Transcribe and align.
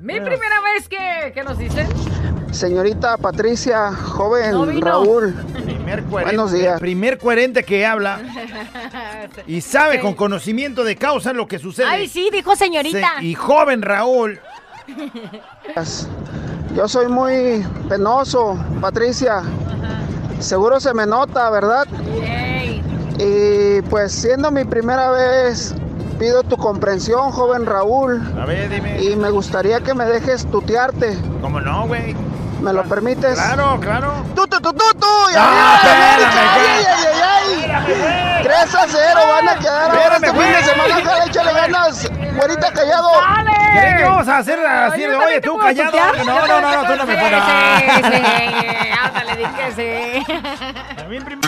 Mi 0.00 0.20
primera 0.20 0.60
vez 0.74 0.88
que, 0.88 1.32
¿qué 1.34 1.42
nos 1.42 1.58
dicen? 1.58 1.86
Señorita 2.52 3.16
Patricia, 3.18 3.92
joven 3.92 4.52
No 4.52 4.64
vino. 4.66 4.86
Raúl. 4.86 5.34
Primer 5.52 6.02
coherente, 6.04 6.36
Buenos 6.36 6.52
días. 6.52 6.80
Primer 6.80 7.18
coherente 7.18 7.62
que 7.64 7.84
habla 7.84 8.20
y 9.46 9.60
sabe 9.60 10.00
con 10.00 10.14
conocimiento 10.14 10.84
de 10.84 10.96
causa 10.96 11.32
lo 11.32 11.46
que 11.46 11.58
sucede. 11.58 11.86
Ay, 11.88 12.08
sí, 12.08 12.28
dijo 12.32 12.56
señorita. 12.56 13.18
Se- 13.18 13.24
y 13.24 13.34
joven 13.34 13.82
Raúl. 13.82 14.40
Yo 16.74 16.88
soy 16.88 17.08
muy 17.08 17.64
penoso, 17.88 18.58
Patricia. 18.80 19.42
Seguro 20.38 20.80
se 20.80 20.94
me 20.94 21.06
nota, 21.06 21.50
¿verdad? 21.50 21.86
Yay. 22.20 22.82
Y 23.18 23.82
pues 23.90 24.12
siendo 24.12 24.50
mi 24.50 24.64
primera 24.64 25.10
vez, 25.10 25.74
pido 26.18 26.42
tu 26.42 26.56
comprensión, 26.56 27.30
joven 27.32 27.66
Raúl. 27.66 28.22
A 28.40 28.44
ver, 28.44 28.68
dime. 28.68 29.00
Y 29.02 29.16
me 29.16 29.30
gustaría 29.30 29.80
que 29.80 29.94
me 29.94 30.04
dejes 30.04 30.46
tutearte. 30.50 31.16
¿Cómo 31.40 31.60
no, 31.60 31.86
güey? 31.86 32.14
¿Me 32.60 32.72
lo 32.72 32.82
permites? 32.84 33.34
Claro, 33.34 33.78
claro. 33.80 34.12
¡Y 34.34 35.34
Ah, 35.36 35.44
arriba, 35.44 35.74
espérame, 35.76 36.02
América! 36.08 36.40
¡Ay, 36.54 36.84
ay, 36.88 37.04
ay, 37.06 37.70
ay! 37.70 38.42
3 38.42 38.74
a 38.74 38.86
0 38.88 39.20
van 39.32 39.48
a 39.48 39.58
quedar 39.58 39.90
ahora 39.90 40.16
este 40.16 40.30
fin 40.32 40.52
de 40.52 40.62
semana. 40.64 40.94
Jale, 41.04 41.24
échale 41.26 41.52
ganas, 41.52 42.10
güerita 42.36 42.72
callado. 42.72 43.10
¿Creen 43.72 43.96
que 43.98 44.04
vamos 44.04 44.28
a 44.28 44.38
hacer 44.38 44.58
así 44.66 45.04
oye, 45.06 45.40
tú 45.40 45.56
callado? 45.58 45.96
No, 46.24 46.46
no, 46.46 46.60
no, 46.60 46.72
no, 46.82 46.88
tú 46.88 46.96
no 46.96 47.06
me 47.06 47.14
Sí, 47.14 47.20
puedes. 47.20 47.42
sí, 47.94 48.02
sí. 48.12 48.22
Ándale, 49.04 49.36
di 49.36 49.44
que 49.44 49.72
sí. 49.76 50.32
A 51.04 51.08
mí 51.08 51.20
prim- 51.20 51.40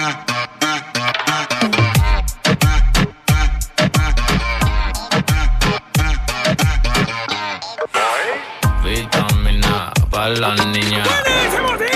para 10.21 10.37
la 10.37 10.55
niña. 10.67 11.03
¡Buenísimos 11.03 11.79
días! 11.79 11.95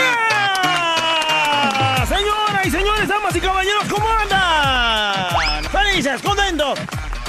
Señoras 2.08 2.64
y 2.64 2.70
señores, 2.70 3.06
damas 3.06 3.36
y 3.36 3.41
caballeros, 3.41 3.84
¿cómo 3.91 4.08
andan? 4.19 5.62
Felices, 5.64 6.22
contentos. 6.22 6.78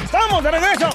Estamos 0.02 0.42
de 0.42 0.52
regreso. 0.52 0.90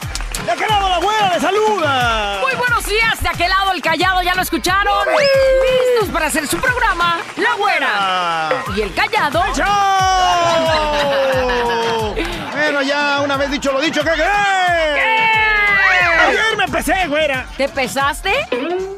De 0.46 0.52
aquel 0.52 0.68
lado 0.70 0.88
la 0.88 1.00
güera 1.00 1.34
le 1.34 1.40
saluda. 1.40 2.38
Muy 2.40 2.54
buenos 2.54 2.86
días, 2.86 3.22
de 3.22 3.28
aquel 3.28 3.50
lado 3.50 3.72
el 3.72 3.82
callado, 3.82 4.22
¿ya 4.22 4.34
lo 4.34 4.40
escucharon? 4.40 5.06
Listos 5.06 6.08
para 6.10 6.28
hacer 6.28 6.46
su 6.46 6.56
programa, 6.56 7.18
La 7.36 7.52
Güera. 7.56 8.48
Y 8.74 8.80
el 8.80 8.94
callado. 8.94 9.44
¡Chao! 9.52 10.54
bueno, 12.52 12.80
ya 12.80 13.20
una 13.20 13.36
vez 13.36 13.50
dicho 13.50 13.70
lo 13.70 13.82
dicho, 13.82 14.02
¿qué 14.02 14.12
crees? 14.12 14.30
Ayer 14.30 15.69
me 16.66 16.68
pesé, 16.68 17.06
güera. 17.08 17.46
¿Te 17.56 17.68
pesaste? 17.68 18.32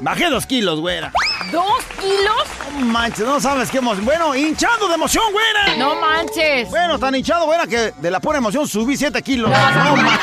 Bajé 0.01 0.29
dos 0.31 0.47
kilos, 0.47 0.81
güera. 0.81 1.13
¿Dos 1.53 1.85
kilos? 2.01 2.45
No 2.79 2.87
manches, 2.87 3.25
no 3.27 3.41
sabes 3.41 3.71
qué 3.71 3.79
emoción. 3.79 4.05
Bueno, 4.05 4.35
hinchado 4.35 4.89
de 4.89 4.95
emoción, 4.95 5.25
güera. 5.33 5.77
No 5.77 5.95
manches. 6.01 6.69
Bueno, 6.71 6.99
tan 6.99 7.15
hinchado, 7.15 7.45
güera, 7.47 7.67
que 7.67 7.93
de 7.97 8.11
la 8.11 8.19
pura 8.21 8.39
emoción 8.39 8.67
subí 8.67 8.97
7 8.97 9.23
kilos. 9.23 9.51
No, 9.51 9.97
ma- 9.97 10.19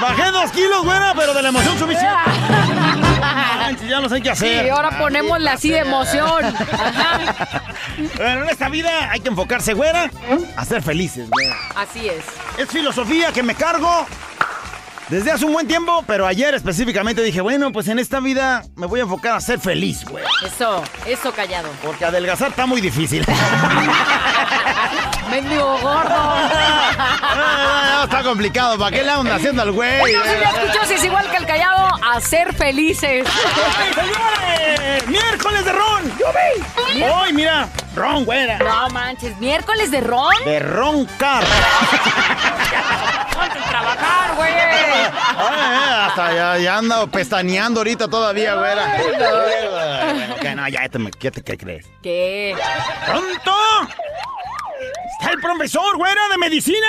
Bajé 0.00 0.30
dos 0.30 0.50
kilos, 0.50 0.84
güera, 0.84 1.14
pero 1.16 1.32
de 1.32 1.42
la 1.42 1.48
emoción 1.48 1.78
subí 1.78 1.94
7. 1.98 2.06
Ya 3.88 4.00
no 4.00 4.08
sé 4.08 4.20
qué 4.20 4.30
hacer. 4.30 4.66
Y 4.66 4.68
ahora 4.68 4.98
ponémosle 4.98 5.50
así 5.50 5.70
de 5.70 5.78
emoción. 5.78 6.44
Ajá. 6.72 7.62
Bueno, 8.16 8.44
en 8.44 8.50
esta 8.50 8.68
vida 8.68 9.10
hay 9.10 9.20
que 9.20 9.28
enfocarse, 9.28 9.74
güera, 9.74 10.10
a 10.56 10.64
ser 10.64 10.82
felices, 10.82 11.28
güera. 11.30 11.56
Así 11.74 12.08
es. 12.08 12.24
Es 12.58 12.68
filosofía 12.68 13.32
que 13.32 13.42
me 13.42 13.54
cargo 13.54 14.06
desde 15.08 15.30
hace 15.30 15.44
un 15.44 15.52
buen 15.52 15.68
tiempo, 15.68 16.04
pero 16.06 16.26
ayer 16.26 16.54
específicamente 16.54 17.22
dije, 17.22 17.40
bueno, 17.40 17.72
pues 17.72 17.88
en 17.88 17.98
esta 17.98 18.20
vida 18.20 18.62
me 18.74 18.86
voy 18.86 19.00
a 19.00 19.04
enfocar 19.04 19.36
a 19.36 19.40
ser 19.40 19.60
feliz, 19.60 20.04
güey. 20.04 20.24
Eso, 20.44 20.82
eso 21.06 21.32
callado. 21.32 21.68
Porque 21.82 22.04
adelgazar 22.04 22.50
está 22.50 22.66
muy 22.66 22.80
difícil. 22.80 23.24
Mendigo 25.30 25.78
gordo. 25.78 26.16
Ah, 27.38 28.02
está 28.04 28.22
complicado, 28.22 28.78
¿para 28.78 28.96
qué 28.96 29.02
le 29.02 29.10
andan 29.10 29.34
haciendo 29.34 29.60
al 29.62 29.72
güey? 29.72 30.12
No 30.14 30.22
sé 30.24 30.38
si 30.82 30.86
si 30.88 30.94
es 30.94 31.04
igual 31.04 31.28
que 31.30 31.36
el 31.36 31.46
callado 31.46 31.90
a 32.02 32.20
ser 32.20 32.54
felices. 32.54 33.26
¡Ay, 33.78 33.92
señores! 33.92 35.06
¡Miércoles 35.08 35.64
de 35.64 35.72
ron! 35.72 36.18
¡Yo 36.18 36.26
vi! 36.94 37.02
¡Hoy, 37.02 37.32
mira! 37.32 37.68
¡Ron, 37.96 38.26
güera! 38.26 38.58
No 38.58 38.90
manches, 38.90 39.36
miércoles 39.38 39.90
de 39.90 40.02
ron. 40.02 40.34
De 40.44 40.58
ron 40.60 41.06
car. 41.18 41.42
Ponte 43.32 43.58
a 43.58 43.68
trabajar, 43.70 44.36
güey. 44.36 44.52
Ay, 44.52 46.06
hasta 46.06 46.34
ya, 46.34 46.58
ya 46.58 46.76
ando 46.76 47.06
pestañeando 47.10 47.80
ahorita 47.80 48.06
todavía, 48.06 48.54
güera. 48.54 48.98
Bueno, 50.12 50.36
que 50.36 50.54
no, 50.54 50.68
ya 50.68 50.88
te, 50.90 50.98
¿qué, 51.18 51.30
qué 51.30 51.56
crees? 51.56 51.86
¿Qué? 52.02 52.54
¡Pronto! 53.06 53.54
Está 55.18 55.32
el 55.32 55.40
profesor, 55.40 55.96
güera, 55.96 56.20
de 56.30 56.36
medicina. 56.36 56.86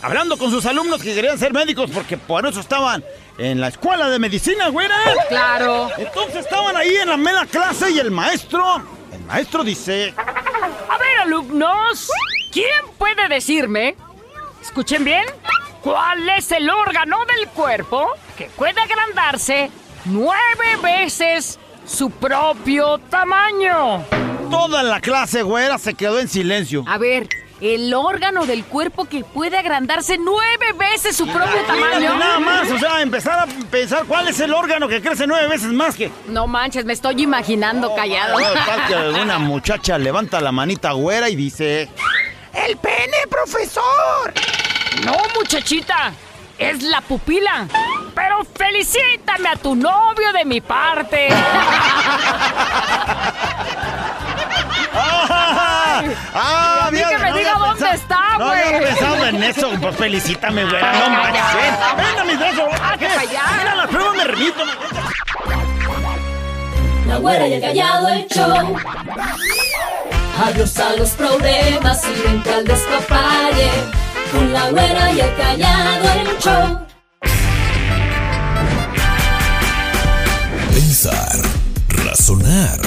Hablando 0.00 0.38
con 0.38 0.50
sus 0.50 0.64
alumnos 0.64 1.02
que 1.02 1.14
querían 1.14 1.38
ser 1.38 1.52
médicos 1.52 1.90
porque 1.92 2.16
por 2.16 2.44
eso 2.46 2.60
estaban 2.60 3.04
en 3.36 3.60
la 3.60 3.68
escuela 3.68 4.08
de 4.08 4.18
medicina, 4.18 4.68
güera. 4.68 4.96
Claro. 5.28 5.90
Entonces 5.98 6.36
estaban 6.36 6.74
ahí 6.74 6.96
en 6.96 7.08
la 7.08 7.16
mera 7.18 7.44
clase 7.46 7.90
y 7.90 7.98
el 7.98 8.10
maestro, 8.10 8.82
el 9.22 9.26
maestro 9.28 9.62
dice, 9.64 10.14
A 10.16 10.98
ver, 10.98 11.18
alumnos, 11.22 12.10
¿quién 12.52 12.84
puede 12.98 13.28
decirme? 13.28 13.96
Escuchen 14.60 15.04
bien. 15.04 15.24
¿Cuál 15.80 16.28
es 16.28 16.50
el 16.52 16.68
órgano 16.70 17.24
del 17.24 17.48
cuerpo 17.48 18.10
que 18.36 18.46
puede 18.56 18.80
agrandarse 18.80 19.70
nueve 20.04 20.76
veces 20.82 21.58
su 21.86 22.10
propio 22.10 22.98
tamaño? 22.98 24.04
toda 24.50 24.82
la 24.82 25.00
clase, 25.00 25.42
güera, 25.42 25.78
se 25.78 25.94
quedó 25.94 26.20
en 26.20 26.28
silencio. 26.28 26.84
A 26.86 26.98
ver, 26.98 27.26
el 27.62 27.94
órgano 27.94 28.44
del 28.44 28.64
cuerpo 28.64 29.04
que 29.04 29.22
puede 29.22 29.56
agrandarse 29.56 30.18
nueve 30.18 30.72
veces 30.76 31.16
su 31.16 31.26
propio 31.26 31.62
tamaño. 31.64 32.18
nada 32.18 32.40
más, 32.40 32.68
o 32.68 32.78
sea, 32.78 33.00
empezar 33.00 33.38
a 33.38 33.46
pensar 33.70 34.04
cuál 34.06 34.26
es 34.26 34.40
el 34.40 34.52
órgano 34.52 34.88
que 34.88 35.00
crece 35.00 35.28
nueve 35.28 35.46
veces 35.46 35.72
más 35.72 35.94
que... 35.94 36.10
No 36.26 36.48
manches, 36.48 36.84
me 36.84 36.92
estoy 36.92 37.22
imaginando 37.22 37.94
callado. 37.94 38.36
Oh, 38.36 38.88
que 38.88 39.20
una 39.20 39.38
muchacha 39.38 39.96
levanta 39.96 40.40
la 40.40 40.50
manita 40.50 40.90
güera 40.90 41.28
y 41.28 41.36
dice... 41.36 41.88
¡El 42.52 42.76
pene, 42.78 43.16
profesor! 43.30 44.34
No, 45.04 45.16
muchachita, 45.38 46.12
es 46.58 46.82
la 46.82 47.00
pupila. 47.00 47.68
Pero 48.12 48.44
felicítame 48.44 49.48
a 49.48 49.56
tu 49.56 49.76
novio 49.76 50.32
de 50.32 50.44
mi 50.44 50.60
parte. 50.60 51.28
¡Ah! 54.94 56.02
¡Ah! 56.34 56.84
Había- 56.86 57.08
que 57.08 57.18
me 57.18 57.30
no 57.30 57.36
diga 57.36 57.52
había 57.52 57.66
dónde 57.66 57.84
pensado- 57.84 57.94
está, 57.94 58.38
No 58.38 58.46
había 58.50 58.68
güey. 58.70 58.82
pensado 58.84 59.26
en 59.26 59.42
eso, 59.42 59.70
pues 59.80 59.96
felicítame, 59.96 60.64
güera. 60.64 60.92
No 60.92 61.10
manches, 61.10 61.42
ven. 61.54 61.74
Ven 61.96 62.18
a 62.18 62.24
mis 62.24 62.38
brazos. 62.38 62.80
Hazte 62.82 63.06
pa' 63.06 63.20
allá. 63.20 63.42
Mira, 63.58 63.74
las 63.76 63.86
pruebas 63.88 64.16
me 64.16 64.24
remito. 64.24 64.64
La 67.08 67.16
güera 67.18 67.46
y 67.48 67.52
el 67.54 67.60
callado 67.60 68.08
el 68.08 68.26
show. 68.28 68.76
Adiós 70.44 70.78
a 70.78 70.96
los 70.96 71.10
problemas 71.10 72.00
y 72.04 72.22
vente 72.22 72.52
al 72.54 72.64
despapalle. 72.64 73.70
Con 74.32 74.52
la 74.52 74.70
güera 74.70 75.10
y 75.12 75.20
el 75.20 75.36
callado 75.36 76.08
el 76.20 76.38
show. 76.38 76.78
Pensar, 80.72 81.40
razonar, 81.88 82.80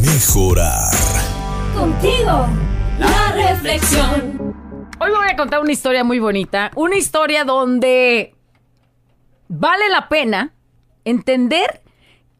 mejorar. 0.00 0.90
Contigo, 1.76 2.46
la 2.98 3.32
reflexión. 3.32 4.54
Hoy 4.98 5.10
me 5.10 5.16
voy 5.16 5.28
a 5.30 5.36
contar 5.36 5.60
una 5.60 5.72
historia 5.72 6.04
muy 6.04 6.18
bonita. 6.18 6.70
Una 6.74 6.96
historia 6.96 7.44
donde 7.44 8.34
vale 9.48 9.88
la 9.88 10.08
pena 10.08 10.52
entender 11.04 11.82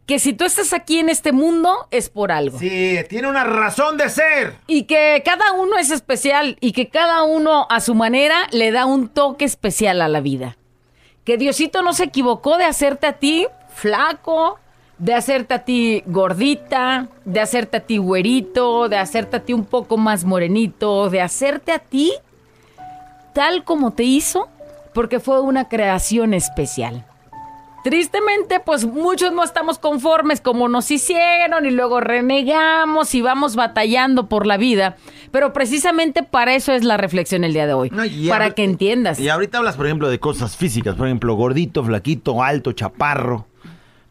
que 0.06 0.18
si 0.18 0.32
tú 0.32 0.44
estás 0.44 0.72
aquí 0.72 0.98
en 0.98 1.08
este 1.08 1.32
mundo 1.32 1.86
es 1.90 2.08
por 2.08 2.32
algo. 2.32 2.58
Sí, 2.58 2.98
tiene 3.08 3.28
una 3.28 3.44
razón 3.44 3.96
de 3.96 4.08
ser. 4.08 4.56
Y 4.66 4.84
que 4.84 5.22
cada 5.24 5.52
uno 5.52 5.76
es 5.78 5.90
especial 5.90 6.56
y 6.60 6.72
que 6.72 6.88
cada 6.88 7.22
uno 7.22 7.66
a 7.70 7.80
su 7.80 7.94
manera 7.94 8.46
le 8.50 8.72
da 8.72 8.86
un 8.86 9.08
toque 9.08 9.44
especial 9.44 10.02
a 10.02 10.08
la 10.08 10.20
vida. 10.20 10.56
Que 11.24 11.36
Diosito 11.36 11.82
no 11.82 11.92
se 11.92 12.04
equivocó 12.04 12.56
de 12.56 12.64
hacerte 12.64 13.06
a 13.06 13.14
ti 13.14 13.46
flaco, 13.72 14.58
de 15.00 15.14
hacerte 15.14 15.54
a 15.54 15.64
ti 15.64 16.02
gordita, 16.06 17.08
de 17.24 17.40
hacerte 17.40 17.78
a 17.78 17.80
ti 17.80 17.96
güerito, 17.96 18.88
de 18.88 18.98
hacerte 18.98 19.38
a 19.38 19.40
ti 19.40 19.54
un 19.54 19.64
poco 19.64 19.96
más 19.96 20.24
morenito, 20.24 21.08
de 21.08 21.22
hacerte 21.22 21.72
a 21.72 21.78
ti 21.78 22.12
tal 23.34 23.64
como 23.64 23.92
te 23.92 24.02
hizo, 24.02 24.48
porque 24.92 25.18
fue 25.18 25.40
una 25.40 25.68
creación 25.68 26.34
especial. 26.34 27.06
Tristemente, 27.82 28.60
pues 28.60 28.84
muchos 28.84 29.32
no 29.32 29.42
estamos 29.42 29.78
conformes 29.78 30.42
como 30.42 30.68
nos 30.68 30.90
hicieron 30.90 31.64
y 31.64 31.70
luego 31.70 32.00
renegamos 32.00 33.14
y 33.14 33.22
vamos 33.22 33.56
batallando 33.56 34.28
por 34.28 34.46
la 34.46 34.58
vida. 34.58 34.96
Pero 35.30 35.54
precisamente 35.54 36.22
para 36.22 36.54
eso 36.54 36.72
es 36.72 36.84
la 36.84 36.98
reflexión 36.98 37.42
el 37.42 37.54
día 37.54 37.66
de 37.66 37.72
hoy. 37.72 37.88
No, 37.88 38.02
para 38.28 38.50
que 38.50 38.64
entiendas. 38.64 39.18
Y 39.18 39.30
ahorita 39.30 39.56
hablas, 39.56 39.76
por 39.76 39.86
ejemplo, 39.86 40.10
de 40.10 40.20
cosas 40.20 40.58
físicas, 40.58 40.94
por 40.94 41.06
ejemplo, 41.06 41.32
gordito, 41.36 41.82
flaquito, 41.82 42.42
alto, 42.42 42.72
chaparro. 42.72 43.46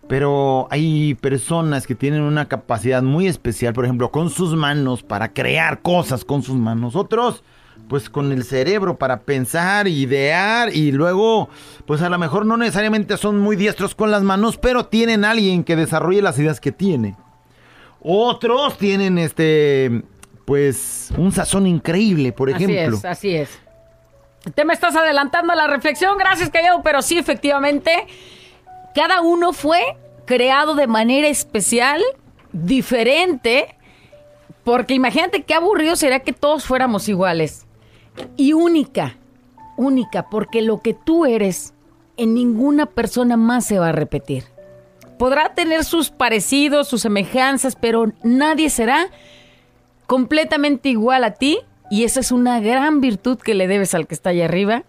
Pero 0.09 0.67
hay 0.71 1.13
personas 1.13 1.85
que 1.85 1.93
tienen 1.93 2.23
una 2.23 2.47
capacidad 2.47 3.03
muy 3.03 3.27
especial, 3.27 3.73
por 3.73 3.85
ejemplo, 3.85 4.09
con 4.09 4.31
sus 4.31 4.55
manos 4.55 5.03
para 5.03 5.33
crear 5.33 5.83
cosas 5.83 6.25
con 6.25 6.41
sus 6.41 6.55
manos. 6.55 6.95
Otros, 6.95 7.43
pues 7.87 8.09
con 8.09 8.31
el 8.31 8.43
cerebro 8.43 8.97
para 8.97 9.19
pensar, 9.19 9.87
idear 9.87 10.75
y 10.75 10.91
luego, 10.91 11.49
pues 11.85 12.01
a 12.01 12.09
lo 12.09 12.17
mejor 12.17 12.47
no 12.47 12.57
necesariamente 12.57 13.17
son 13.17 13.37
muy 13.37 13.55
diestros 13.55 13.93
con 13.93 14.09
las 14.09 14.23
manos, 14.23 14.57
pero 14.57 14.87
tienen 14.87 15.23
alguien 15.23 15.63
que 15.63 15.75
desarrolle 15.75 16.23
las 16.23 16.39
ideas 16.39 16.59
que 16.59 16.71
tiene. 16.71 17.15
Otros 18.01 18.79
tienen 18.79 19.19
este, 19.19 20.03
pues, 20.45 21.13
un 21.17 21.31
sazón 21.31 21.67
increíble, 21.67 22.31
por 22.31 22.49
ejemplo. 22.49 22.97
Así 22.97 22.97
es, 22.97 23.05
así 23.05 23.35
es. 23.35 23.59
Te 24.55 24.65
me 24.65 24.73
estás 24.73 24.95
adelantando 24.95 25.53
a 25.53 25.55
la 25.55 25.67
reflexión, 25.67 26.17
gracias 26.17 26.49
Callado, 26.49 26.81
pero 26.81 27.03
sí, 27.03 27.19
efectivamente, 27.19 28.07
cada 28.99 29.21
uno 29.21 29.53
fue 29.53 29.95
creado 30.25 30.75
de 30.75 30.85
manera 30.85 31.29
especial, 31.29 32.03
diferente, 32.51 33.77
porque 34.65 34.93
imagínate 34.93 35.43
qué 35.43 35.53
aburrido 35.53 35.95
sería 35.95 36.19
que 36.19 36.33
todos 36.33 36.65
fuéramos 36.65 37.07
iguales. 37.07 37.65
Y 38.35 38.51
única, 38.51 39.15
única, 39.77 40.29
porque 40.29 40.61
lo 40.61 40.81
que 40.81 40.93
tú 40.93 41.25
eres 41.25 41.73
en 42.17 42.33
ninguna 42.33 42.87
persona 42.87 43.37
más 43.37 43.65
se 43.65 43.79
va 43.79 43.87
a 43.87 43.93
repetir. 43.93 44.43
Podrá 45.17 45.53
tener 45.53 45.85
sus 45.85 46.09
parecidos, 46.09 46.89
sus 46.89 47.03
semejanzas, 47.03 47.77
pero 47.77 48.11
nadie 48.21 48.69
será 48.69 49.07
completamente 50.07 50.89
igual 50.89 51.23
a 51.23 51.35
ti 51.35 51.59
y 51.89 52.03
esa 52.03 52.19
es 52.19 52.33
una 52.33 52.59
gran 52.59 52.99
virtud 52.99 53.37
que 53.37 53.53
le 53.53 53.69
debes 53.69 53.93
al 53.93 54.07
que 54.07 54.15
está 54.15 54.31
allá 54.31 54.43
arriba 54.43 54.83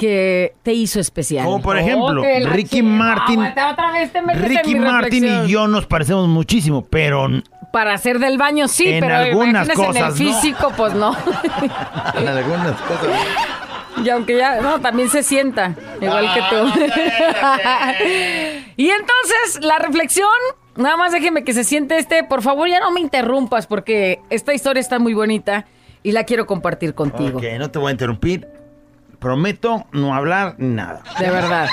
que 0.00 0.54
te 0.62 0.72
hizo 0.72 0.98
especial. 0.98 1.44
Como 1.44 1.60
por 1.60 1.76
ejemplo, 1.76 2.22
Oh, 2.22 2.48
Ricky 2.48 2.82
Martin. 2.82 3.38
aguanta, 3.40 3.70
otra 3.72 3.92
vez 3.92 4.10
te 4.10 4.22
Ricky 4.22 4.74
Martin 4.76 5.22
reflexión. 5.24 5.46
y 5.46 5.52
yo 5.52 5.68
nos 5.68 5.84
parecemos 5.84 6.26
muchísimo, 6.26 6.86
pero 6.88 7.28
Para 7.70 7.92
hacer 7.92 8.18
del 8.18 8.38
baño 8.38 8.66
sí, 8.66 8.88
En 8.88 9.00
pero 9.00 9.14
algunas 9.14 9.66
imagínese 9.68 9.82
en 9.82 9.88
el 9.88 10.02
cosas, 10.02 10.08
no. 10.08 10.16
físico, 10.16 10.72
pues 10.74 10.94
no. 10.94 11.14
en 12.18 12.28
algunas 12.28 12.80
cosas. 12.80 13.10
y 14.02 14.08
aunque 14.08 14.38
ya, 14.38 14.62
no, 14.62 14.80
también 14.80 15.10
se 15.10 15.22
sienta, 15.22 15.74
igual 16.00 16.32
que 16.32 16.40
tú. 16.48 16.80
y 18.78 18.88
entonces, 18.88 19.60
la 19.62 19.78
reflexión, 19.78 20.28
nada 20.76 20.96
más 20.96 21.12
déjeme 21.12 21.44
que 21.44 21.52
se 21.52 21.62
siente 21.64 21.98
este, 21.98 22.24
por 22.24 22.40
favor 22.40 22.68
ya 22.70 22.80
no 22.80 22.90
me 22.90 23.00
interrumpas 23.00 23.66
porque 23.66 24.20
esta 24.30 24.54
historia 24.54 24.80
está 24.80 24.98
muy 24.98 25.12
bonita 25.12 25.66
y 26.02 26.12
la 26.12 26.24
quiero 26.24 26.46
compartir 26.46 26.94
contigo. 26.94 27.38
Ok, 27.38 27.44
no 27.58 27.70
te 27.70 27.78
voy 27.78 27.88
a 27.90 27.92
interrumpir. 27.92 28.48
Prometo 29.20 29.86
no 29.92 30.14
hablar 30.14 30.54
nada. 30.58 31.02
De 31.18 31.30
verdad. 31.30 31.68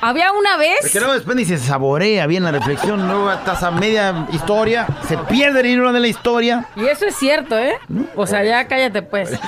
Había 0.00 0.32
una 0.32 0.56
vez. 0.56 0.78
Porque 0.82 0.98
luego 0.98 1.14
después 1.14 1.36
ni 1.36 1.44
se 1.44 1.58
saborea 1.58 2.26
bien 2.26 2.42
la 2.42 2.50
reflexión, 2.50 3.06
luego 3.06 3.32
estás 3.32 3.62
a 3.62 3.70
media 3.70 4.26
historia, 4.32 4.86
se 5.06 5.16
pierde 5.16 5.60
el 5.60 5.66
hilo 5.66 5.92
de 5.92 6.00
la 6.00 6.08
historia. 6.08 6.66
Y 6.76 6.86
eso 6.86 7.06
es 7.06 7.14
cierto, 7.16 7.58
¿eh? 7.58 7.78
O 8.16 8.26
sea, 8.26 8.42
ya 8.44 8.66
cállate 8.66 9.02
pues. 9.02 9.38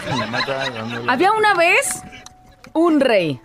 Había 1.09 1.33
una 1.33 1.55
vez 1.55 2.03
un 2.73 3.01
rey. 3.01 3.41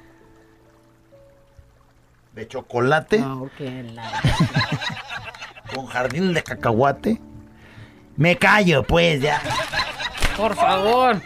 De 2.34 2.48
chocolate 2.48 3.20
con 5.76 5.86
jardín 5.88 6.34
de 6.34 6.44
cacahuate. 6.44 7.20
Me 8.16 8.38
callo, 8.38 8.84
pues, 8.84 9.22
ya. 9.22 9.42
Por 10.38 10.56
favor. 10.56 11.22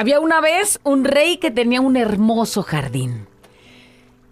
Había 0.00 0.18
una 0.18 0.40
vez 0.40 0.80
un 0.82 1.04
rey 1.04 1.36
que 1.36 1.50
tenía 1.50 1.82
un 1.82 1.94
hermoso 1.94 2.62
jardín. 2.62 3.26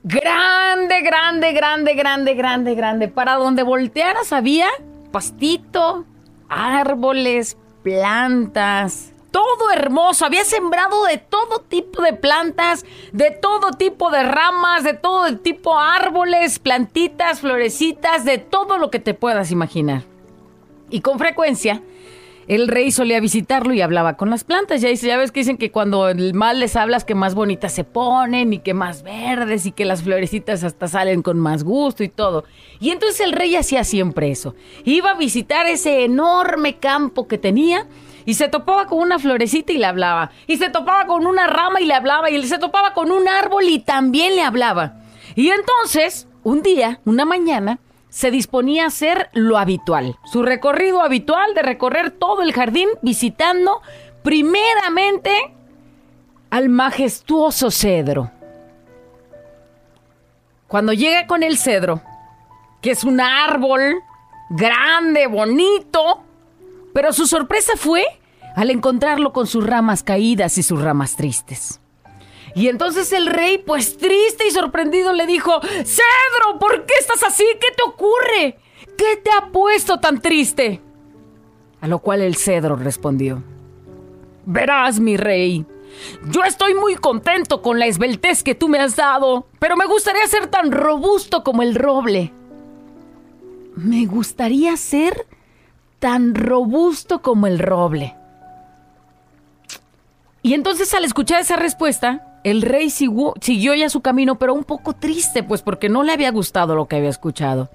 Grande, 0.03 1.03
grande, 1.03 1.53
grande, 1.53 1.93
grande, 1.93 2.33
grande, 2.33 2.75
grande. 2.75 3.09
Para 3.09 3.35
donde 3.35 3.63
voltearas 3.65 4.33
había 4.33 4.67
pastito, 5.13 6.07
árboles, 6.49 7.59
plantas. 7.83 9.13
Todo 9.31 9.71
hermoso. 9.71 10.25
Había 10.25 10.47
sembrado 10.47 11.05
de 11.05 11.19
todo 11.19 11.61
tipo 11.61 12.01
de 12.01 12.15
plantas, 12.15 12.87
de 13.13 13.31
todo 13.31 13.73
tipo 13.73 14.11
de 14.11 14.23
ramas, 14.23 14.85
de 14.85 14.95
todo 14.95 15.37
tipo 15.37 15.79
árboles, 15.79 16.59
plantitas, 16.61 17.41
florecitas, 17.41 18.25
de 18.25 18.39
todo 18.39 18.79
lo 18.79 18.91
que 18.91 19.01
te 19.01 19.13
puedas 19.13 19.51
imaginar. 19.51 20.05
Y 20.89 21.03
con 21.03 21.19
frecuencia, 21.19 21.83
el 22.49 22.67
rey 22.67 22.91
solía 22.91 23.21
visitarlo 23.21 23.75
y 23.75 23.83
hablaba 23.83 24.17
con 24.17 24.31
las 24.31 24.43
plantas. 24.43 24.81
Ya, 24.81 24.91
ya 24.91 25.19
ves 25.19 25.33
que 25.33 25.41
dicen 25.41 25.59
que 25.59 25.71
cuando 25.71 26.09
el 26.09 26.33
más 26.33 26.57
les 26.57 26.77
hablas, 26.77 27.05
que 27.05 27.15
más 27.15 27.35
bonitas 27.35 27.73
se 27.73 27.85
ponen 27.85 28.55
y 28.55 28.59
que 28.61 28.73
más 28.73 29.03
verdes 29.03 29.67
y 29.67 29.73
que 29.73 29.85
las 29.85 30.03
florecitas 30.03 30.65
hasta 30.65 30.89
salen 30.89 31.21
con 31.21 31.39
más 31.39 31.63
gusto 31.63 32.03
y 32.03 32.09
todo. 32.09 32.45
Y 32.81 32.91
entonces 32.91 33.21
el 33.21 33.33
rey 33.33 33.55
hacía 33.55 33.85
siempre 33.85 34.31
eso. 34.31 34.55
Iba 34.85 35.11
a 35.11 35.19
visitar 35.19 35.67
ese 35.67 36.05
enorme 36.05 36.79
campo 36.79 37.29
que 37.29 37.37
tenía. 37.39 37.87
Y 38.25 38.35
se 38.35 38.49
topaba 38.49 38.87
con 38.87 38.99
una 38.99 39.19
florecita 39.19 39.73
y 39.73 39.79
le 39.79 39.87
hablaba. 39.87 40.31
Y 40.47 40.59
se 40.59 40.69
topaba 40.69 41.07
con 41.07 41.27
una 41.27 41.47
rama 41.47 41.81
y 41.81 41.87
le 41.87 41.95
hablaba. 41.95 42.31
Y 42.31 42.43
se 42.47 42.59
topaba 42.59 42.93
con 42.93 43.11
un 43.11 43.27
árbol 43.29 43.65
y 43.65 43.79
también 43.79 44.37
le 44.37 44.43
hablaba. 44.43 45.01
Y 45.35 45.49
entonces, 45.49 46.29
un 46.43 46.63
día, 46.63 47.01
una 47.05 47.25
mañana, 47.25 47.79
se 48.09 48.31
disponía 48.31 48.85
a 48.85 48.89
hacer 48.89 49.31
lo 49.33 49.59
habitual, 49.59 50.17
su 50.25 50.43
recorrido 50.43 51.03
habitual 51.03 51.55
de 51.55 51.63
recorrer 51.63 52.11
todo 52.11 52.43
el 52.43 52.53
jardín 52.53 52.89
visitando 53.03 53.83
primeramente 54.23 55.55
al 56.51 56.69
majestuoso 56.69 57.71
cedro. 57.71 58.31
Cuando 60.67 60.93
llega 60.93 61.27
con 61.27 61.43
el 61.43 61.59
cedro, 61.59 62.03
que 62.81 62.91
es 62.91 63.05
un 63.05 63.21
árbol 63.21 63.97
grande, 64.51 65.27
bonito, 65.27 66.23
pero 66.93 67.13
su 67.13 67.27
sorpresa 67.27 67.73
fue 67.77 68.05
al 68.55 68.71
encontrarlo 68.71 69.33
con 69.33 69.47
sus 69.47 69.67
ramas 69.67 70.03
caídas 70.03 70.59
y 70.59 70.63
sus 70.63 70.81
ramas 70.81 71.17
tristes. 71.17 71.81
Y 72.55 72.69
entonces 72.69 73.13
el 73.13 73.27
rey, 73.27 73.59
pues 73.59 73.97
triste 73.97 74.47
y 74.49 74.51
sorprendido, 74.51 75.13
le 75.13 75.27
dijo, 75.27 75.61
Cedro, 75.61 76.59
¿por 76.59 76.87
qué 76.87 76.95
estás 77.01 77.23
así? 77.23 77.45
¿Qué 77.61 77.75
te 77.77 77.83
ocurre? 77.87 78.59
¿Qué 78.97 79.17
te 79.23 79.31
ha 79.31 79.51
puesto 79.53 80.01
tan 80.01 80.21
triste? 80.21 80.81
A 81.81 81.87
lo 81.87 82.01
cual 82.01 82.23
el 82.23 82.37
cedro 82.37 82.77
respondió, 82.77 83.43
Verás, 84.45 84.99
mi 84.99 85.17
rey, 85.17 85.67
yo 86.31 86.43
estoy 86.45 86.75
muy 86.75 86.97
contento 86.97 87.63
con 87.63 87.79
la 87.79 87.87
esbeltez 87.87 88.43
que 88.43 88.55
tú 88.55 88.69
me 88.69 88.79
has 88.79 88.97
dado, 88.97 89.47
pero 89.59 89.77
me 89.77 89.87
gustaría 89.87 90.27
ser 90.27 90.47
tan 90.47 90.73
robusto 90.73 91.45
como 91.45 91.63
el 91.63 91.75
roble. 91.75 92.33
Me 93.77 94.07
gustaría 94.07 94.77
ser 94.77 95.27
tan 95.99 96.35
robusto 96.35 97.23
como 97.23 97.47
el 97.47 97.59
roble. 97.59 98.17
Y 100.43 100.55
entonces 100.55 100.93
al 100.95 101.05
escuchar 101.05 101.41
esa 101.41 101.57
respuesta, 101.57 102.28
el 102.45 102.63
rey 102.63 102.91
siguió, 102.91 103.35
siguió 103.41 103.75
ya 103.75 103.89
su 103.89 104.01
camino, 104.01 104.39
pero 104.39 104.55
un 104.55 104.65
poco 104.65 104.95
triste, 104.95 105.43
pues 105.43 105.63
porque 105.63 105.89
no 105.89 106.03
le 106.03 106.13
había 106.13 106.31
gustado 106.31 106.75
lo 106.75 106.87
que 106.87 106.97
había 106.97 107.11
escuchado. 107.11 107.69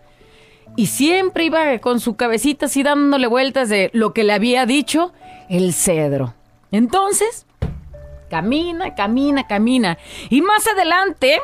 Y 0.76 0.88
siempre 0.88 1.46
iba 1.46 1.78
con 1.80 2.00
su 2.00 2.16
cabecita 2.16 2.66
así 2.66 2.82
dándole 2.84 3.28
vueltas 3.28 3.70
de 3.70 3.92
lo 3.94 4.14
que 4.14 4.24
le 4.24 4.34
había 4.34 4.66
dicho 4.66 5.14
el 5.50 5.74
cedro. 5.74 6.34
Entonces, 6.72 7.46
camina, 8.30 8.96
camina, 8.96 9.46
camina. 9.46 9.98
Y 10.30 10.42
más 10.42 10.66
adelante 10.68 11.40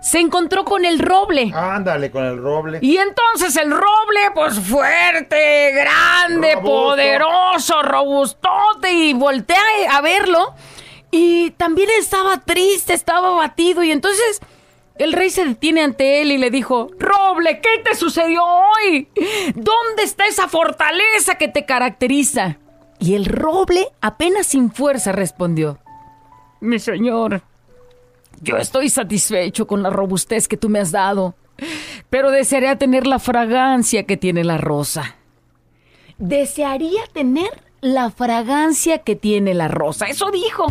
se 0.00 0.18
encontró 0.18 0.64
con 0.64 0.84
el 0.84 0.98
roble. 0.98 1.52
Ándale 1.54 2.10
con 2.10 2.24
el 2.24 2.38
roble. 2.38 2.78
Y 2.82 2.96
entonces 2.96 3.56
el 3.56 3.70
roble, 3.70 4.30
pues 4.34 4.58
fuerte, 4.58 5.72
grande, 5.72 6.54
Robusto. 6.54 6.70
poderoso, 6.70 7.82
robustote, 7.82 8.92
y 8.92 9.12
voltea 9.12 9.60
a 9.90 10.00
verlo. 10.00 10.54
Y 11.10 11.50
también 11.52 11.88
estaba 11.98 12.40
triste, 12.40 12.92
estaba 12.94 13.28
abatido. 13.28 13.82
Y 13.82 13.90
entonces 13.90 14.40
el 14.98 15.12
rey 15.12 15.30
se 15.30 15.44
detiene 15.44 15.82
ante 15.82 16.22
él 16.22 16.32
y 16.32 16.38
le 16.38 16.50
dijo, 16.50 16.88
Roble, 16.98 17.60
¿qué 17.60 17.82
te 17.84 17.94
sucedió 17.94 18.42
hoy? 18.44 19.08
¿Dónde 19.54 20.02
está 20.02 20.26
esa 20.26 20.48
fortaleza 20.48 21.36
que 21.36 21.48
te 21.48 21.64
caracteriza? 21.64 22.58
Y 22.98 23.14
el 23.14 23.26
roble, 23.26 23.88
apenas 24.00 24.46
sin 24.46 24.70
fuerza, 24.70 25.12
respondió, 25.12 25.78
Mi 26.60 26.78
señor, 26.78 27.42
yo 28.40 28.56
estoy 28.56 28.88
satisfecho 28.88 29.66
con 29.66 29.82
la 29.82 29.90
robustez 29.90 30.48
que 30.48 30.56
tú 30.56 30.68
me 30.68 30.78
has 30.78 30.92
dado, 30.92 31.34
pero 32.08 32.30
desearía 32.30 32.76
tener 32.76 33.06
la 33.06 33.18
fragancia 33.18 34.04
que 34.04 34.16
tiene 34.16 34.44
la 34.44 34.56
rosa. 34.56 35.16
Desearía 36.18 37.06
tener 37.12 37.65
la 37.86 38.10
fragancia 38.10 38.98
que 38.98 39.16
tiene 39.16 39.54
la 39.54 39.68
rosa. 39.68 40.06
Eso 40.06 40.30
dijo. 40.30 40.66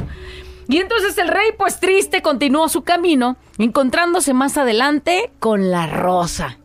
Y 0.67 0.77
entonces 0.77 1.17
el 1.17 1.27
rey, 1.27 1.49
pues 1.57 1.79
triste, 1.79 2.21
continuó 2.21 2.69
su 2.69 2.83
camino, 2.83 3.37
encontrándose 3.57 4.33
más 4.33 4.57
adelante 4.57 5.31
con 5.39 5.71
la 5.71 5.87
rosa. 5.87 6.57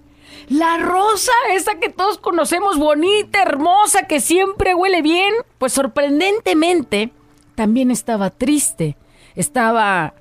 La 0.49 0.79
rosa, 0.79 1.33
esa 1.53 1.79
que 1.79 1.91
todos 1.91 2.19
conocemos, 2.19 2.79
bonita, 2.79 3.43
hermosa, 3.43 4.09
que 4.09 4.21
siempre 4.21 4.75
huele 4.75 5.03
bien, 5.03 5.33
pues 5.59 5.73
sorprendentemente 5.73 7.13
también 7.55 7.91
estaba 7.91 8.31
triste. 8.31 8.97
Estaba, 9.37 10.15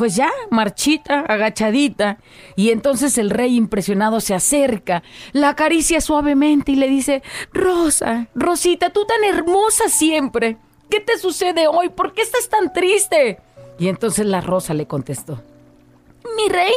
pues 0.00 0.16
ya, 0.16 0.30
marchita, 0.48 1.20
agachadita. 1.20 2.16
Y 2.56 2.70
entonces 2.70 3.18
el 3.18 3.28
rey 3.28 3.54
impresionado 3.54 4.22
se 4.22 4.32
acerca, 4.32 5.02
la 5.32 5.50
acaricia 5.50 6.00
suavemente 6.00 6.72
y 6.72 6.76
le 6.76 6.88
dice, 6.88 7.22
Rosa, 7.52 8.28
Rosita, 8.34 8.88
tú 8.88 9.04
tan 9.04 9.22
hermosa 9.24 9.90
siempre. 9.90 10.56
¿Qué 10.88 11.00
te 11.00 11.18
sucede 11.18 11.68
hoy? 11.68 11.90
¿Por 11.90 12.14
qué 12.14 12.22
estás 12.22 12.48
tan 12.48 12.72
triste? 12.72 13.40
Y 13.78 13.88
entonces 13.88 14.24
la 14.24 14.40
rosa 14.40 14.72
le 14.72 14.86
contestó, 14.86 15.42
Mi 16.34 16.48
rey, 16.48 16.72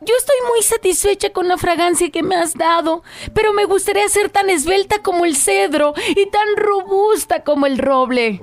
yo 0.00 0.14
estoy 0.16 0.36
muy 0.48 0.62
satisfecha 0.62 1.30
con 1.30 1.48
la 1.48 1.58
fragancia 1.58 2.08
que 2.10 2.22
me 2.22 2.36
has 2.36 2.54
dado, 2.54 3.02
pero 3.34 3.52
me 3.52 3.64
gustaría 3.64 4.08
ser 4.08 4.30
tan 4.30 4.48
esbelta 4.48 5.02
como 5.02 5.24
el 5.24 5.34
cedro 5.34 5.92
y 6.10 6.30
tan 6.30 6.56
robusta 6.56 7.42
como 7.42 7.66
el 7.66 7.78
roble. 7.78 8.40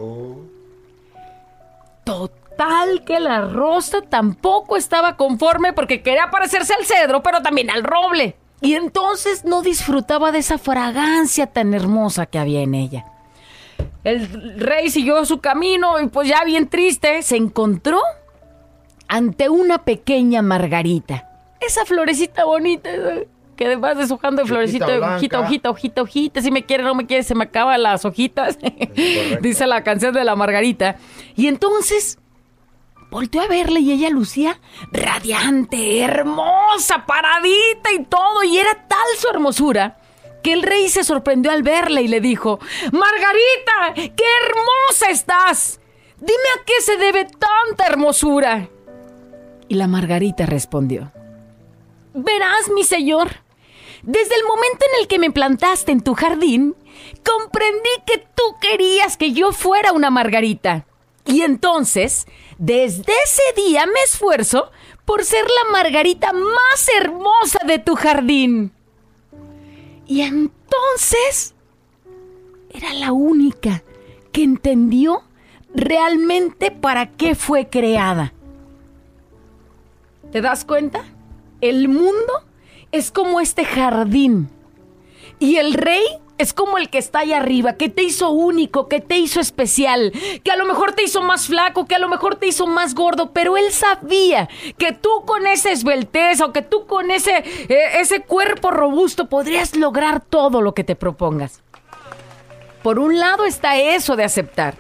Total 2.04 2.45
que 3.06 3.20
la 3.20 3.42
rosa 3.42 4.02
tampoco 4.02 4.78
estaba 4.78 5.16
conforme 5.18 5.74
porque 5.74 6.02
quería 6.02 6.30
parecerse 6.32 6.74
al 6.74 6.86
cedro, 6.86 7.22
pero 7.22 7.42
también 7.42 7.70
al 7.70 7.84
roble. 7.84 8.36
Y 8.62 8.76
entonces 8.76 9.46
no 9.46 9.62
disfrutaba 9.62 10.32
de 10.32 10.40
esa 10.40 10.58
fragancia 10.58 11.48
tan 11.48 11.74
hermosa 11.74 12.26
que 12.26 12.40
había 12.40 12.62
en 12.62 12.74
ella. 12.74 13.06
El 14.04 14.60
rey 14.60 14.90
siguió 14.90 15.26
su 15.26 15.40
camino 15.40 16.00
y 16.00 16.08
pues 16.08 16.28
ya 16.28 16.44
bien 16.44 16.68
triste 16.68 17.22
se 17.22 17.36
encontró 17.36 18.00
ante 19.08 19.50
una 19.50 19.84
pequeña 19.84 20.42
margarita. 20.42 21.30
Esa 21.60 21.86
florecita 21.86 22.46
bonita 22.46 22.90
que 23.56 23.76
vas 23.76 23.98
deshojando 23.98 24.42
de 24.42 24.48
florecita, 24.48 24.86
hojita, 24.86 25.40
hojita, 25.40 25.70
hojita, 25.70 26.02
hojita. 26.02 26.42
Si 26.42 26.52
me 26.52 26.66
quiere, 26.66 26.84
no 26.84 26.96
me 26.96 27.06
quiere, 27.06 27.24
se 27.24 27.36
me 27.36 27.46
acaban 27.46 27.82
las 27.82 28.06
hojitas. 28.06 28.58
Dice 29.42 29.68
la 29.68 29.84
canción 29.84 30.14
de 30.14 30.24
la 30.24 30.36
margarita. 30.36 30.98
Y 31.36 31.48
entonces 31.48 32.20
volteó 33.16 33.44
a 33.44 33.48
verle 33.48 33.80
y 33.80 33.94
ella 33.94 34.10
lucía 34.10 34.60
radiante, 34.92 36.02
hermosa, 36.02 37.06
paradita 37.06 37.94
y 37.98 38.04
todo. 38.04 38.44
Y 38.44 38.58
era 38.58 38.74
tal 38.90 39.08
su 39.18 39.30
hermosura 39.30 40.02
que 40.44 40.52
el 40.52 40.62
rey 40.62 40.90
se 40.90 41.06
sorprendió 41.06 41.50
al 41.54 41.64
verla 41.64 42.02
y 42.02 42.10
le 42.10 42.20
dijo, 42.20 42.60
Margarita, 42.92 44.12
qué 44.18 44.26
hermosa 44.44 45.12
estás. 45.12 45.80
Dime 46.20 46.50
a 46.60 46.66
qué 46.66 46.74
se 46.82 46.98
debe 46.98 47.24
tanta 47.24 47.88
hermosura. 47.88 48.68
Y 49.70 49.76
la 49.76 49.88
Margarita 49.88 50.46
respondió, 50.46 51.14
Verás, 52.14 52.70
mi 52.76 52.84
señor, 52.84 53.30
desde 54.04 54.36
el 54.36 54.44
momento 54.44 54.86
en 54.94 55.02
el 55.02 55.08
que 55.08 55.20
me 55.20 55.32
plantaste 55.32 55.94
en 55.94 56.02
tu 56.02 56.16
jardín, 56.16 56.76
comprendí 57.24 57.90
que 58.06 58.18
tú 58.18 58.44
querías 58.60 59.16
que 59.16 59.32
yo 59.32 59.54
fuera 59.54 59.94
una 59.94 60.10
Margarita. 60.10 60.86
Y 61.26 61.42
entonces, 61.42 62.28
desde 62.58 63.14
ese 63.24 63.62
día 63.62 63.86
me 63.86 64.02
esfuerzo 64.04 64.72
por 65.06 65.24
ser 65.24 65.46
la 65.46 65.72
Margarita 65.72 66.34
más 66.34 66.90
hermosa 67.00 67.60
de 67.66 67.80
tu 67.80 67.96
jardín. 67.96 68.72
Y 70.08 70.22
entonces 70.22 71.54
era 72.70 72.94
la 72.94 73.12
única 73.12 73.84
que 74.32 74.44
entendió 74.44 75.24
realmente 75.74 76.72
para 76.72 77.12
qué 77.12 77.36
fue 77.36 77.70
creada. 77.70 78.34
¿Te 80.32 80.42
das 80.42 80.66
cuenta? 80.66 81.06
El 81.62 81.88
mundo 81.88 82.46
es 82.92 83.12
como 83.12 83.40
este 83.40 83.66
jardín. 83.66 84.50
Y 85.40 85.58
el 85.58 85.74
rey 85.74 86.04
es 86.38 86.54
como 86.54 86.78
el 86.78 86.90
que 86.90 86.98
está 86.98 87.20
ahí 87.20 87.34
arriba, 87.34 87.74
que 87.74 87.90
te 87.90 88.04
hizo 88.04 88.30
único, 88.30 88.88
que 88.88 89.00
te 89.00 89.18
hizo 89.18 89.40
especial, 89.40 90.12
que 90.44 90.52
a 90.52 90.58
lo 90.58 90.66
mejor 90.66 90.94
te 90.94 91.04
hizo 91.04 91.22
más 91.22 91.48
flaco, 91.48 91.86
que 91.86 91.96
a 91.96 92.00
lo 92.00 92.10
mejor 92.10 92.36
te 92.36 92.48
hizo 92.48 92.68
más 92.68 92.94
gordo, 92.94 93.32
pero 93.32 93.58
él 93.58 93.72
sabía 93.72 94.50
que 94.78 94.92
tú 94.92 95.10
con 95.26 95.48
esa 95.48 95.72
esbelteza 95.72 96.46
o 96.46 96.54
que 96.54 96.62
tú 96.62 96.86
con 96.86 97.12
ese, 97.12 97.38
eh, 97.38 98.00
ese 98.00 98.22
cuerpo 98.22 98.72
robusto 98.72 99.30
podrías 99.30 99.76
lograr 99.76 100.22
todo 100.22 100.62
lo 100.62 100.74
que 100.74 100.84
te 100.84 100.96
propongas. 100.96 101.62
Por 102.84 103.00
un 103.00 103.18
lado 103.20 103.46
está 103.46 103.78
eso 103.78 104.16
de 104.16 104.26
aceptar. 104.26 104.76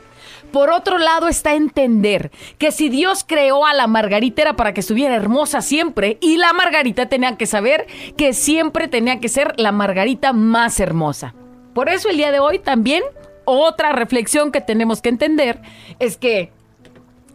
Por 0.51 0.69
otro 0.69 0.97
lado 0.97 1.27
está 1.27 1.53
entender 1.53 2.31
que 2.57 2.71
si 2.71 2.87
Dios 2.87 3.25
creó 3.27 3.65
a 3.65 3.73
la 3.73 3.87
Margarita 3.87 4.41
era 4.41 4.55
para 4.55 4.73
que 4.73 4.79
estuviera 4.81 5.15
hermosa 5.15 5.61
siempre 5.61 6.17
y 6.21 6.37
la 6.37 6.53
Margarita 6.53 7.07
tenía 7.07 7.35
que 7.35 7.45
saber 7.45 7.87
que 8.15 8.33
siempre 8.33 8.87
tenía 8.87 9.19
que 9.19 9.27
ser 9.27 9.53
la 9.57 9.71
Margarita 9.71 10.31
más 10.31 10.79
hermosa. 10.79 11.33
Por 11.75 11.89
eso 11.89 12.09
el 12.09 12.17
día 12.17 12.31
de 12.31 12.39
hoy 12.39 12.57
también 12.57 13.03
otra 13.43 13.91
reflexión 13.91 14.51
que 14.51 14.61
tenemos 14.61 15.01
que 15.01 15.09
entender 15.09 15.61
es 15.99 16.15
que 16.17 16.51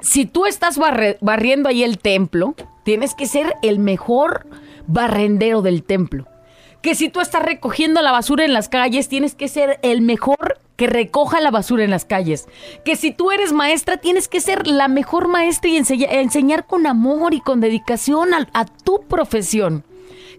si 0.00 0.24
tú 0.24 0.46
estás 0.46 0.78
barriendo 1.20 1.68
ahí 1.68 1.84
el 1.84 1.98
templo, 1.98 2.54
tienes 2.82 3.14
que 3.14 3.26
ser 3.26 3.54
el 3.62 3.78
mejor 3.78 4.46
barrendero 4.86 5.60
del 5.60 5.84
templo. 5.84 6.26
Que 6.80 6.94
si 6.94 7.10
tú 7.10 7.20
estás 7.20 7.42
recogiendo 7.42 8.00
la 8.00 8.10
basura 8.12 8.46
en 8.46 8.54
las 8.54 8.70
calles, 8.70 9.10
tienes 9.10 9.34
que 9.34 9.46
ser 9.48 9.78
el 9.82 10.00
mejor 10.00 10.58
que 10.76 10.86
recoja 10.86 11.42
la 11.42 11.50
basura 11.50 11.84
en 11.84 11.90
las 11.90 12.06
calles. 12.06 12.48
Que 12.86 12.96
si 12.96 13.10
tú 13.10 13.30
eres 13.32 13.52
maestra, 13.52 13.98
tienes 13.98 14.26
que 14.28 14.40
ser 14.40 14.66
la 14.66 14.88
mejor 14.88 15.28
maestra 15.28 15.68
y 15.68 15.76
enseña- 15.76 16.08
enseñar 16.10 16.66
con 16.66 16.86
amor 16.86 17.34
y 17.34 17.42
con 17.42 17.60
dedicación 17.60 18.30
a 18.32 18.64
tu 18.64 19.02
profesión. 19.02 19.84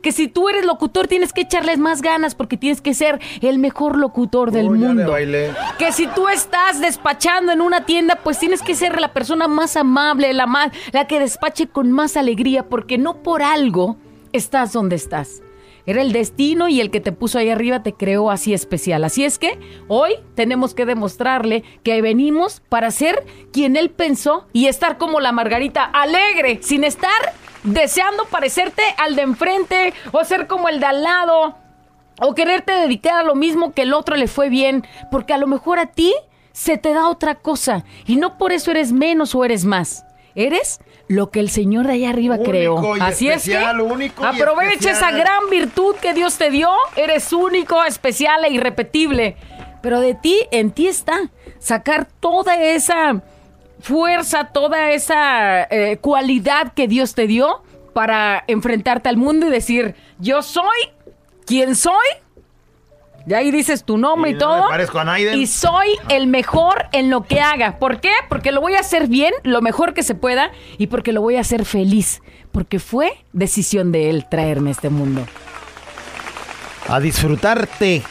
Que 0.01 0.12
si 0.12 0.27
tú 0.27 0.50
eres 0.50 0.65
locutor, 0.65 1.08
tienes 1.08 1.34
que 1.34 1.41
echarles 1.41 1.77
más 1.77 2.01
ganas 2.01 2.36
porque 2.36 2.58
tienes 2.58 2.81
que 2.81 2.93
ser 2.93 3.20
el 3.41 3.60
mejor 3.60 3.98
locutor 3.98 4.51
del 4.51 4.67
Oh, 4.67 4.72
mundo. 4.74 5.15
Que 5.77 5.91
si 5.91 6.08
tú 6.08 6.27
estás 6.27 6.79
despachando 6.81 7.51
en 7.51 7.62
una 7.62 7.86
tienda, 7.86 8.15
pues 8.24 8.39
tienes 8.39 8.62
que 8.62 8.75
ser 8.75 9.00
la 9.00 9.13
persona 9.13 9.48
más 9.48 9.77
amable, 9.77 10.34
la 10.34 10.48
más, 10.48 10.72
la 10.91 11.08
que 11.08 11.20
despache 11.20 11.67
con 11.67 11.91
más 11.91 12.17
alegría, 12.17 12.67
porque 12.67 12.98
no 12.98 13.22
por 13.24 13.43
algo 13.43 13.98
estás 14.34 14.74
donde 14.74 14.96
estás. 14.96 15.41
Era 15.88 16.01
el 16.03 16.12
destino 16.12 16.67
y 16.70 16.79
el 16.79 16.91
que 16.91 17.00
te 17.00 17.12
puso 17.12 17.39
ahí 17.39 17.50
arriba 17.50 17.81
te 17.81 17.93
creó 17.93 18.29
así 18.29 18.53
especial. 18.53 19.03
Así 19.03 19.25
es 19.25 19.39
que 19.39 19.60
hoy 19.88 20.12
tenemos 20.36 20.75
que 20.75 20.86
demostrarle 20.86 21.63
que 21.84 22.01
venimos 22.03 22.62
para 22.70 22.91
ser 22.91 23.25
quien 23.51 23.75
él 23.75 23.89
pensó 23.89 24.46
y 24.53 24.67
estar 24.67 25.00
como 25.00 25.20
la 25.20 25.31
Margarita, 25.31 25.84
alegre, 25.84 26.60
sin 26.62 26.84
estar 26.84 27.10
deseando 27.63 28.25
parecerte 28.25 28.81
al 28.97 29.15
de 29.15 29.23
enfrente 29.23 29.93
o 30.11 30.23
ser 30.23 30.47
como 30.47 30.69
el 30.69 30.79
de 30.79 30.85
al 30.85 31.03
lado 31.03 31.55
o 32.19 32.35
quererte 32.35 32.71
dedicar 32.71 33.17
a 33.17 33.23
lo 33.23 33.35
mismo 33.35 33.73
que 33.73 33.83
el 33.83 33.93
otro 33.93 34.15
le 34.15 34.27
fue 34.27 34.49
bien, 34.49 34.85
porque 35.09 35.33
a 35.33 35.37
lo 35.37 35.47
mejor 35.47 35.79
a 35.79 35.87
ti 35.87 36.13
se 36.51 36.77
te 36.77 36.93
da 36.93 37.07
otra 37.07 37.35
cosa 37.35 37.83
y 38.05 38.17
no 38.17 38.37
por 38.37 38.51
eso 38.51 38.71
eres 38.71 38.91
menos 38.91 39.33
o 39.35 39.43
eres 39.43 39.65
más. 39.65 40.05
Eres 40.33 40.79
lo 41.07 41.29
que 41.29 41.41
el 41.41 41.49
Señor 41.49 41.87
de 41.87 41.93
allá 41.93 42.09
arriba 42.09 42.35
Único 42.35 42.51
creó. 42.51 42.97
y 42.97 43.01
Así 43.01 43.27
especial, 43.27 43.81
es 43.81 43.85
que 43.85 43.93
único 43.93 44.25
aprovecha 44.25 44.91
esa 44.91 45.11
gran 45.11 45.49
virtud 45.49 45.95
que 46.01 46.13
Dios 46.13 46.37
te 46.37 46.49
dio. 46.51 46.69
Eres 46.95 47.33
único, 47.33 47.83
especial 47.83 48.45
e 48.45 48.51
irrepetible. 48.51 49.35
Pero 49.81 49.99
de 49.99 50.13
ti, 50.13 50.37
en 50.51 50.71
ti 50.71 50.87
está 50.87 51.19
sacar 51.59 52.05
toda 52.05 52.55
esa 52.55 53.21
fuerza, 53.81 54.45
toda 54.53 54.91
esa 54.91 55.63
eh, 55.63 55.97
cualidad 56.01 56.73
que 56.73 56.88
Dios 56.88 57.13
te 57.15 57.27
dio 57.27 57.63
para 57.93 58.43
enfrentarte 58.47 59.09
al 59.09 59.17
mundo 59.17 59.47
y 59.47 59.50
decir, 59.50 59.95
yo 60.19 60.41
soy 60.41 60.65
quien 61.45 61.75
soy. 61.75 61.93
De 63.25 63.35
ahí 63.35 63.51
dices 63.51 63.83
tu 63.83 63.97
nombre 63.97 64.31
y, 64.31 64.33
Y 64.33 64.35
no 64.35 64.39
todo. 64.39 64.63
me 64.63 64.69
parezco 64.69 65.00
a 65.00 65.03
Naiden. 65.03 65.39
Y 65.39 65.45
soy 65.45 65.88
el 66.09 66.25
mejor 66.27 66.85
en 66.91 67.09
lo 67.11 67.23
que 67.23 67.39
haga. 67.39 67.77
¿Por 67.77 68.00
qué? 68.01 68.11
Porque 68.29 68.51
lo 68.51 68.61
voy 68.61 68.73
a 68.73 68.79
hacer 68.79 69.07
bien, 69.07 69.33
lo 69.43 69.61
mejor 69.61 69.93
que 69.93 70.01
se 70.01 70.15
pueda, 70.15 70.51
y 70.79 70.88
porque 70.88 71.11
lo 71.11 71.21
voy 71.21 71.35
a 71.35 71.41
hacer 71.41 71.65
feliz. 71.65 72.21
Porque 72.51 72.79
fue 72.79 73.11
decisión 73.31 73.91
de 73.91 74.09
él 74.09 74.25
traerme 74.27 74.69
a 74.69 74.71
este 74.71 74.89
mundo. 74.89 75.25
A 76.89 77.00
disfrutarte. 77.00 78.01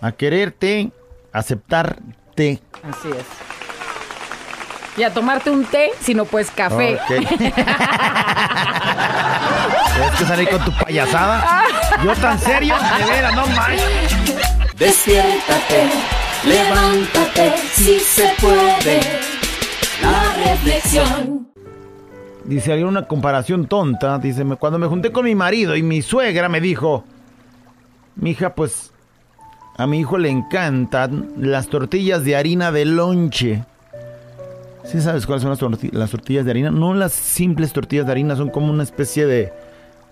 A 0.00 0.12
quererte. 0.12 0.90
Aceptarte. 1.32 2.60
Así 2.82 3.08
es. 3.08 3.26
Y 4.96 5.02
a 5.02 5.12
tomarte 5.14 5.50
un 5.50 5.64
té 5.64 5.90
si 6.00 6.14
no 6.14 6.24
puedes 6.24 6.50
café. 6.50 6.94
Ok. 6.96 7.26
¿Tienes 9.94 10.10
que 10.18 10.24
salir 10.24 10.48
con 10.48 10.64
tu 10.64 10.72
payasada? 10.72 11.64
Yo 12.04 12.12
tan 12.16 12.38
serio, 12.38 12.74
de 12.98 13.04
veras, 13.10 13.34
no 13.34 13.46
manches. 13.46 14.06
Despiértate, 14.76 15.88
levántate, 16.46 17.52
si 17.72 18.00
se 18.00 18.32
puede. 18.40 19.00
La 20.02 20.50
reflexión. 20.50 21.48
Dice, 22.44 22.72
hay 22.72 22.82
una 22.82 23.06
comparación 23.06 23.66
tonta. 23.66 24.18
Dice, 24.18 24.44
me- 24.44 24.56
cuando 24.56 24.78
me 24.78 24.86
junté 24.86 25.12
con 25.12 25.24
mi 25.24 25.34
marido 25.34 25.76
y 25.76 25.82
mi 25.82 26.00
suegra 26.02 26.48
me 26.48 26.60
dijo, 26.60 27.04
mija, 28.16 28.54
pues 28.54 28.90
a 29.76 29.86
mi 29.86 30.00
hijo 30.00 30.18
le 30.18 30.30
encantan 30.30 31.30
las 31.36 31.68
tortillas 31.68 32.24
de 32.24 32.36
harina 32.36 32.72
de 32.72 32.86
lonche. 32.86 33.64
¿Sí 34.84 35.00
sabes 35.00 35.26
cuáles 35.26 35.42
son 35.42 35.50
las, 35.50 35.60
torti- 35.60 35.92
las 35.92 36.10
tortillas 36.10 36.44
de 36.44 36.50
harina? 36.50 36.70
No 36.70 36.94
las 36.94 37.12
simples 37.12 37.72
tortillas 37.72 38.06
de 38.06 38.12
harina, 38.12 38.36
son 38.36 38.50
como 38.50 38.72
una 38.72 38.82
especie 38.82 39.26
de, 39.26 39.52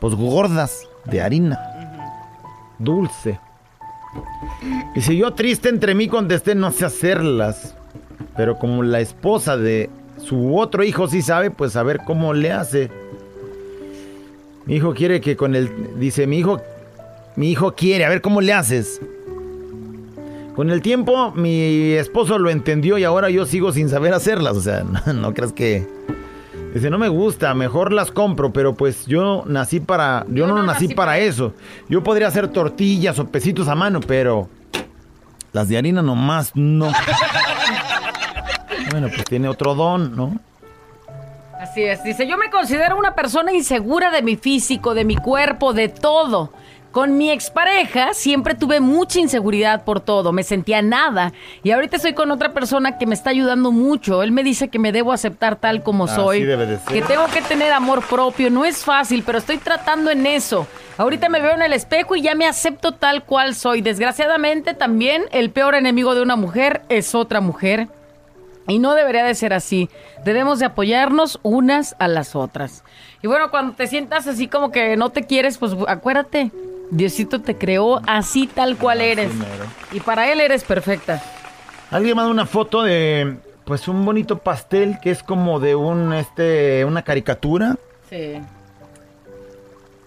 pues 0.00 0.14
gordas 0.14 0.86
de 1.04 1.20
harina. 1.20 1.58
Dulce. 2.78 3.40
Y 4.94 5.00
si 5.00 5.16
yo 5.16 5.32
triste 5.34 5.68
entre 5.68 5.94
mí 5.94 6.08
contesté, 6.08 6.54
no 6.54 6.70
sé 6.70 6.84
hacerlas. 6.84 7.74
Pero 8.36 8.56
como 8.58 8.82
la 8.82 9.00
esposa 9.00 9.56
de 9.56 9.90
su 10.22 10.56
otro 10.56 10.84
hijo 10.84 11.08
sí 11.08 11.22
sabe, 11.22 11.50
pues 11.50 11.74
a 11.76 11.82
ver 11.82 12.00
cómo 12.06 12.32
le 12.34 12.52
hace. 12.52 12.90
Mi 14.66 14.76
hijo 14.76 14.94
quiere 14.94 15.20
que 15.20 15.36
con 15.36 15.56
el... 15.56 15.98
Dice, 15.98 16.26
mi 16.26 16.38
hijo... 16.38 16.60
Mi 17.36 17.50
hijo 17.50 17.74
quiere, 17.74 18.04
a 18.04 18.08
ver 18.08 18.20
cómo 18.20 18.40
le 18.40 18.52
haces. 18.52 19.00
Con 20.58 20.70
el 20.70 20.82
tiempo, 20.82 21.30
mi 21.36 21.92
esposo 21.92 22.36
lo 22.36 22.50
entendió 22.50 22.98
y 22.98 23.04
ahora 23.04 23.30
yo 23.30 23.46
sigo 23.46 23.70
sin 23.70 23.88
saber 23.88 24.12
hacerlas. 24.12 24.56
O 24.56 24.60
sea, 24.60 24.82
no, 25.06 25.12
no 25.12 25.32
creas 25.32 25.52
que. 25.52 25.86
Dice, 26.74 26.90
no 26.90 26.98
me 26.98 27.08
gusta, 27.08 27.54
mejor 27.54 27.92
las 27.92 28.10
compro, 28.10 28.52
pero 28.52 28.74
pues 28.74 29.06
yo 29.06 29.44
nací 29.46 29.78
para. 29.78 30.26
Yo 30.28 30.48
no, 30.48 30.60
nací, 30.64 30.88
para 30.88 31.20
eso. 31.20 31.54
Yo 31.88 32.02
podría 32.02 32.26
hacer 32.26 32.48
tortillas 32.48 33.20
o 33.20 33.28
pesitos 33.28 33.68
a 33.68 33.76
mano, 33.76 34.00
pero. 34.00 34.48
Las 35.52 35.68
de 35.68 35.78
harina 35.78 36.02
nomás 36.02 36.50
no. 36.56 36.90
bueno, 38.90 39.06
pues 39.14 39.26
tiene 39.26 39.48
otro 39.48 39.76
don, 39.76 40.16
¿no? 40.16 40.40
Así 41.60 41.84
es, 41.84 42.02
dice, 42.02 42.26
yo 42.26 42.36
me 42.36 42.50
considero 42.50 42.98
una 42.98 43.14
persona 43.14 43.52
insegura 43.52 44.10
de 44.10 44.22
mi 44.22 44.34
físico, 44.34 44.94
de 44.94 45.04
mi 45.04 45.16
cuerpo, 45.16 45.72
de 45.72 45.88
todo. 45.88 46.52
Con 46.92 47.18
mi 47.18 47.30
expareja 47.30 48.14
siempre 48.14 48.54
tuve 48.54 48.80
mucha 48.80 49.20
inseguridad 49.20 49.84
por 49.84 50.00
todo, 50.00 50.32
me 50.32 50.42
sentía 50.42 50.80
nada 50.80 51.34
y 51.62 51.70
ahorita 51.70 51.96
estoy 51.96 52.14
con 52.14 52.30
otra 52.30 52.54
persona 52.54 52.96
que 52.96 53.06
me 53.06 53.14
está 53.14 53.28
ayudando 53.30 53.72
mucho. 53.72 54.22
Él 54.22 54.32
me 54.32 54.42
dice 54.42 54.68
que 54.68 54.78
me 54.78 54.90
debo 54.90 55.12
aceptar 55.12 55.56
tal 55.56 55.82
como 55.82 56.04
Así 56.04 56.14
soy, 56.14 56.44
debe 56.44 56.64
de 56.66 56.78
ser. 56.78 56.92
que 56.94 57.02
tengo 57.02 57.26
que 57.26 57.42
tener 57.42 57.72
amor 57.72 58.02
propio, 58.06 58.48
no 58.48 58.64
es 58.64 58.84
fácil, 58.84 59.22
pero 59.24 59.38
estoy 59.38 59.58
tratando 59.58 60.10
en 60.10 60.24
eso. 60.26 60.66
Ahorita 60.96 61.28
me 61.28 61.40
veo 61.42 61.52
en 61.54 61.62
el 61.62 61.74
espejo 61.74 62.16
y 62.16 62.22
ya 62.22 62.34
me 62.34 62.46
acepto 62.46 62.92
tal 62.92 63.22
cual 63.22 63.54
soy. 63.54 63.82
Desgraciadamente 63.82 64.72
también 64.72 65.24
el 65.30 65.50
peor 65.50 65.74
enemigo 65.74 66.14
de 66.14 66.22
una 66.22 66.36
mujer 66.36 66.82
es 66.88 67.14
otra 67.14 67.40
mujer. 67.42 67.88
Y 68.66 68.78
no 68.78 68.94
debería 68.94 69.24
de 69.24 69.34
ser 69.34 69.52
así. 69.52 69.88
Debemos 70.24 70.58
de 70.58 70.66
apoyarnos 70.66 71.38
unas 71.42 71.96
a 71.98 72.08
las 72.08 72.34
otras. 72.34 72.82
Y 73.22 73.26
bueno, 73.26 73.50
cuando 73.50 73.74
te 73.74 73.86
sientas 73.86 74.26
así 74.26 74.46
como 74.48 74.70
que 74.72 74.96
no 74.96 75.10
te 75.10 75.24
quieres, 75.24 75.56
pues 75.58 75.72
acuérdate, 75.86 76.50
Diosito 76.90 77.40
te 77.40 77.56
creó 77.56 78.00
así 78.06 78.46
tal 78.46 78.76
cual 78.76 79.00
eres. 79.00 79.30
Y 79.92 80.00
para 80.00 80.32
él 80.32 80.40
eres 80.40 80.64
perfecta. 80.64 81.22
Alguien 81.90 82.16
mandó 82.16 82.30
una 82.30 82.46
foto 82.46 82.82
de. 82.82 83.36
Pues 83.64 83.86
un 83.86 84.04
bonito 84.04 84.38
pastel 84.38 84.98
que 85.02 85.10
es 85.10 85.22
como 85.22 85.60
de 85.60 85.74
un 85.74 86.12
este. 86.12 86.84
una 86.84 87.02
caricatura. 87.02 87.76
Sí. 88.08 88.40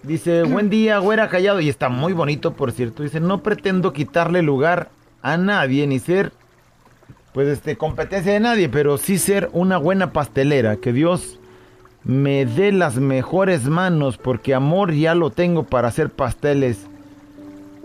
Dice, 0.02 0.42
buen 0.44 0.70
día, 0.70 0.98
güera 0.98 1.28
callado. 1.28 1.60
Y 1.60 1.68
está 1.68 1.88
muy 1.88 2.12
bonito, 2.12 2.54
por 2.54 2.72
cierto. 2.72 3.02
Dice, 3.02 3.20
no 3.20 3.42
pretendo 3.42 3.92
quitarle 3.92 4.42
lugar 4.42 4.90
a 5.22 5.36
nadie 5.36 5.86
ni 5.86 6.00
ser, 6.00 6.32
pues, 7.32 7.46
este, 7.46 7.76
competencia 7.76 8.32
de 8.32 8.40
nadie, 8.40 8.68
pero 8.68 8.98
sí 8.98 9.18
ser 9.18 9.48
una 9.52 9.78
buena 9.78 10.12
pastelera. 10.12 10.76
Que 10.76 10.92
Dios 10.92 11.38
me 12.04 12.44
dé 12.46 12.72
las 12.72 12.96
mejores 12.96 13.64
manos, 13.64 14.18
porque 14.18 14.54
amor 14.54 14.92
ya 14.92 15.14
lo 15.14 15.30
tengo 15.30 15.62
para 15.64 15.88
hacer 15.88 16.10
pasteles. 16.10 16.78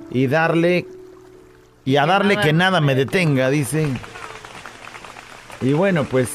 Y 0.10 0.28
darle, 0.28 0.88
y 1.86 1.98
a 1.98 2.06
darle 2.06 2.38
que 2.38 2.54
nada 2.54 2.80
me 2.82 2.96
detenga, 2.96 3.50
dice. 3.50 3.88
Y 5.62 5.74
bueno, 5.74 6.04
pues, 6.06 6.30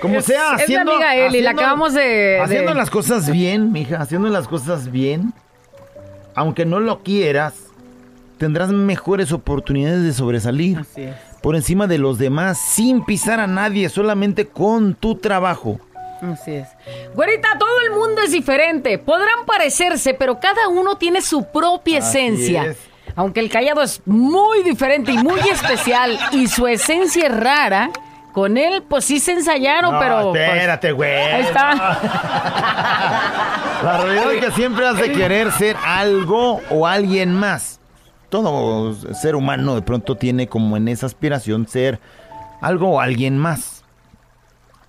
como 0.00 0.16
Es- 0.18 0.26
sea, 0.26 0.54
es 0.56 0.62
haciendo... 0.62 0.92
amiga 0.92 1.14
Eli, 1.16 1.40
la 1.40 1.50
haciendo- 1.50 1.62
acabamos 1.62 1.94
de- 1.94 2.00
de- 2.02 2.40
Haciendo 2.40 2.74
las 2.74 2.90
cosas 2.90 3.30
bien, 3.30 3.72
mija, 3.72 3.96
haciendo 4.00 4.28
las 4.28 4.46
cosas 4.46 4.90
bien, 4.90 5.32
aunque 6.34 6.66
no 6.66 6.80
lo 6.80 7.02
quieras, 7.02 7.54
tendrás 8.38 8.70
mejores 8.70 9.32
oportunidades 9.32 10.02
de 10.02 10.12
sobresalir 10.12 10.78
Así 10.80 11.02
es. 11.02 11.16
por 11.42 11.56
encima 11.56 11.86
de 11.86 11.96
los 11.98 12.18
demás 12.18 12.58
sin 12.58 13.04
pisar 13.04 13.40
a 13.40 13.46
nadie, 13.46 13.88
solamente 13.88 14.46
con 14.46 14.94
tu 14.94 15.14
trabajo. 15.16 15.80
Así 16.22 16.54
es. 16.54 16.68
Güerita, 17.14 17.58
todo 17.58 17.80
el 17.86 17.90
mundo 17.98 18.22
es 18.22 18.32
diferente. 18.32 18.98
Podrán 18.98 19.44
parecerse, 19.46 20.14
pero 20.14 20.38
cada 20.40 20.68
uno 20.68 20.96
tiene 20.96 21.20
su 21.20 21.44
propia 21.44 21.98
Así 21.98 22.18
esencia. 22.18 22.64
es. 22.66 22.78
Aunque 23.14 23.40
el 23.40 23.48
callado 23.50 23.82
es 23.82 24.02
muy 24.06 24.62
diferente 24.62 25.12
y 25.12 25.18
muy 25.18 25.40
especial 25.40 26.18
y 26.32 26.48
su 26.48 26.66
esencia 26.66 27.26
es 27.28 27.36
rara, 27.36 27.90
con 28.34 28.58
él 28.58 28.82
pues 28.88 29.06
sí 29.06 29.20
se 29.20 29.32
ensayaron, 29.32 29.92
No, 29.94 29.98
pero... 29.98 30.30
pues, 30.32 30.42
espérate, 30.42 30.92
güey. 30.92 31.10
ahí 31.10 31.42
está. 31.42 31.74
La 33.82 33.98
realidad 34.02 34.32
es 34.34 34.44
que 34.44 34.50
siempre 34.52 34.86
has 34.86 34.98
de 34.98 35.12
querer 35.12 35.50
ser 35.52 35.76
algo 35.84 36.60
o 36.70 36.86
alguien 36.86 37.32
más. 37.34 37.80
Todo 38.28 38.94
ser 39.14 39.36
humano 39.36 39.74
de 39.76 39.82
pronto 39.82 40.16
tiene 40.16 40.48
como 40.48 40.76
en 40.76 40.88
esa 40.88 41.06
aspiración 41.06 41.66
ser 41.68 41.98
algo 42.60 42.90
o 42.90 43.00
alguien 43.00 43.38
más. 43.38 43.75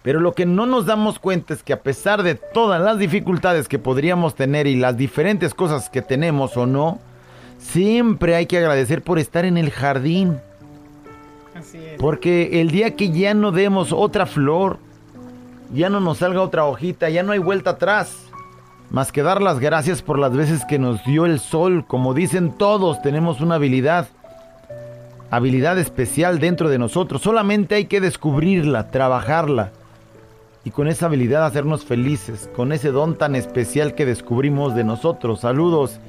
Pero 0.04 0.20
lo 0.20 0.34
que 0.34 0.46
no 0.46 0.66
nos 0.66 0.86
damos 0.86 1.20
cuenta 1.20 1.54
es 1.54 1.64
que 1.64 1.74
a 1.74 1.82
pesar 1.82 2.24
de 2.24 2.36
todas 2.36 2.82
las 2.82 2.98
dificultades 2.98 3.68
que 3.68 3.80
podríamos 3.80 4.36
tener 4.36 4.68
y 4.68 4.76
las 4.76 4.96
diferentes 4.96 5.54
cosas 5.54 5.90
que 5.90 6.02
tenemos 6.02 6.56
o 6.56 6.66
no, 6.66 7.00
siempre 7.60 8.36
hay 8.36 8.46
que 8.46 8.58
agradecer 8.58 9.02
por 9.02 9.20
estar 9.20 9.44
en 9.46 9.58
el 9.58 9.72
jardín. 9.72 10.40
Así 11.56 11.78
es. 11.78 12.00
Porque 12.00 12.62
el 12.62 12.72
día 12.72 12.96
que 12.96 13.12
ya 13.12 13.34
no 13.34 13.52
demos 13.52 13.92
otra 13.92 14.26
flor, 14.26 14.80
ya 15.74 15.90
no 15.90 16.00
nos 16.00 16.20
salga 16.20 16.42
otra 16.42 16.66
hojita, 16.66 17.10
ya 17.10 17.24
no 17.24 17.34
hay 17.34 17.40
vuelta 17.40 17.72
atrás. 17.72 18.28
Más 18.90 19.12
que 19.12 19.22
dar 19.22 19.42
las 19.42 19.60
gracias 19.60 20.02
por 20.02 20.18
las 20.18 20.34
veces 20.34 20.64
que 20.64 20.80
nos 20.80 21.04
dio 21.04 21.26
el 21.26 21.40
sol. 21.40 21.86
Como 21.86 22.14
dicen 22.14 22.52
todos, 22.52 23.02
tenemos 23.02 23.42
una 23.42 23.56
habilidad. 23.56 24.08
Habilidad 25.30 25.78
especial 25.78 26.40
dentro 26.40 26.70
de 26.70 26.78
nosotros. 26.78 27.22
Solamente 27.22 27.76
hay 27.76 27.86
que 27.86 28.00
descubrirla, 28.00 28.90
trabajarla. 28.90 29.72
Y 30.68 30.72
con 30.72 30.90
esa 30.90 31.06
habilidad 31.06 31.46
hacernos 31.46 31.86
felices. 31.86 32.50
Con 32.54 32.74
ese 32.74 32.92
don 32.92 33.18
tan 33.18 33.36
especial 33.36 33.96
que 33.96 34.06
descubrimos 34.06 34.76
de 34.76 34.84
nosotros. 34.84 35.40
Saludos. 35.40 36.02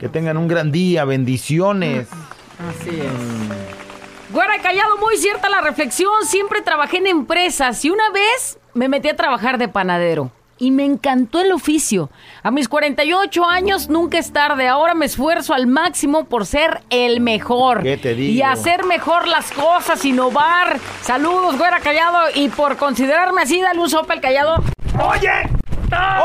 Que 0.00 0.08
tengan 0.08 0.38
un 0.38 0.48
gran 0.48 0.72
día. 0.72 1.04
Bendiciones. 1.04 2.08
Así 2.68 2.90
es. 2.90 4.32
Güera 4.32 4.60
callado, 4.60 4.98
muy 4.98 5.16
cierta 5.18 5.48
la 5.48 5.60
reflexión. 5.60 6.10
Siempre 6.24 6.62
trabajé 6.62 6.96
en 6.96 7.06
empresas 7.06 7.84
y 7.84 7.90
una 7.90 8.10
vez 8.10 8.58
me 8.74 8.88
metí 8.88 9.08
a 9.08 9.14
trabajar 9.14 9.56
de 9.56 9.68
panadero. 9.68 10.32
Y 10.58 10.70
me 10.70 10.84
encantó 10.84 11.40
el 11.40 11.52
oficio. 11.52 12.10
A 12.42 12.50
mis 12.50 12.68
48 12.68 13.44
años 13.44 13.88
nunca 13.88 14.18
es 14.18 14.32
tarde. 14.32 14.68
Ahora 14.68 14.94
me 14.94 15.06
esfuerzo 15.06 15.54
al 15.54 15.66
máximo 15.66 16.24
por 16.24 16.46
ser 16.46 16.82
el 16.90 17.20
mejor. 17.20 17.82
¿Qué 17.82 17.96
te 17.96 18.14
digo? 18.14 18.32
Y 18.32 18.42
hacer 18.42 18.84
mejor 18.84 19.26
las 19.26 19.50
cosas, 19.52 20.04
innovar. 20.04 20.78
Saludos, 21.00 21.58
güera 21.58 21.80
callado. 21.80 22.18
Y 22.34 22.48
por 22.48 22.76
considerarme 22.76 23.42
así, 23.42 23.60
dale 23.60 23.80
un 23.80 23.90
sopa 23.90 24.14
al 24.14 24.20
callado. 24.20 24.62
¡Oye! 25.00 25.61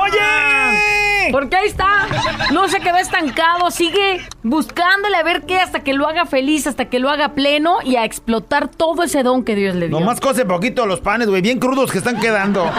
¡Oye! 0.01 1.31
Porque 1.31 1.55
ahí 1.57 1.67
está. 1.67 2.07
No 2.53 2.67
se 2.69 2.79
quedó 2.79 2.97
estancado. 2.97 3.69
Sigue 3.69 4.21
buscándole 4.43 5.17
a 5.17 5.23
ver 5.23 5.43
qué 5.45 5.59
hasta 5.59 5.81
que 5.81 5.93
lo 5.93 6.07
haga 6.07 6.25
feliz, 6.25 6.67
hasta 6.67 6.85
que 6.85 6.99
lo 6.99 7.09
haga 7.09 7.33
pleno 7.33 7.77
y 7.83 7.97
a 7.97 8.05
explotar 8.05 8.69
todo 8.69 9.03
ese 9.03 9.23
don 9.23 9.43
que 9.43 9.55
Dios 9.55 9.75
le 9.75 9.89
dio. 9.89 9.99
Nomás 9.99 10.19
cose 10.21 10.45
poquito 10.45 10.85
los 10.85 11.01
panes, 11.01 11.27
güey, 11.27 11.41
bien 11.41 11.59
crudos 11.59 11.91
que 11.91 11.97
están 11.97 12.19
quedando. 12.19 12.65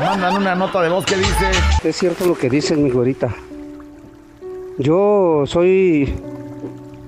Mandan 0.00 0.36
una 0.36 0.54
nota 0.56 0.80
de 0.82 0.88
voz 0.88 1.04
que 1.06 1.16
dice... 1.16 1.50
Es 1.84 1.96
cierto 1.96 2.26
lo 2.26 2.34
que 2.36 2.50
dice 2.50 2.76
mi 2.76 2.90
güerita. 2.90 3.28
Yo 4.78 5.44
soy, 5.46 6.12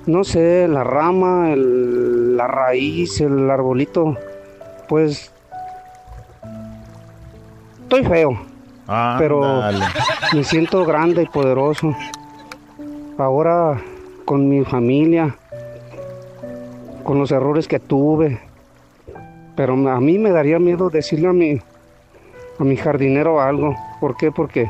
no 0.07 0.23
sé, 0.23 0.69
la 0.69 0.85
rama, 0.85 1.51
el- 1.53 2.37
la 2.37 2.47
raíz, 2.47 3.21
el 3.21 3.51
arbolito. 3.51 4.17
Pues 4.89 5.33
estoy 7.97 8.05
feo, 8.11 8.37
pero 9.19 9.45
Ándale. 9.63 9.85
me 10.35 10.45
siento 10.45 10.85
grande 10.85 11.23
y 11.23 11.27
poderoso. 11.27 11.95
Ahora 13.19 13.81
con 14.25 14.49
mi 14.49 14.65
familia, 14.65 15.37
con 17.05 17.19
los 17.19 17.31
errores 17.31 17.69
que 17.69 17.79
tuve. 17.79 18.41
Pero 19.57 19.75
a 19.89 20.01
mí 20.01 20.19
me 20.19 20.31
daría 20.31 20.59
miedo 20.59 20.91
decirle 20.91 21.29
a 21.29 21.33
mi, 21.33 21.61
a 22.59 22.65
mi 22.65 22.77
jardinero 22.77 23.41
algo. 23.41 23.77
¿Por 24.01 24.17
qué? 24.17 24.33
Porque 24.33 24.69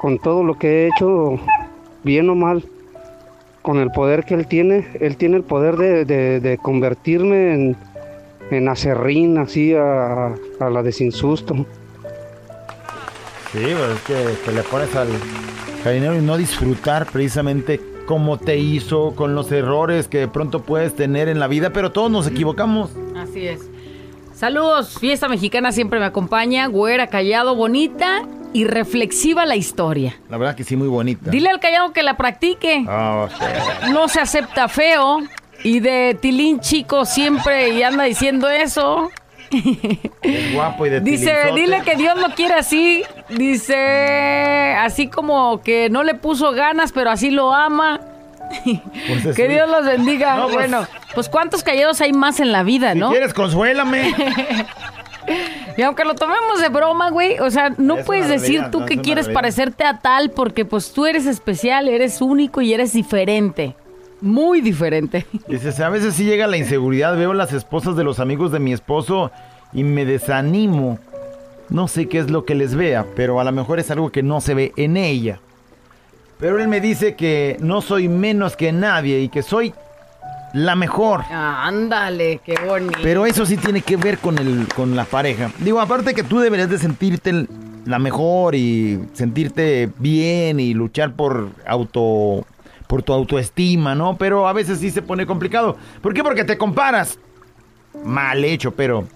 con 0.00 0.18
todo 0.20 0.44
lo 0.44 0.56
que 0.56 0.84
he 0.84 0.86
hecho, 0.88 1.40
bien 2.04 2.30
o 2.30 2.36
mal, 2.36 2.64
con 3.62 3.78
el 3.78 3.90
poder 3.90 4.24
que 4.24 4.34
él 4.34 4.46
tiene, 4.46 4.86
él 5.00 5.16
tiene 5.16 5.36
el 5.38 5.42
poder 5.42 5.76
de, 5.76 6.04
de- 6.04 6.38
de 6.38 6.58
convertirme 6.58 7.54
en, 7.54 7.76
en 8.50 8.68
acerrín, 8.68 9.38
así 9.38 9.74
a, 9.74 10.26
a 10.60 10.70
la 10.70 10.82
desinsusto. 10.82 11.54
Sí, 13.52 13.60
pues 13.60 13.90
es 13.96 14.00
que, 14.06 14.44
que 14.44 14.52
le 14.52 14.62
pones 14.62 14.94
al 14.96 15.08
jardinero 15.82 16.16
y 16.16 16.22
no 16.22 16.36
disfrutar 16.36 17.06
precisamente 17.06 17.80
cómo 18.06 18.38
te 18.38 18.56
hizo, 18.58 19.14
con 19.14 19.34
los 19.34 19.50
errores 19.52 20.08
que 20.08 20.18
de 20.18 20.28
pronto 20.28 20.62
puedes 20.62 20.94
tener 20.94 21.28
en 21.28 21.38
la 21.38 21.46
vida, 21.46 21.72
pero 21.72 21.92
todos 21.92 22.10
nos 22.10 22.26
equivocamos. 22.26 22.90
Así 23.16 23.46
es. 23.46 23.60
Saludos, 24.34 24.98
fiesta 24.98 25.28
mexicana 25.28 25.72
siempre 25.72 26.00
me 26.00 26.06
acompaña, 26.06 26.66
güera, 26.66 27.06
callado, 27.06 27.54
bonita 27.54 28.22
y 28.52 28.64
reflexiva 28.64 29.46
la 29.46 29.56
historia. 29.56 30.16
La 30.28 30.36
verdad 30.36 30.54
que 30.56 30.64
sí, 30.64 30.76
muy 30.76 30.88
bonita. 30.88 31.30
Dile 31.30 31.48
al 31.48 31.60
callado 31.60 31.92
que 31.92 32.02
la 32.02 32.16
practique. 32.16 32.84
Oh, 32.88 33.28
sí. 33.28 33.90
No 33.92 34.08
se 34.08 34.20
acepta 34.20 34.68
feo 34.68 35.20
y 35.64 35.80
de 35.80 36.16
tilín 36.20 36.60
chico 36.60 37.04
siempre 37.04 37.70
y 37.70 37.82
anda 37.82 38.04
diciendo 38.04 38.48
eso. 38.48 39.10
Es 40.22 40.54
guapo 40.54 40.86
y 40.86 40.90
de 40.90 41.00
Dice, 41.00 41.26
tilinzote. 41.26 41.60
dile 41.60 41.82
que 41.82 41.96
Dios 41.96 42.16
lo 42.18 42.28
quiere 42.34 42.54
así. 42.54 43.02
Dice, 43.30 44.74
así 44.78 45.08
como 45.08 45.60
que 45.62 45.88
no 45.90 46.02
le 46.02 46.14
puso 46.14 46.52
ganas, 46.52 46.92
pero 46.92 47.10
así 47.10 47.30
lo 47.30 47.52
ama. 47.52 48.00
Pues 49.08 49.24
es 49.24 49.36
que 49.36 49.48
Dios 49.48 49.68
los 49.68 49.84
bendiga. 49.84 50.36
No, 50.36 50.44
pues- 50.44 50.54
bueno, 50.54 50.86
pues 51.14 51.28
cuántos 51.28 51.62
callados 51.62 52.00
hay 52.00 52.12
más 52.12 52.40
en 52.40 52.52
la 52.52 52.62
vida, 52.62 52.92
Si 52.92 52.98
¿no? 52.98 53.10
quieres, 53.10 53.34
consuélame. 53.34 54.14
Y 55.76 55.82
aunque 55.82 56.04
lo 56.04 56.14
tomemos 56.14 56.60
de 56.60 56.68
broma, 56.68 57.08
güey, 57.10 57.38
o 57.40 57.50
sea, 57.50 57.70
no 57.78 57.96
Es 57.96 58.04
puedes 58.04 58.28
decir 58.28 58.66
tú 58.70 58.80
no, 58.80 58.86
que 58.86 58.98
quieres 59.00 59.28
parecerte 59.28 59.82
a 59.84 59.98
tal 59.98 60.30
porque 60.30 60.64
pues 60.66 60.92
tú 60.92 61.06
eres 61.06 61.24
especial, 61.26 61.88
eres 61.88 62.20
único 62.20 62.60
y 62.60 62.74
eres 62.74 62.92
diferente. 62.92 63.74
Muy 64.20 64.60
diferente. 64.60 65.26
Dices, 65.48 65.78
a 65.80 65.88
veces 65.88 66.14
sí 66.14 66.24
llega 66.24 66.46
la 66.46 66.56
inseguridad. 66.56 67.16
Veo 67.16 67.34
las 67.34 67.52
esposas 67.52 67.96
de 67.96 68.04
los 68.04 68.20
amigos 68.20 68.52
de 68.52 68.58
mi 68.58 68.72
esposo 68.72 69.30
y 69.72 69.84
me 69.84 70.04
desanimo. 70.04 70.98
No 71.70 71.88
sé 71.88 72.08
qué 72.08 72.18
es 72.18 72.30
lo 72.30 72.44
que 72.44 72.54
les 72.54 72.74
vea, 72.74 73.06
pero 73.16 73.40
a 73.40 73.44
lo 73.44 73.52
mejor 73.52 73.78
es 73.78 73.90
algo 73.90 74.10
que 74.10 74.22
no 74.22 74.40
se 74.40 74.54
ve 74.54 74.72
en 74.76 74.96
ella. 74.96 75.40
Pero 76.38 76.58
él 76.58 76.68
me 76.68 76.80
dice 76.80 77.14
que 77.14 77.56
no 77.60 77.80
soy 77.80 78.08
menos 78.08 78.56
que 78.56 78.72
nadie 78.72 79.20
y 79.20 79.28
que 79.28 79.42
soy 79.42 79.72
la 80.52 80.76
mejor. 80.76 81.22
Ándale, 81.30 82.40
qué 82.44 82.54
bonito. 82.66 82.98
Pero 83.02 83.26
eso 83.26 83.44
sí 83.44 83.56
tiene 83.56 83.82
que 83.82 83.96
ver 83.96 84.18
con, 84.18 84.38
el, 84.38 84.68
con 84.74 84.94
la 84.96 85.04
pareja. 85.04 85.50
Digo, 85.58 85.80
aparte 85.80 86.14
que 86.14 86.22
tú 86.22 86.38
deberías 86.38 86.70
de 86.70 86.78
sentirte 86.78 87.46
la 87.84 87.98
mejor 87.98 88.54
y 88.54 89.00
sentirte 89.12 89.90
bien 89.98 90.60
y 90.60 90.74
luchar 90.74 91.14
por 91.14 91.50
auto 91.66 92.46
por 92.94 93.02
tu 93.02 93.12
autoestima, 93.12 93.96
¿no? 93.96 94.16
Pero 94.16 94.46
a 94.46 94.52
veces 94.52 94.78
sí 94.78 94.88
se 94.88 95.02
pone 95.02 95.26
complicado. 95.26 95.76
¿Por 96.00 96.14
qué? 96.14 96.22
Porque 96.22 96.44
te 96.44 96.56
comparas. 96.56 97.18
Mal 98.04 98.44
hecho, 98.44 98.70
pero 98.76 99.08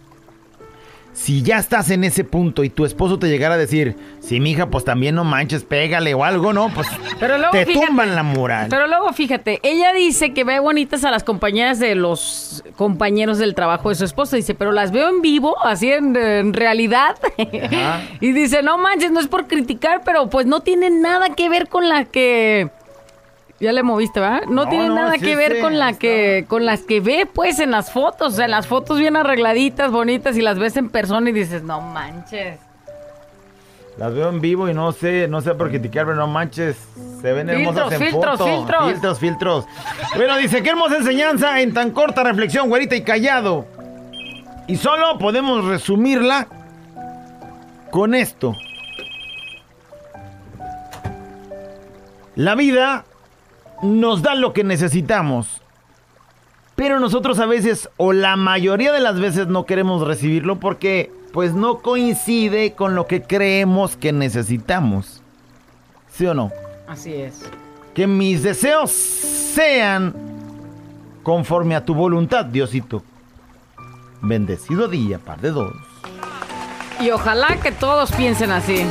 si 1.12 1.42
ya 1.42 1.58
estás 1.58 1.88
en 1.92 2.02
ese 2.02 2.24
punto 2.24 2.64
y 2.64 2.70
tu 2.70 2.84
esposo 2.84 3.20
te 3.20 3.28
llegara 3.28 3.54
a 3.54 3.56
decir, 3.56 3.94
sí, 4.18 4.40
mija, 4.40 4.68
pues 4.68 4.84
también 4.84 5.14
no 5.14 5.22
manches, 5.22 5.62
pégale 5.62 6.12
o 6.12 6.24
algo, 6.24 6.52
¿no? 6.52 6.74
Pues 6.74 6.88
Pero 7.20 7.38
luego, 7.38 7.52
te 7.52 7.66
fíjate, 7.66 7.86
tumban 7.86 8.16
la 8.16 8.24
moral. 8.24 8.66
Pero 8.68 8.88
luego 8.88 9.12
fíjate, 9.12 9.60
ella 9.62 9.92
dice 9.92 10.32
que 10.34 10.42
ve 10.42 10.58
bonitas 10.58 11.04
a 11.04 11.12
las 11.12 11.22
compañeras 11.22 11.78
de 11.78 11.94
los 11.94 12.64
compañeros 12.74 13.38
del 13.38 13.54
trabajo 13.54 13.90
de 13.90 13.94
su 13.94 14.04
esposo. 14.04 14.34
Dice, 14.34 14.56
pero 14.56 14.72
las 14.72 14.90
veo 14.90 15.08
en 15.08 15.22
vivo, 15.22 15.56
así 15.64 15.92
en, 15.92 16.16
en 16.16 16.52
realidad. 16.52 17.16
Ajá. 17.62 18.00
y 18.20 18.32
dice, 18.32 18.64
no 18.64 18.76
manches, 18.76 19.12
no 19.12 19.20
es 19.20 19.28
por 19.28 19.46
criticar, 19.46 20.02
pero 20.04 20.28
pues 20.28 20.46
no 20.46 20.62
tiene 20.62 20.90
nada 20.90 21.28
que 21.36 21.48
ver 21.48 21.68
con 21.68 21.88
la 21.88 22.06
que. 22.06 22.70
Ya 23.60 23.72
le 23.72 23.82
moviste, 23.82 24.20
¿verdad? 24.20 24.42
No, 24.46 24.64
No, 24.64 24.68
tiene 24.68 24.86
no, 24.88 24.94
nada 24.94 25.14
sí, 25.14 25.20
que 25.20 25.34
ver 25.36 25.56
sí, 25.56 25.60
con 25.60 25.78
la 25.78 25.88
está- 25.90 25.98
que 25.98 26.44
con 26.48 26.64
las 26.64 26.82
que 26.82 27.00
ve 27.00 27.26
pues 27.32 27.58
en 27.58 27.72
las 27.72 27.90
fotos, 27.90 28.34
o 28.34 28.36
sea, 28.36 28.46
las 28.46 28.66
fotos 28.68 28.98
bien 28.98 29.16
arregladitas, 29.16 29.90
bonitas 29.90 30.36
y 30.36 30.42
las 30.42 30.58
ves 30.60 30.76
en 30.76 30.88
persona 30.90 31.28
y 31.30 31.32
dices, 31.32 31.62
"No 31.64 31.80
manches." 31.80 32.60
Las 33.96 34.14
veo 34.14 34.28
en 34.28 34.40
vivo 34.40 34.68
y 34.68 34.74
no 34.74 34.92
sé, 34.92 35.26
no 35.26 35.40
sé 35.40 35.56
por 35.56 35.70
criticar, 35.70 36.04
pero 36.06 36.16
no 36.16 36.28
manches, 36.28 36.76
se 37.20 37.32
ven 37.32 37.50
hermosas 37.50 37.88
Filtros, 37.88 37.92
en 37.92 38.00
filtros, 38.12 38.38
foto. 38.38 38.56
filtros. 38.56 38.92
Filtros, 38.92 39.18
filtros. 39.18 39.66
Bueno, 40.14 40.36
dice, 40.36 40.62
qué 40.62 40.70
hermosa 40.70 40.98
enseñanza 40.98 41.60
en 41.60 41.74
tan 41.74 41.90
corta 41.90 42.22
reflexión, 42.22 42.68
güerita 42.68 42.94
y 42.94 43.02
callado. 43.02 43.66
Y 44.68 44.76
solo 44.76 45.18
podemos 45.18 45.64
resumirla 45.64 46.46
con 47.90 48.14
esto. 48.14 48.54
La 52.36 52.54
vida 52.54 53.04
nos 53.82 54.22
da 54.22 54.34
lo 54.34 54.52
que 54.52 54.64
necesitamos. 54.64 55.62
Pero 56.76 57.00
nosotros 57.00 57.38
a 57.40 57.46
veces, 57.46 57.90
o 57.96 58.12
la 58.12 58.36
mayoría 58.36 58.92
de 58.92 59.00
las 59.00 59.18
veces, 59.18 59.48
no 59.48 59.66
queremos 59.66 60.06
recibirlo 60.06 60.60
porque, 60.60 61.10
pues, 61.32 61.52
no 61.54 61.78
coincide 61.78 62.74
con 62.74 62.94
lo 62.94 63.06
que 63.06 63.22
creemos 63.22 63.96
que 63.96 64.12
necesitamos. 64.12 65.22
¿Sí 66.12 66.26
o 66.26 66.34
no? 66.34 66.52
Así 66.86 67.14
es. 67.14 67.42
Que 67.94 68.06
mis 68.06 68.44
deseos 68.44 68.92
sean 68.92 70.14
conforme 71.24 71.74
a 71.74 71.84
tu 71.84 71.94
voluntad, 71.94 72.44
Diosito. 72.44 73.02
Bendecido 74.20 74.88
día, 74.88 75.18
par 75.18 75.40
de 75.40 75.50
dos. 75.50 75.74
Y 77.00 77.10
ojalá 77.10 77.58
que 77.60 77.72
todos 77.72 78.10
piensen 78.12 78.50
así. 78.50 78.84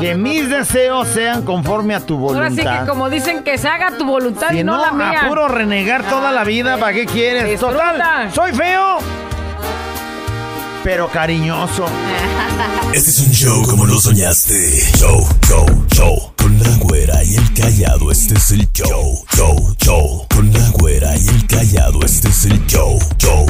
Que 0.00 0.14
mis 0.14 0.48
deseos 0.48 1.08
sean 1.08 1.42
conforme 1.44 1.94
a 1.94 2.00
tu 2.00 2.14
Ahora 2.28 2.48
voluntad. 2.48 2.72
sí 2.72 2.78
que 2.80 2.88
como 2.88 3.10
dicen 3.10 3.42
que 3.42 3.58
se 3.58 3.68
haga 3.68 3.90
tu 3.98 4.04
voluntad 4.04 4.48
Si 4.50 4.58
y 4.60 4.64
no, 4.64 4.76
no, 4.76 4.82
la 4.86 4.92
mía. 4.92 5.20
a 5.24 5.28
puro 5.28 5.48
renegar 5.48 6.04
toda 6.08 6.30
la 6.32 6.44
vida, 6.44 6.76
¿para 6.78 6.92
qué 6.92 7.06
quieres? 7.06 7.46
Disfruta. 7.48 7.92
Total, 7.92 8.32
soy 8.32 8.52
feo, 8.52 8.98
pero 10.84 11.08
cariñoso. 11.08 11.86
Este 12.92 13.10
es 13.10 13.18
un 13.18 13.32
show 13.32 13.62
como 13.68 13.84
lo 13.84 14.00
soñaste. 14.00 14.54
Show, 14.96 15.28
show, 15.46 15.66
show. 15.92 16.32
Con 16.38 16.58
la 16.58 16.70
güera 16.78 17.22
y 17.22 17.34
el 17.36 17.52
callado, 17.52 18.10
este 18.10 18.32
es 18.34 18.50
el 18.52 18.66
show. 18.72 19.22
Show, 19.36 19.74
show. 19.78 20.26
Con 20.34 20.50
la 20.54 20.70
güera 20.70 21.14
y 21.14 21.28
el 21.28 21.46
callado, 21.46 22.00
este 22.02 22.28
es 22.28 22.46
el. 22.46 22.66
Show, 22.66 22.98
show. 23.18 23.44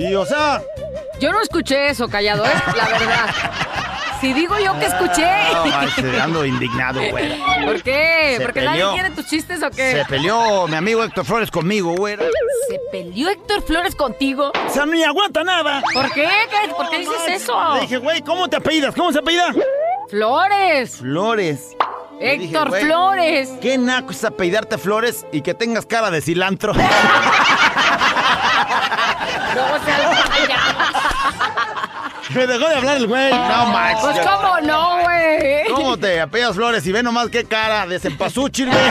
Y 0.00 0.14
o 0.14 0.24
sea, 0.24 0.62
Yo 1.20 1.30
no 1.32 1.40
escuché 1.42 1.88
eso, 1.90 2.08
callado, 2.08 2.44
es 2.44 2.76
la 2.76 2.88
verdad. 2.88 3.26
Si 4.20 4.34
digo 4.34 4.54
yo 4.58 4.78
que 4.78 4.84
escuché. 4.86 5.26
no, 5.54 6.22
ando 6.22 6.44
indignado, 6.44 7.00
güey. 7.10 7.40
¿Por 7.64 7.82
qué? 7.82 8.34
Se 8.36 8.42
¿Porque 8.44 8.60
peleó. 8.60 8.88
nadie 8.90 9.00
quiere 9.00 9.14
tus 9.14 9.26
chistes 9.26 9.62
o 9.62 9.70
qué? 9.70 9.92
Se 9.92 10.04
peleó 10.04 10.66
mi 10.68 10.74
amigo 10.76 11.02
Héctor 11.02 11.24
Flores 11.24 11.50
conmigo, 11.50 11.94
güey. 11.96 12.16
¿Se 12.68 12.78
peleó 12.92 13.30
Héctor 13.30 13.62
Flores 13.62 13.94
contigo? 13.94 14.52
O 14.66 14.70
sea, 14.70 14.84
ni 14.84 15.02
aguanta 15.04 15.42
nada. 15.42 15.82
¿Por 15.94 16.10
qué? 16.12 16.28
¿Qué- 16.50 16.70
¿Por 16.74 16.90
qué 16.90 16.98
dices 16.98 17.16
eso? 17.28 17.74
Le 17.76 17.80
dije, 17.82 17.96
güey, 17.96 18.20
¿cómo 18.20 18.46
te 18.48 18.56
apellidas? 18.56 18.94
¿Cómo 18.94 19.10
se 19.10 19.20
apellida? 19.20 19.54
Flores. 20.10 20.96
Flores. 20.96 21.76
Dije, 22.20 22.44
Héctor 22.44 22.78
Flores. 22.78 23.50
Qué 23.62 23.78
naco 23.78 24.12
es 24.12 24.22
apellidarte 24.24 24.76
Flores 24.76 25.24
y 25.32 25.40
que 25.40 25.54
tengas 25.54 25.86
cara 25.86 26.10
de 26.10 26.20
cilantro. 26.20 26.74
No, 26.74 26.80
o 29.64 29.78
sea, 29.84 30.46
ya. 30.48 30.60
Me 32.34 32.46
dejó 32.46 32.68
de 32.68 32.74
hablar 32.76 32.96
el 32.98 33.06
güey. 33.06 33.30
No 33.30 33.66
manches. 33.66 34.04
Pues 34.04 34.20
cómo 34.20 34.60
no, 34.60 35.00
güey. 35.02 35.64
¿Cómo 35.74 35.96
te 35.96 36.20
apellas 36.20 36.54
Flores? 36.54 36.86
Y 36.86 36.92
ve 36.92 37.02
nomás 37.02 37.28
qué 37.28 37.44
cara 37.44 37.86
de 37.86 37.98
cempasúchil, 37.98 38.70
güey. 38.70 38.84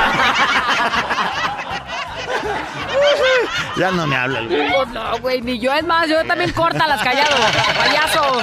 Ya 3.77 3.91
no 3.91 4.07
me 4.07 4.15
habla 4.15 4.39
el 4.39 4.49
güey. 4.49 4.73
Pues 4.73 4.87
no, 4.89 5.19
güey, 5.19 5.41
ni 5.41 5.59
yo. 5.59 5.73
Es 5.73 5.85
más, 5.85 6.09
yo 6.09 6.25
también 6.25 6.51
corta 6.51 6.87
las 6.87 7.01
callado, 7.01 7.35
payaso. 7.77 8.41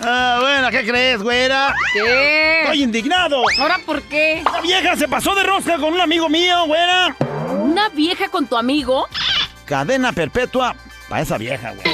Ah, 0.00 0.38
bueno, 0.40 0.70
¿qué 0.70 0.86
crees, 0.86 1.22
güera? 1.22 1.74
¿Qué? 1.92 2.62
Estoy 2.62 2.82
indignado. 2.82 3.42
¿Ahora 3.60 3.78
por 3.84 4.02
qué? 4.02 4.42
La 4.52 4.60
vieja 4.60 4.96
se 4.96 5.08
pasó 5.08 5.34
de 5.34 5.42
rosca 5.42 5.76
con 5.78 5.92
un 5.94 6.00
amigo 6.00 6.28
mío, 6.28 6.66
güera. 6.66 7.16
¿Una 7.48 7.88
vieja 7.88 8.28
con 8.28 8.46
tu 8.46 8.56
amigo? 8.56 9.08
Cadena 9.64 10.12
perpetua 10.12 10.74
para 11.08 11.22
esa 11.22 11.36
vieja, 11.38 11.72
güey. 11.72 11.86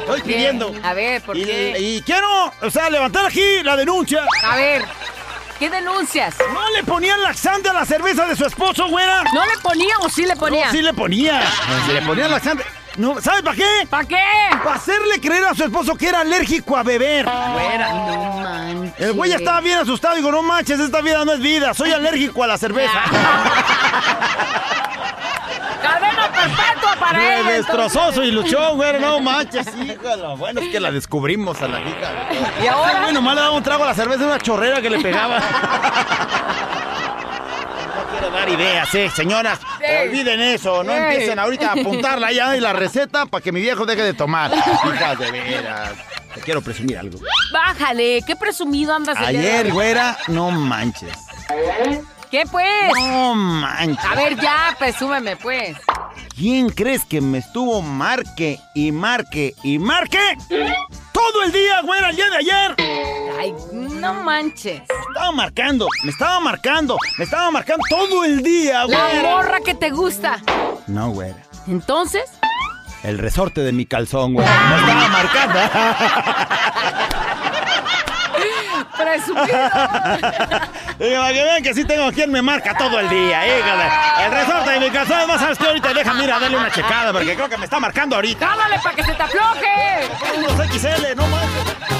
Estoy 0.00 0.22
¿Qué? 0.22 0.32
pidiendo. 0.34 0.72
A 0.82 0.92
ver, 0.94 1.22
¿por 1.22 1.36
y, 1.36 1.44
qué? 1.44 1.76
y 1.78 2.02
quiero, 2.02 2.52
o 2.62 2.70
sea, 2.70 2.88
levantar 2.88 3.26
aquí 3.26 3.62
la 3.64 3.76
denuncia. 3.76 4.24
A 4.44 4.56
ver, 4.56 4.84
¿qué 5.58 5.68
denuncias? 5.68 6.36
¿No 6.52 6.70
le 6.70 6.84
ponían 6.84 7.20
laxante 7.22 7.68
a 7.68 7.72
la 7.72 7.84
cerveza 7.84 8.26
de 8.26 8.36
su 8.36 8.46
esposo, 8.46 8.88
güera? 8.88 9.24
¿No 9.34 9.44
le 9.44 9.56
ponía 9.62 9.94
o 10.00 10.08
sí 10.08 10.24
le 10.24 10.36
ponía? 10.36 10.66
No, 10.66 10.72
sí 10.72 10.82
le 10.82 10.94
ponía. 10.94 11.42
Le 11.92 12.02
ponían 12.02 12.30
laxante. 12.30 12.64
No, 13.00 13.18
¿Sabes 13.18 13.40
para 13.42 13.56
qué? 13.56 13.86
¿Para 13.88 14.04
qué? 14.06 14.16
Para 14.62 14.74
hacerle 14.76 15.18
creer 15.22 15.44
a 15.46 15.54
su 15.54 15.64
esposo 15.64 15.96
que 15.96 16.08
era 16.08 16.20
alérgico 16.20 16.76
a 16.76 16.82
beber. 16.82 17.24
Güera. 17.24 17.88
No 17.94 18.32
manches. 18.42 19.00
El 19.00 19.12
güey 19.14 19.32
estaba 19.32 19.60
bien 19.62 19.78
asustado. 19.78 20.16
Digo, 20.16 20.30
no 20.30 20.42
manches, 20.42 20.78
esta 20.78 21.00
vida 21.00 21.24
no 21.24 21.32
es 21.32 21.40
vida. 21.40 21.72
Soy 21.72 21.92
alérgico 21.92 22.44
a 22.44 22.46
la 22.46 22.58
cerveza. 22.58 23.00
¡Cadena 25.82 26.30
perpetua 26.30 26.96
para 27.00 27.18
Me 27.18 27.40
él! 27.40 27.46
destrozó 27.46 28.12
su 28.12 28.22
ilusión, 28.22 28.76
güey. 28.76 29.00
No 29.00 29.18
manches, 29.20 29.66
híjalo. 29.76 30.36
Bueno, 30.36 30.60
es 30.60 30.68
que 30.68 30.78
la 30.78 30.90
descubrimos 30.90 31.60
a 31.62 31.68
la 31.68 31.80
hija. 31.80 32.28
¿Y 32.62 32.66
ahora? 32.66 32.92
Bueno, 33.00 33.12
nomás 33.12 33.34
le 33.36 33.40
daba 33.40 33.54
un 33.54 33.62
trago 33.62 33.84
a 33.84 33.86
la 33.86 33.94
cerveza 33.94 34.20
de 34.20 34.26
una 34.26 34.38
chorrera 34.40 34.82
que 34.82 34.90
le 34.90 34.98
pegaba. 35.00 35.38
dar 38.30 38.48
ideas, 38.48 38.94
¿eh? 38.94 39.10
Señoras, 39.14 39.60
olviden 40.04 40.40
eso. 40.40 40.82
No 40.84 40.94
empiecen 40.94 41.38
ahorita 41.38 41.70
a 41.70 41.72
apuntarla 41.72 42.32
ya 42.32 42.56
y 42.56 42.60
la 42.60 42.72
receta 42.72 43.26
para 43.26 43.42
que 43.42 43.52
mi 43.52 43.60
viejo 43.60 43.86
deje 43.86 44.02
de 44.02 44.14
tomar. 44.14 44.52
Hijas 44.52 45.18
de 45.18 45.30
veras. 45.30 45.92
Te 46.34 46.40
quiero 46.40 46.62
presumir 46.62 46.98
algo. 46.98 47.18
Bájale, 47.52 48.22
qué 48.26 48.36
presumido 48.36 48.94
andas 48.94 49.16
Ayer, 49.18 49.72
güera, 49.72 50.16
no 50.28 50.50
manches. 50.50 51.12
¿Qué 52.30 52.44
pues? 52.50 52.92
No 52.96 53.34
manches. 53.34 54.04
A 54.04 54.14
ver, 54.14 54.36
ya, 54.40 54.76
presúmeme, 54.78 55.36
pues. 55.36 55.76
¿Quién 56.36 56.70
crees 56.70 57.04
que 57.04 57.20
me 57.20 57.38
estuvo 57.38 57.82
marque 57.82 58.60
y 58.74 58.92
marque 58.92 59.54
y 59.64 59.78
marque? 59.80 60.38
Todo 61.12 61.42
el 61.44 61.52
día, 61.52 61.82
güera, 61.82 62.10
el 62.10 62.16
día 62.16 62.30
de 62.30 62.36
ayer. 62.36 62.74
Ay, 63.38 63.54
no 64.00 64.14
manches. 64.14 64.80
Me 64.88 64.94
estaba 65.12 65.32
marcando, 65.32 65.86
me 66.04 66.10
estaba 66.10 66.40
marcando, 66.40 66.96
me 67.18 67.24
estaba 67.24 67.50
marcando 67.50 67.84
todo 67.88 68.24
el 68.24 68.42
día, 68.42 68.84
La 68.86 68.86
güera. 68.86 69.30
morra 69.30 69.58
que 69.64 69.74
te 69.74 69.90
gusta. 69.90 70.38
No, 70.86 71.10
güera. 71.10 71.36
Entonces, 71.66 72.24
El 73.02 73.18
resorte 73.18 73.60
de 73.62 73.72
mi 73.72 73.86
calzón, 73.86 74.34
güera. 74.34 74.50
Me 74.50 74.80
estaba 74.80 75.08
marcando. 75.08 75.60
para 79.00 81.32
que 81.32 81.42
vean 81.42 81.62
que 81.62 81.74
sí 81.74 81.84
tengo 81.84 82.10
quien 82.12 82.30
me 82.30 82.42
marca 82.42 82.76
todo 82.76 83.00
el 83.00 83.08
día, 83.08 83.46
híjole. 83.46 83.84
El 84.24 84.32
resorte 84.32 84.70
de 84.70 84.80
mi 84.80 84.90
calzón, 84.90 85.28
más 85.28 85.40
sabes 85.40 85.58
que 85.58 85.66
ahorita 85.66 85.94
deja, 85.94 86.14
mira, 86.14 86.38
darle 86.38 86.56
una 86.56 86.70
checada, 86.70 87.12
porque 87.12 87.34
creo 87.34 87.48
que 87.48 87.56
me 87.56 87.64
está 87.64 87.80
marcando 87.80 88.16
ahorita. 88.16 88.46
¡Jálale 88.46 88.78
para 88.82 88.96
que 88.96 89.04
se 89.04 89.14
te 89.14 89.22
afloje! 89.22 90.08
Unos 90.36 90.52
XL, 90.68 91.16
no 91.16 91.26
manches. 91.26 91.99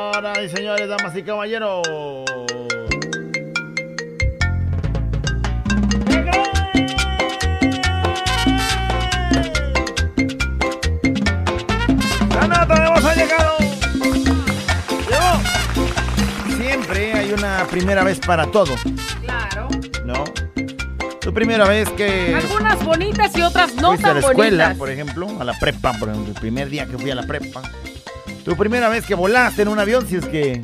Señoras 0.41 0.53
y 0.53 0.55
señores, 0.57 0.87
damas 0.89 1.15
y 1.17 1.21
caballeros. 1.23 1.81
¡La 12.33 12.47
nota 12.47 12.81
de 12.81 12.89
voz 12.89 13.05
ha 13.05 13.15
llegado! 13.15 13.57
Llegó. 15.09 16.57
Siempre 16.57 17.13
hay 17.13 17.33
una 17.33 17.65
primera 17.69 18.03
vez 18.03 18.19
para 18.19 18.47
todo, 18.47 18.75
Claro. 19.21 19.67
¿no? 20.05 20.23
Tu 21.19 21.33
primera 21.33 21.67
vez 21.67 21.87
que 21.91 22.33
Algunas 22.35 22.83
bonitas 22.83 23.35
y 23.37 23.41
otras 23.41 23.75
no 23.75 23.89
fuiste 23.89 24.05
a 24.07 24.13
tan 24.13 24.21
la 24.21 24.27
escuela, 24.27 24.63
bonitas. 24.65 24.77
por 24.77 24.89
ejemplo, 24.89 25.27
a 25.39 25.43
la 25.43 25.53
prepa, 25.59 25.93
por 25.93 26.09
ejemplo, 26.09 26.33
el 26.33 26.39
primer 26.39 26.69
día 26.69 26.85
que 26.87 26.97
fui 26.97 27.11
a 27.11 27.15
la 27.15 27.23
prepa. 27.23 27.61
Tu 28.43 28.55
primera 28.57 28.89
vez 28.89 29.05
que 29.05 29.13
volaste 29.15 29.61
en 29.61 29.67
un 29.67 29.79
avión, 29.79 30.07
si 30.07 30.15
es 30.17 30.25
que... 30.25 30.61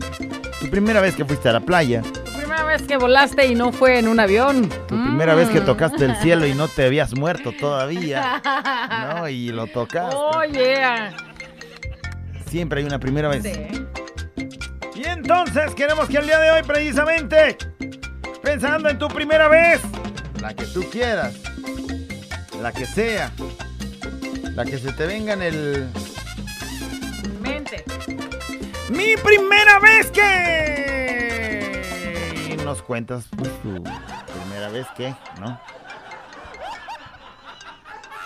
Tu 0.60 0.70
primera 0.72 1.00
vez 1.02 1.16
que 1.16 1.24
fuiste 1.26 1.50
a 1.50 1.54
la 1.54 1.60
playa. 1.60 2.02
Tu 2.02 2.32
primera 2.34 2.64
vez 2.64 2.82
que 2.82 2.98
volaste 2.98 3.46
y 3.46 3.54
no 3.56 3.72
fue 3.72 4.00
en 4.00 4.08
un 4.08 4.20
avión. 4.20 4.68
Tu 4.88 4.96
primera 4.96 5.36
vez 5.36 5.50
Mm. 5.50 5.54
que 5.54 5.62
tocaste 5.62 6.06
el 6.06 6.16
cielo 6.18 6.48
y 6.48 6.54
no 6.56 6.68
te 6.68 6.86
habías 6.86 7.14
muerto 7.16 7.52
todavía. 7.52 8.42
¿No? 9.20 9.30
Y 9.30 9.50
lo 9.50 9.68
tocaste. 9.68 10.16
Oh, 10.18 10.44
yeah. 10.46 11.16
Siempre 12.50 12.80
hay 12.80 12.88
una 12.88 13.00
primera 13.00 13.28
vez. 13.30 13.44
Sí. 13.44 13.86
Y 14.96 15.06
entonces 15.06 15.76
queremos 15.76 16.08
que 16.10 16.18
el 16.18 16.26
día 16.26 16.40
de 16.40 16.50
hoy, 16.52 16.64
precisamente, 16.64 17.58
pensando 18.42 18.90
en 18.90 18.98
tu 18.98 19.08
primera 19.10 19.48
vez, 19.48 19.80
la 20.42 20.56
que 20.56 20.66
tú 20.66 20.84
quieras, 20.92 21.36
la 22.60 22.72
que 22.72 22.88
sea, 22.88 23.32
la 24.56 24.66
que 24.66 24.80
se 24.80 24.92
te 24.94 25.06
venga 25.06 25.34
en 25.34 25.42
el... 25.44 25.88
Mi 28.90 29.16
primera 29.18 29.80
vez 29.80 30.10
que... 30.12 31.38
Nos 32.64 32.82
cuentas 32.82 33.26
pues, 33.38 33.50
tu 33.62 33.84
primera 33.84 34.70
vez 34.70 34.88
que, 34.96 35.14
¿no? 35.40 35.60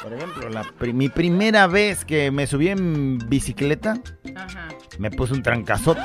Por 0.01 0.13
ejemplo, 0.13 0.49
la 0.49 0.63
pri- 0.63 0.93
mi 0.93 1.09
primera 1.09 1.67
vez 1.67 2.03
que 2.05 2.31
me 2.31 2.47
subí 2.47 2.69
en 2.69 3.19
bicicleta, 3.29 3.97
Ajá. 4.35 4.67
me 4.97 5.11
puse 5.11 5.33
un 5.33 5.43
trancazote. 5.43 6.01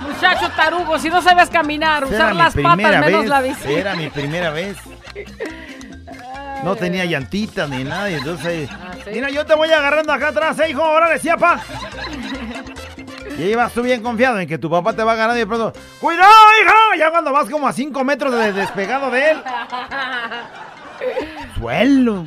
Muchacho 0.00 0.48
tarugo, 0.56 0.98
si 0.98 1.10
no 1.10 1.20
sabes 1.20 1.50
caminar, 1.50 2.04
usar 2.04 2.34
las 2.34 2.54
patas 2.54 2.76
menos 3.00 3.20
vez, 3.20 3.28
la 3.28 3.42
bici. 3.42 3.70
Era 3.70 3.94
mi 3.94 4.08
primera 4.08 4.50
vez. 4.50 4.78
No 6.64 6.76
tenía 6.76 7.04
llantitas 7.04 7.68
ni 7.68 7.84
nada, 7.84 8.10
y 8.10 8.14
entonces... 8.14 8.70
¿sí? 9.10 9.16
Mira, 9.16 9.30
yo 9.30 9.44
te 9.44 9.54
voy 9.54 9.70
agarrando 9.70 10.12
acá 10.12 10.28
atrás, 10.28 10.58
eh, 10.60 10.70
hijo, 10.70 10.82
órale, 10.82 11.18
siapa. 11.18 11.60
Y 13.38 13.44
ibas 13.44 13.72
tú 13.72 13.80
bien 13.80 14.02
confiado 14.02 14.38
en 14.38 14.46
que 14.46 14.58
tu 14.58 14.68
papá 14.68 14.92
te 14.92 15.02
va 15.02 15.12
agarrando 15.12 15.36
y 15.36 15.40
de 15.40 15.46
pronto, 15.46 15.72
¡cuidado, 15.98 16.30
hija! 16.62 16.74
Ya 16.98 17.10
cuando 17.10 17.32
vas 17.32 17.48
como 17.48 17.66
a 17.66 17.72
5 17.72 18.04
metros 18.04 18.34
de 18.34 18.52
despegado 18.52 19.10
de 19.10 19.30
él. 19.30 19.38
Suelo. 21.58 22.24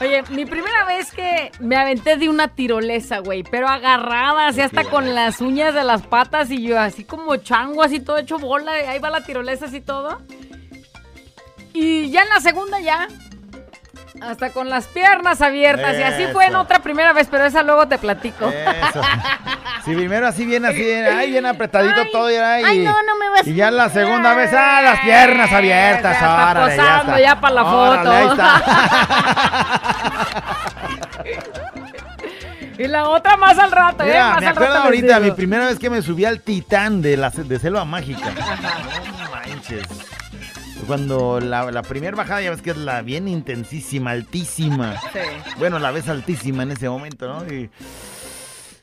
Oye, 0.00 0.22
mi 0.30 0.46
primera 0.46 0.84
vez 0.86 1.12
que 1.12 1.52
me 1.60 1.76
aventé 1.76 2.16
de 2.16 2.28
una 2.28 2.48
tirolesa, 2.48 3.18
güey, 3.18 3.42
pero 3.42 3.68
agarrada, 3.68 4.48
así 4.48 4.62
hasta 4.62 4.84
con 4.84 5.14
las 5.14 5.40
uñas 5.42 5.74
de 5.74 5.84
las 5.84 6.02
patas 6.02 6.50
y 6.50 6.62
yo 6.62 6.80
así 6.80 7.04
como 7.04 7.36
chango, 7.36 7.82
así 7.82 8.00
todo 8.00 8.18
hecho 8.18 8.38
bola, 8.38 8.82
y 8.82 8.86
ahí 8.86 8.98
va 8.98 9.10
la 9.10 9.22
tirolesa 9.22 9.66
así 9.66 9.80
todo. 9.80 10.22
Y 11.72 12.10
ya 12.10 12.22
en 12.22 12.30
la 12.30 12.40
segunda 12.40 12.80
ya, 12.80 13.06
hasta 14.20 14.50
con 14.50 14.68
las 14.68 14.86
piernas 14.86 15.40
abiertas, 15.40 15.96
y 15.98 16.02
así 16.02 16.26
fue 16.32 16.46
en 16.46 16.56
otra 16.56 16.80
primera 16.80 17.12
vez, 17.12 17.28
pero 17.30 17.44
esa 17.44 17.62
luego 17.62 17.86
te 17.88 17.98
platico. 17.98 18.48
Eso. 18.48 19.00
Si 19.84 19.94
primero 19.94 20.26
así 20.26 20.44
bien, 20.44 20.64
así 20.66 20.82
bien, 20.82 21.06
ay, 21.06 21.30
bien 21.30 21.46
apretadito 21.46 22.02
Ay, 22.02 22.12
todo. 22.12 22.30
Y, 22.30 22.34
ay, 22.34 22.64
ay, 22.64 22.78
no, 22.80 22.92
no 23.02 23.16
me 23.16 23.30
vas 23.30 23.46
Y 23.46 23.54
ya 23.54 23.70
la 23.70 23.88
segunda 23.88 24.34
vez, 24.34 24.50
ah, 24.52 24.80
las 24.82 25.00
piernas 25.00 25.52
abiertas. 25.52 26.18
Órale, 26.20 26.76
posando 26.76 27.18
ya 27.18 27.40
para 27.40 27.54
la 27.54 27.64
Órale, 27.64 27.98
foto. 27.98 28.12
ahí 28.12 28.28
está. 28.28 28.62
Y 32.80 32.88
la 32.88 33.10
otra 33.10 33.36
más 33.36 33.58
al 33.58 33.70
rato, 33.70 34.04
¿eh? 34.04 34.18
Más 34.18 34.40
me 34.40 34.46
al 34.46 34.52
acuerdo 34.54 34.74
rato 34.74 34.86
ahorita 34.86 35.20
mi 35.20 35.32
primera 35.32 35.66
vez 35.66 35.78
que 35.78 35.90
me 35.90 36.00
subí 36.00 36.24
al 36.24 36.40
Titán 36.40 37.02
de, 37.02 37.14
la, 37.18 37.28
de 37.28 37.58
Selva 37.58 37.84
Mágica. 37.84 38.30
No 39.18 39.30
manches. 39.30 39.86
Cuando 40.90 41.38
la, 41.38 41.70
la 41.70 41.82
primera 41.82 42.16
bajada 42.16 42.42
ya 42.42 42.50
ves 42.50 42.62
que 42.62 42.70
es 42.72 42.76
la 42.76 43.00
bien 43.02 43.28
intensísima, 43.28 44.10
altísima. 44.10 44.96
Sí. 45.12 45.20
Bueno, 45.56 45.78
la 45.78 45.92
ves 45.92 46.08
altísima 46.08 46.64
en 46.64 46.72
ese 46.72 46.88
momento, 46.88 47.28
¿no? 47.28 47.46
Y 47.54 47.70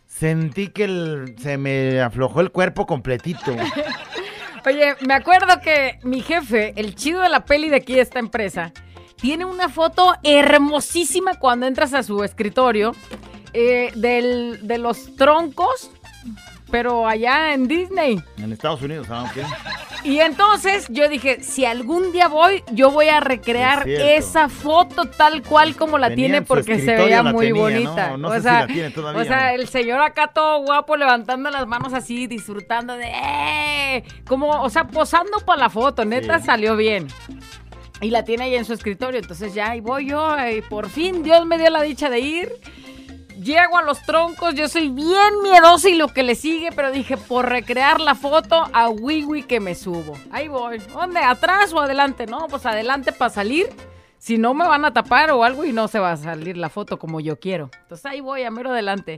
sentí 0.07 0.69
que 0.69 0.85
el- 0.85 1.35
se 1.37 1.57
me 1.57 1.99
aflojó 1.99 2.39
el 2.39 2.51
cuerpo 2.51 2.85
completito. 2.85 3.51
Oye, 4.65 4.95
me 5.05 5.15
acuerdo 5.15 5.59
que 5.61 5.99
mi 6.03 6.21
jefe, 6.21 6.71
el 6.77 6.95
chido 6.95 7.19
de 7.19 7.27
la 7.27 7.43
peli 7.43 7.67
de 7.67 7.75
aquí 7.75 7.95
de 7.95 8.01
esta 8.01 8.19
empresa, 8.19 8.71
tiene 9.17 9.43
una 9.43 9.67
foto 9.67 10.13
hermosísima 10.23 11.33
cuando 11.35 11.67
entras 11.67 11.93
a 11.93 12.03
su 12.03 12.23
escritorio 12.23 12.93
eh, 13.51 13.91
del- 13.95 14.65
de 14.65 14.77
los 14.77 15.13
troncos, 15.17 15.91
pero 16.71 17.07
allá 17.07 17.53
en 17.53 17.67
Disney. 17.67 18.21
En 18.37 18.51
Estados 18.51 18.81
Unidos, 18.81 19.07
¿ah? 19.09 19.23
ok. 19.31 19.43
Y 20.03 20.19
entonces 20.19 20.87
yo 20.89 21.09
dije, 21.09 21.43
si 21.43 21.65
algún 21.65 22.11
día 22.11 22.27
voy, 22.27 22.63
yo 22.71 22.91
voy 22.91 23.07
a 23.09 23.19
recrear 23.19 23.87
Es 23.89 24.27
esa 24.27 24.47
foto 24.47 25.05
tal 25.05 25.41
cual 25.43 25.75
como 25.75 25.97
la 25.97 26.09
Tenía 26.09 26.27
tiene 26.27 26.41
porque 26.43 26.79
se 26.79 26.93
veía 26.95 27.23
muy 27.23 27.47
tenía, 27.47 27.61
bonita. 27.61 28.09
¿no? 28.11 28.17
No 28.17 28.27
o, 28.29 28.31
sé 28.33 28.37
si 28.37 28.43
sea, 28.43 28.59
la 28.61 28.67
tiene 28.67 28.89
todavía, 28.91 29.21
o 29.21 29.25
sea, 29.25 29.53
el 29.53 29.67
señor 29.67 30.01
acá 30.01 30.27
todo 30.27 30.61
guapo 30.63 30.95
levantando 30.95 31.49
las 31.49 31.67
manos 31.67 31.93
así, 31.93 32.27
disfrutando 32.27 32.95
de 32.95 33.07
¡eh! 33.11 34.03
como, 34.25 34.49
o 34.61 34.69
sea, 34.69 34.87
posando 34.87 35.39
para 35.45 35.61
la 35.63 35.69
foto, 35.69 36.05
neta 36.05 36.39
Sí. 36.39 36.45
salió 36.45 36.75
bien. 36.75 37.07
Y 37.99 38.11
la 38.11 38.23
tiene 38.23 38.43
ahí 38.45 38.55
en 38.55 38.63
su 38.65 38.73
escritorio, 38.73 39.19
entonces 39.19 39.55
ya 39.55 39.71
ahí 39.71 39.81
voy 39.81 40.05
yo, 40.09 40.35
y 40.55 40.61
por 40.61 40.87
fin 40.89 41.23
Dios 41.23 41.45
me 41.47 41.57
dio 41.57 41.69
la 41.71 41.81
dicha 41.81 42.09
de 42.11 42.19
ir. 42.19 42.51
Llego 43.41 43.77
a 43.77 43.83
los 43.83 44.01
troncos, 44.01 44.55
yo 44.55 44.67
soy 44.67 44.89
bien 44.89 45.41
miedosa 45.43 45.89
y 45.89 45.95
lo 45.95 46.07
que 46.07 46.23
le 46.23 46.33
sigue, 46.33 46.69
pero 46.75 46.91
dije, 46.91 47.17
por 47.17 47.47
recrear 47.47 48.01
la 48.01 48.15
foto, 48.15 48.65
a 48.73 48.89
Wiwi 48.89 49.43
que 49.43 49.59
me 49.59 49.75
subo. 49.75 50.13
Ahí 50.31 50.47
voy. 50.47 50.79
¿Dónde? 50.79 51.19
¿Atrás 51.19 51.71
o 51.71 51.79
adelante? 51.79 52.25
No, 52.25 52.47
pues 52.47 52.65
adelante 52.65 53.11
para 53.11 53.29
salir. 53.29 53.69
Si 54.19 54.37
no 54.37 54.53
me 54.53 54.67
van 54.67 54.83
a 54.83 54.93
tapar 54.93 55.31
o 55.31 55.43
algo 55.43 55.63
y 55.63 55.71
no 55.71 55.87
se 55.87 55.99
va 55.99 56.11
a 56.11 56.17
salir 56.17 56.57
la 56.57 56.69
foto 56.69 56.97
como 56.97 57.19
yo 57.19 57.39
quiero. 57.39 57.69
Entonces 57.81 58.05
ahí 58.05 58.19
voy, 58.19 58.43
a 58.43 58.51
mero 58.51 58.71
adelante. 58.71 59.17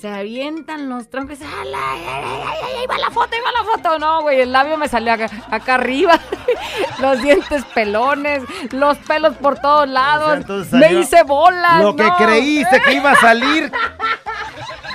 Se 0.00 0.08
avientan 0.08 0.88
los 0.88 1.10
troncos. 1.10 1.38
¡Ay, 1.40 1.48
ay, 1.74 2.02
ay, 2.08 2.24
ay, 2.24 2.42
ay, 2.46 2.80
ahí 2.80 2.86
va 2.86 2.98
la 2.98 3.10
foto, 3.10 3.28
ahí 3.32 3.40
va 3.44 3.52
la 3.52 3.64
foto! 3.64 3.98
No, 3.98 4.22
güey, 4.22 4.40
el 4.40 4.52
labio 4.52 4.78
me 4.78 4.88
salió 4.88 5.12
acá, 5.12 5.28
acá 5.50 5.74
arriba. 5.74 6.18
los 7.00 7.22
dientes 7.22 7.64
pelones, 7.74 8.42
los 8.72 8.96
pelos 8.98 9.36
por 9.36 9.58
todos 9.58 9.88
lados. 9.88 10.38
entonces 10.38 10.72
me 10.72 10.94
hice 10.94 11.22
bolas. 11.24 11.82
Lo 11.82 11.94
que 11.94 12.08
creíste 12.18 12.80
que 12.80 12.94
iba 12.94 13.12
a 13.12 13.16
salir 13.16 13.70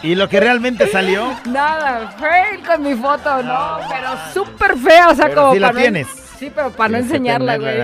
y 0.04 0.16
lo 0.16 0.28
que 0.28 0.40
realmente 0.40 0.88
salió. 0.88 1.34
Nada, 1.46 2.14
fail 2.20 2.62
con 2.66 2.84
mi 2.84 2.94
foto, 2.96 3.42
no, 3.42 3.80
pero 3.90 4.10
súper 4.34 4.78
fea, 4.78 5.10
o 5.10 5.16
sea, 5.16 5.28
Pero 5.28 5.42
como 5.42 5.54
sí 5.54 5.60
la 5.60 5.68
para 5.70 5.80
tienes. 5.80 6.23
Sí, 6.38 6.52
pero 6.54 6.70
para 6.72 6.90
no 6.90 6.98
enseñarla, 6.98 7.58
güey. 7.58 7.80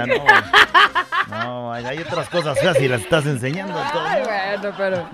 No, 1.29 1.43
no, 1.43 1.73
hay 1.73 1.85
hay 1.85 1.97
otras 1.99 2.27
cosas 2.29 2.59
feas 2.59 2.79
y 2.81 2.87
las 2.87 3.01
estás 3.01 3.25
enseñando. 3.25 3.75
Ay, 3.93 4.21
bueno, 4.23 4.75
pero 4.77 5.09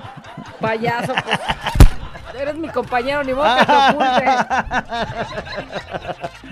payaso, 0.60 1.14
pues. 1.14 1.40
Eres 2.42 2.56
mi 2.58 2.68
compañero, 2.68 3.24
ni 3.24 3.34
modo 3.34 3.56
que 3.56 3.66
te. 3.66 3.72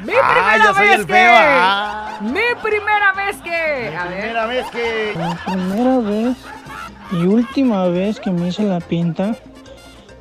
Mi 0.04 0.14
Ah, 0.22 0.32
primera 0.34 0.58
yo 0.66 0.74
soy 0.74 0.88
vez 0.88 1.00
el 1.00 1.06
que. 1.06 1.14
feo, 1.14 1.32
ah. 1.36 2.18
Mi 2.22 2.42
primera 2.62 3.12
vez 3.14 3.38
que. 3.42 3.96
A 3.98 4.06
ver. 4.06 4.18
Primera 4.20 4.46
vez 4.46 4.66
que. 4.72 5.14
La 5.18 5.36
primera 5.46 5.98
vez 6.00 6.38
y 7.12 7.26
última 7.26 7.86
vez 7.88 8.20
que 8.22 8.32
me 8.32 8.48
hice 8.48 8.64
la 8.64 8.80
pinta, 8.80 9.36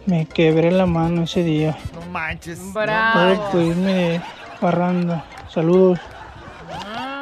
me 0.07 0.27
quebré 0.27 0.73
la 0.73 0.87
mano 0.87 1.23
ese 1.23 1.45
día. 1.45 1.77
No 1.95 2.01
manches. 2.11 2.59
Bravo. 2.73 3.51
Por 3.53 3.61
irme 3.61 3.93
de 3.95 4.21
parranda. 4.61 5.25
Saludos. 5.49 6.01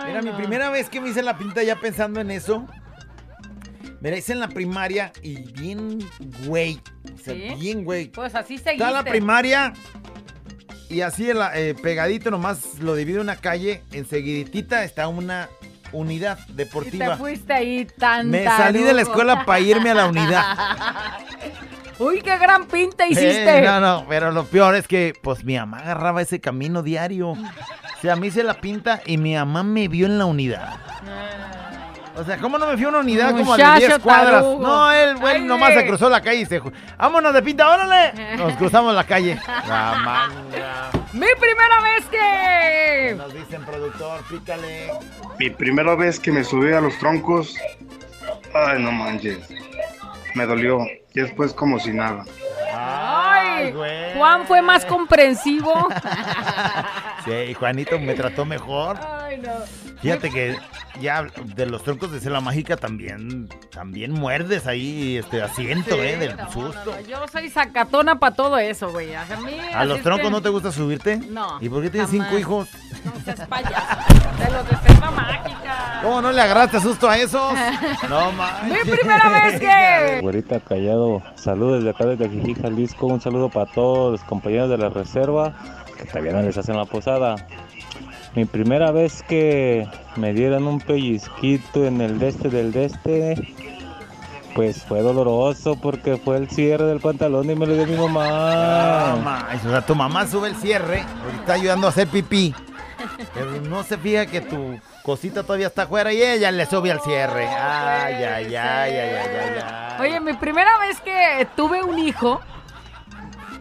Mira, 0.07 0.23
mi 0.23 0.31
primera 0.33 0.71
vez 0.71 0.89
que 0.89 1.01
me 1.01 1.11
hice 1.11 1.23
la 1.23 1.37
pinta 1.37 1.63
ya 1.63 1.77
pensando 1.77 2.21
en 2.21 2.31
eso. 2.31 2.67
Me 4.01 4.11
la 4.11 4.17
hice 4.17 4.33
en 4.33 4.41
la 4.41 4.49
primaria 4.49 5.13
y 5.23 5.43
bien 5.53 5.99
güey. 6.47 6.81
O 7.15 7.19
sea, 7.19 7.35
¿Sí? 7.35 7.55
bien 7.59 7.85
güey. 7.85 8.09
Pues 8.09 8.35
así 8.35 8.57
seguiste. 8.57 8.73
Está 8.85 8.91
la 8.91 9.05
primaria 9.05 9.73
y 10.89 11.03
así 11.03 11.29
eh, 11.31 11.75
pegadito 11.83 12.31
nomás 12.31 12.79
lo 12.81 12.95
divide 12.95 13.21
una 13.21 13.37
calle. 13.37 13.83
Enseguidita 13.93 14.85
está 14.85 15.07
una 15.09 15.49
unidad 15.93 16.39
Y 16.45 16.47
te 16.47 16.53
deportiva. 16.55 17.17
fuiste 17.17 17.53
ahí 17.53 17.85
tan 17.99 18.31
Me 18.31 18.45
salí 18.45 18.83
de 18.83 18.93
la 18.95 19.03
escuela 19.03 19.45
para 19.45 19.61
irme 19.61 19.91
a 19.91 19.95
la 19.95 20.07
unidad. 20.07 20.45
Uy, 22.01 22.23
qué 22.23 22.39
gran 22.39 22.65
pinta 22.65 23.07
hiciste. 23.07 23.59
Eh, 23.59 23.63
no, 23.63 23.79
no, 23.79 24.07
pero 24.09 24.33
lo 24.33 24.45
peor 24.45 24.75
es 24.75 24.89
que 24.89 25.13
pues 25.21 25.45
mi 25.45 25.57
mamá 25.57 25.81
agarraba 25.81 26.23
ese 26.23 26.41
camino 26.41 26.83
diario. 26.83 27.33
O 27.33 28.01
sea, 28.01 28.17
me 28.17 28.29
hice 28.29 28.43
la 28.43 28.55
pinta 28.55 29.03
y 29.05 29.19
mi 29.19 29.35
mamá 29.35 29.63
me 29.63 29.87
vio 29.87 30.07
en 30.07 30.17
la 30.17 30.25
unidad. 30.25 30.77
O 32.17 32.25
sea, 32.25 32.39
¿cómo 32.39 32.57
no 32.59 32.67
me 32.67 32.77
fui 32.77 32.87
a 32.87 32.89
una 32.89 33.01
unidad 33.01 33.31
como 33.33 33.53
a 33.53 33.57
Muchacho 33.57 33.87
10 33.87 33.99
cuadras? 33.99 34.43
tarugo. 34.43 34.63
No, 34.63 34.91
él, 34.91 35.17
güey, 35.17 35.37
Ay, 35.37 35.45
nomás 35.45 35.75
se 35.75 35.87
cruzó 35.87 36.09
la 36.09 36.23
calle 36.23 36.41
y 36.41 36.47
se... 36.47 36.61
¡Vámonos 36.99 37.35
de 37.35 37.43
pinta, 37.43 37.69
órale! 37.69 38.37
Nos 38.37 38.55
cruzamos 38.57 38.95
la 38.95 39.05
calle. 39.05 39.39
La 39.47 39.95
manga. 40.03 40.91
Mi 41.13 41.27
primera 41.39 41.81
vez 41.83 42.07
que. 42.11 43.15
Nos 43.17 43.33
dicen, 43.35 43.63
productor, 43.65 44.23
pícale. 44.29 44.91
Mi 45.39 45.51
primera 45.51 45.95
vez 45.95 46.19
que 46.19 46.33
me 46.33 46.45
subí 46.45 46.73
a 46.73 46.81
los 46.81 46.99
troncos, 46.99 47.57
ay, 48.55 48.83
no 48.83 48.91
manches, 48.91 49.39
me 50.35 50.47
dolió. 50.47 50.81
Y 51.15 51.21
después 51.21 51.53
como 51.53 51.79
si 51.81 51.93
nada. 51.93 52.25
Ay, 52.75 53.73
güey. 53.73 54.15
Juan 54.17 54.47
fue 54.47 54.63
más 54.63 54.85
comprensivo. 54.85 55.73
Sí, 57.25 57.53
Juanito 57.53 57.99
me 57.99 58.15
trató 58.15 58.47
mejor. 58.47 58.99
Ay, 58.99 59.37
no. 59.37 59.51
Fíjate 60.01 60.31
que 60.31 60.57
ya 61.03 61.27
de 61.45 61.67
los 61.67 61.85
troncos 61.85 62.11
de 62.13 62.19
Cela 62.19 62.41
Mágica 62.41 62.79
también, 62.79 63.47
también 63.71 64.13
muerdes 64.13 64.67
ahí 64.67 65.19
este 65.19 65.43
asiento, 65.43 65.97
Sí, 65.97 66.01
eh, 66.01 66.17
del 66.17 66.37
no, 66.39 66.51
susto. 66.51 66.93
no, 66.93 67.01
yo 67.03 67.29
soy 67.29 67.51
sacatona 67.51 68.19
para 68.19 68.35
todo 68.35 68.57
eso, 68.57 68.89
güey. 68.91 69.15
A, 69.15 69.27
mí, 69.45 69.53
¿A 69.75 69.81
así 69.81 69.89
los 69.89 70.01
troncos 70.01 70.25
que 70.29 70.31
no 70.31 70.41
te 70.41 70.49
gusta 70.49 70.73
subirte? 70.73 71.19
No, 71.19 71.59
¿Y 71.61 71.69
por 71.69 71.83
qué 71.83 71.91
tienes 71.91 72.11
jamás. 72.11 72.29
cinco 72.29 72.39
hijos? 72.41 72.69
No 73.05 73.13
seas 73.23 73.47
payaso. 73.47 73.97
De 74.39 74.51
los 74.51 74.67
de 74.71 74.89
selva 74.89 75.11
mágica. 75.11 75.70
¿Cómo 76.03 76.23
no 76.23 76.33
le 76.33 76.41
agarraste 76.41 76.81
susto 76.81 77.09
a 77.09 77.17
esos? 77.19 77.53
No 78.09 78.33
manches. 78.33 78.85
Mi 78.87 78.93
primera 78.93 79.29
vez 79.29 79.61
que. 79.61 80.19
Güerita 80.23 80.61
Callado, 80.61 81.23
saludos 81.37 81.79
desde 81.85 81.91
acá 81.91 82.07
desde 82.07 82.27
Ajijic, 82.27 82.63
Jalisco. 82.63 83.07
Un 83.07 83.21
saludo 83.21 83.49
para 83.49 83.71
todos 83.71 84.13
los 84.13 84.23
compañeros 84.25 84.69
de 84.71 84.79
la 84.79 84.89
reserva 84.89 85.55
que 85.97 86.05
todavía 86.05 86.33
no 86.33 86.43
les 86.43 86.57
hacen 86.59 86.77
la 86.77 86.85
posada. 86.87 87.37
Mi 88.35 88.45
primera 88.45 88.91
vez 88.93 89.23
que 89.25 89.89
me 90.17 90.33
dieron 90.33 90.67
un 90.67 90.81
pellizquito 90.81 91.85
en 91.85 92.01
el 92.01 92.19
deste 92.19 92.49
del 92.49 92.73
deste, 92.73 93.55
pues 94.55 94.83
fue 94.85 95.03
doloroso 95.03 95.77
porque 95.81 96.17
fue 96.17 96.37
el 96.37 96.49
cierre 96.49 96.85
del 96.87 97.01
pantalón 97.01 97.51
y 97.51 97.55
me 97.57 97.67
lo 97.67 97.75
dio 97.75 97.87
mi 97.87 97.97
No 97.97 98.09
mamá. 98.09 99.49
o 99.65 99.69
sea, 99.69 99.85
tu 99.85 99.95
mamá 99.95 100.27
sube 100.27 100.49
el 100.49 100.57
cierre, 100.57 101.03
está 101.41 101.55
ayudando 101.55 101.87
a 101.87 101.91
hacer 101.91 102.07
pipí. 102.09 102.55
Pero 103.35 103.61
no 103.63 103.83
se 103.83 103.97
fija 103.99 104.27
que 104.27 104.41
tu 104.43 104.79
cosita 105.03 105.43
todavía 105.43 105.67
está 105.69 105.83
afuera 105.83 106.13
y 106.13 106.23
ella 106.23 106.51
le 106.51 106.67
sube 106.67 106.91
al 106.91 107.01
cierre. 107.01 107.47
Ay, 107.49 108.15
ay, 108.15 108.25
ay, 108.25 108.55
ay, 108.55 108.97
ay, 108.97 109.37
ay, 109.39 109.63
ay. 109.65 110.01
Oye, 110.01 110.21
mi 110.21 110.33
primera 110.35 110.79
vez 110.79 111.01
que 111.01 111.47
tuve 111.57 111.83
un 111.83 111.99
hijo, 111.99 112.41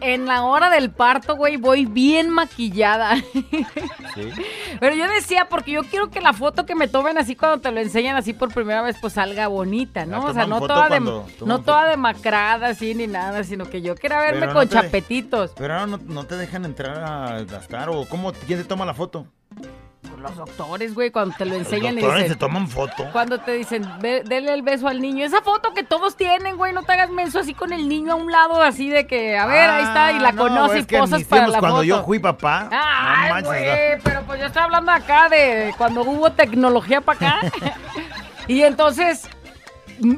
en 0.00 0.26
la 0.26 0.44
hora 0.44 0.70
del 0.70 0.90
parto, 0.90 1.36
güey, 1.36 1.56
voy 1.58 1.84
bien 1.84 2.30
maquillada. 2.30 3.16
¿Sí? 3.16 4.32
Pero 4.80 4.94
yo 4.96 5.06
decía, 5.08 5.46
porque 5.50 5.72
yo 5.72 5.82
quiero 5.84 6.10
que 6.10 6.20
la 6.20 6.32
foto 6.32 6.64
que 6.64 6.74
me 6.74 6.88
tomen 6.88 7.18
así 7.18 7.36
cuando 7.36 7.60
te 7.60 7.70
lo 7.70 7.80
enseñan 7.80 8.16
así 8.16 8.32
por 8.32 8.52
primera 8.52 8.82
vez, 8.82 8.96
pues 9.00 9.12
salga 9.12 9.46
bonita, 9.48 10.06
¿no? 10.06 10.16
Ah, 10.16 10.30
O 10.30 10.34
sea, 10.34 10.46
no 10.46 10.60
toda, 10.60 10.88
de, 10.88 11.00
no 11.00 11.24
foto. 11.38 11.58
toda 11.60 11.86
demacrada 11.88 12.68
así 12.68 12.94
ni 12.94 13.06
nada, 13.06 13.44
sino 13.44 13.68
que 13.68 13.82
yo 13.82 13.94
quería 13.94 14.20
verme 14.20 14.40
Pero 14.40 14.52
con 14.54 14.64
no 14.64 14.70
chapetitos. 14.70 15.52
Pero 15.56 15.74
ahora 15.74 15.86
no, 15.86 15.98
no 16.02 16.24
te 16.24 16.36
dejan 16.36 16.64
entrar 16.64 16.98
a 17.04 17.42
gastar 17.44 17.90
o 17.90 18.06
cómo, 18.08 18.32
¿quién 18.32 18.58
te 18.60 18.64
toma 18.64 18.84
la 18.86 18.94
foto? 18.94 19.26
Los 20.18 20.34
doctores, 20.36 20.94
güey, 20.94 21.10
cuando 21.10 21.34
te 21.36 21.44
lo 21.44 21.54
enseñan 21.54 21.94
Los 21.94 22.02
doctores 22.04 22.24
dicen... 22.24 22.34
se 22.34 22.38
toman 22.38 22.68
foto. 22.68 23.06
Cuando 23.12 23.38
te 23.38 23.52
dicen, 23.52 23.84
"Ve- 24.00 24.22
dele 24.24 24.52
el 24.54 24.62
beso 24.62 24.88
al 24.88 25.00
niño. 25.00 25.24
Esa 25.24 25.40
foto 25.42 25.72
que 25.74 25.82
todos 25.82 26.16
tienen, 26.16 26.56
güey, 26.56 26.72
no 26.72 26.82
te 26.82 26.92
hagas 26.92 27.10
menso 27.10 27.38
así 27.38 27.52
con 27.54 27.72
el 27.72 27.88
niño 27.88 28.12
a 28.12 28.16
un 28.16 28.30
lado, 28.30 28.62
así 28.62 28.88
de 28.88 29.06
que, 29.06 29.38
a 29.38 29.46
ver, 29.46 29.68
ahí 29.68 29.84
está, 29.84 30.12
y 30.12 30.18
la 30.18 30.28
Ah, 30.28 30.32
no, 30.32 30.42
conoce 30.42 30.78
es 30.80 30.84
y 30.90 30.96
posas 30.96 31.24
para 31.24 31.48
la 31.48 31.58
cuando 31.58 31.76
foto. 31.78 31.84
yo 31.84 32.02
fui 32.04 32.18
papá, 32.18 32.68
Ay, 32.70 33.42
no 33.42 33.48
güey, 33.48 33.98
pero 34.02 34.22
pues 34.22 34.40
yo 34.40 34.46
estoy 34.46 34.62
hablando 34.62 34.90
acá 34.92 35.28
de 35.28 35.74
cuando 35.76 36.02
hubo 36.02 36.30
tecnología 36.32 37.00
para 37.02 37.38
acá. 37.38 37.52
y 38.48 38.62
entonces 38.62 39.28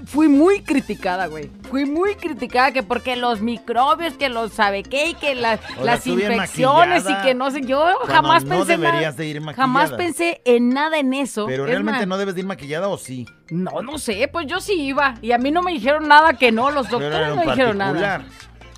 fui 0.07 0.29
muy 0.29 0.62
criticada, 0.62 1.27
güey. 1.27 1.51
Fui 1.71 1.85
muy 1.85 2.14
criticada 2.14 2.73
que 2.73 2.83
porque 2.83 3.16
los 3.16 3.40
microbios, 3.40 4.14
que 4.14 4.29
los 4.29 4.53
sabe 4.53 4.83
qué, 4.83 5.11
y 5.11 5.14
que 5.14 5.35
las, 5.35 5.61
O 5.79 5.85
las 5.85 6.07
infecciones 6.07 7.05
y 7.09 7.14
que 7.23 7.35
no 7.35 7.51
sé, 7.51 7.62
yo 7.62 7.85
jamás 8.07 8.45
no 8.45 8.59
pensé 8.59 8.77
deberías 8.77 9.16
de 9.16 9.27
ir 9.27 9.42
Jamás 9.42 9.90
maquillada. 9.90 9.97
pensé 9.97 10.42
en 10.45 10.68
nada 10.71 10.99
en 10.99 11.14
eso. 11.14 11.47
pero 11.47 11.64
Es 11.64 11.71
realmente 11.71 12.01
más, 12.01 12.09
no 12.09 12.18
debes 12.18 12.35
de 12.35 12.40
ir 12.42 12.47
maquillada 12.47 12.88
o 12.88 12.99
sí. 12.99 13.27
no, 13.51 13.83
no 13.83 13.99
sé, 13.99 14.29
pues 14.33 14.47
yo 14.47 14.61
sí 14.61 14.75
iba. 14.75 15.14
Y 15.23 15.33
a 15.33 15.38
mí 15.38 15.51
no 15.51 15.62
me 15.62 15.73
dijeron 15.73 16.09
nada 16.09 16.35
que 16.35 16.53
no, 16.53 16.71
los 16.71 16.88
doctores 16.88 17.35
no 17.35 17.42
dijeron 17.42 17.79
particular, 17.79 17.95
nada. 17.95 18.25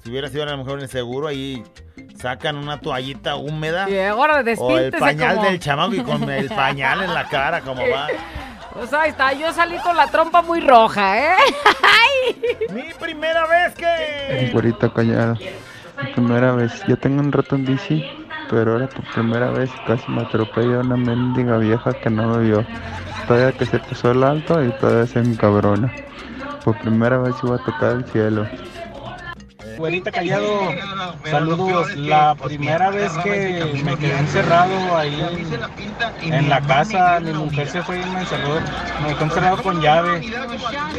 Si 0.02 0.10
hubiera 0.10 0.28
sido 0.28 0.42
a 0.42 0.46
lo 0.46 0.58
mejor 0.58 0.78
en 0.78 0.82
el 0.84 0.90
seguro, 0.90 1.28
ahí 1.28 1.62
sacan 2.20 2.56
una 2.56 2.78
toallita 2.78 3.36
húmeda. 3.36 3.88
Y 3.88 3.98
ahora 3.98 4.44
O 4.58 4.78
el 4.78 4.92
pañal 4.92 5.36
como... 5.36 5.48
del 5.48 5.58
chamaco 5.58 5.94
y 5.94 6.00
con 6.02 6.28
el 6.30 6.48
pañal 6.48 7.02
en 7.02 7.14
la 7.14 7.28
cara, 7.28 7.62
como 7.62 7.80
va. 7.90 8.08
O 8.76 8.86
sea, 8.86 9.02
ahí 9.02 9.10
está, 9.10 9.32
yo 9.32 9.52
salí 9.52 9.78
con 9.78 9.96
la 9.96 10.08
trompa 10.08 10.42
muy 10.42 10.60
roja, 10.60 11.18
¿eh? 11.18 11.36
Mi 12.72 12.92
primera 12.98 13.46
vez 13.46 13.74
que. 13.74 14.50
Güerita 14.52 14.92
callada. 14.92 15.34
Mi 16.02 16.12
primera 16.12 16.52
vez. 16.52 16.82
Yo 16.88 16.96
tengo 16.96 17.20
un 17.20 17.30
rato 17.30 17.54
en 17.54 17.64
bici, 17.64 18.04
pero 18.50 18.72
ahora 18.72 18.88
por 18.88 19.04
primera 19.12 19.50
vez 19.50 19.70
casi 19.86 20.10
me 20.10 20.22
atropella 20.22 20.80
una 20.80 20.96
mendiga 20.96 21.58
vieja 21.58 21.92
que 21.92 22.10
no 22.10 22.36
me 22.36 22.44
vio. 22.44 22.66
Todavía 23.28 23.52
que 23.52 23.64
se 23.64 23.78
puso 23.78 24.10
el 24.10 24.24
alto 24.24 24.62
y 24.62 24.70
todavía 24.72 25.06
se 25.06 25.20
encabrona. 25.20 25.92
Por 26.64 26.76
primera 26.78 27.18
vez 27.18 27.36
iba 27.44 27.56
a 27.56 27.64
tocar 27.64 27.92
el 27.92 28.04
cielo. 28.06 28.46
Güerita 29.76 30.12
Callado, 30.12 30.72
saludos. 31.24 31.94
La 31.96 32.34
primera 32.34 32.90
vez 32.90 33.12
que 33.18 33.82
me 33.84 33.96
quedé 33.96 34.18
encerrado 34.18 34.96
ahí 34.96 35.44
en 36.22 36.48
la 36.48 36.60
casa, 36.60 37.20
mi 37.20 37.32
mujer 37.32 37.68
se 37.68 37.82
fue 37.82 38.00
y 38.00 38.04
me 38.04 38.20
encerró, 38.20 38.60
me 39.02 39.08
dejó 39.08 39.24
encerrado 39.24 39.62
con 39.62 39.80
llave, 39.80 40.22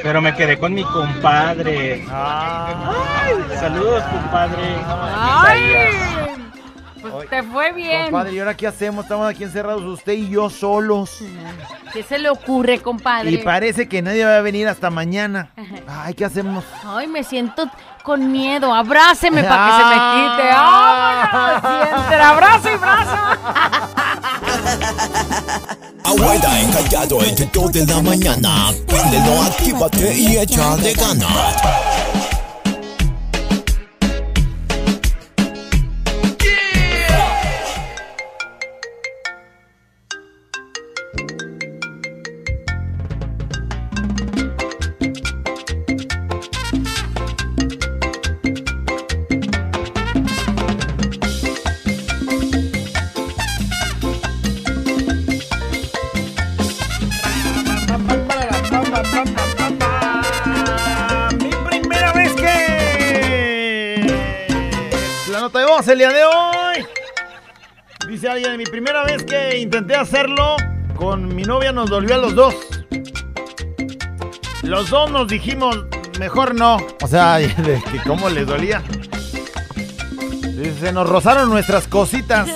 pero 0.04 0.21
me 0.21 0.36
quedé 0.36 0.58
con 0.58 0.73
mi 0.73 0.84
compadre. 0.84 2.06
Saludos, 3.60 4.04
compadre. 4.04 4.75
¡Ay! 5.15 6.14
Te 7.29 7.43
fue 7.43 7.71
bien. 7.73 8.03
Compadre, 8.05 8.33
¿y 8.33 8.39
ahora 8.39 8.55
qué 8.55 8.67
hacemos? 8.67 9.05
Estamos 9.05 9.29
aquí 9.29 9.43
encerrados 9.43 9.83
usted 9.83 10.13
y 10.13 10.29
yo 10.29 10.49
solos. 10.49 11.19
¿Qué 11.93 12.03
se 12.03 12.19
le 12.19 12.30
ocurre, 12.30 12.80
compadre? 12.80 13.32
Y 13.32 13.38
parece 13.38 13.88
que 13.88 14.01
nadie 14.01 14.26
va 14.26 14.38
a 14.38 14.41
venir 14.41 14.67
hasta 14.67 14.89
mañana. 14.89 15.49
Ay, 15.88 16.13
¿qué 16.13 16.26
hacemos? 16.26 16.63
Ay, 16.86 17.07
me 17.07 17.23
siento 17.23 17.69
con 18.03 18.32
miedo. 18.32 18.73
Abráceme 18.73 19.43
para 19.43 19.65
que 19.65 19.71
se 19.71 19.84
me 19.86 19.95
quite. 19.95 20.49
Ah. 20.53 21.59
¡Vámonos! 21.61 21.63
Y 21.80 22.01
entre 22.01 22.21
abrazo 22.21 22.69
y 22.71 22.78
brazo. 22.78 23.17
güera 26.17 26.61
encallado 26.61 27.23
entre 27.23 27.45
dos 27.53 27.71
de 27.71 27.86
la 27.86 28.01
mañana. 28.01 28.71
Préndelo, 28.88 29.41
actívate 29.43 30.13
y 30.13 30.38
échale 30.38 30.93
ganas. 30.93 32.34
Mi 68.58 68.64
primera 68.64 69.03
vez 69.03 69.24
que 69.26 69.58
intenté 69.58 69.95
hacerlo 69.95 70.56
con 70.95 71.36
mi 71.36 71.43
novia 71.43 71.74
nos 71.74 71.89
dolió 71.89 72.16
a 72.16 72.18
los 72.20 72.34
dos. 72.36 72.56
Los 74.64 74.89
dos 74.89 75.12
nos 75.12 75.28
dijimos, 75.28 75.84
mejor 76.20 76.56
no. 76.56 76.78
O 77.03 77.08
sea, 77.08 77.36
de 77.38 77.84
que 77.91 77.99
cómo 78.08 78.30
les 78.30 78.47
dolía. 78.47 78.82
Se 80.80 80.93
nos 80.93 81.10
rozaron 81.10 81.49
nuestras 81.49 81.86
cositas. 81.89 82.47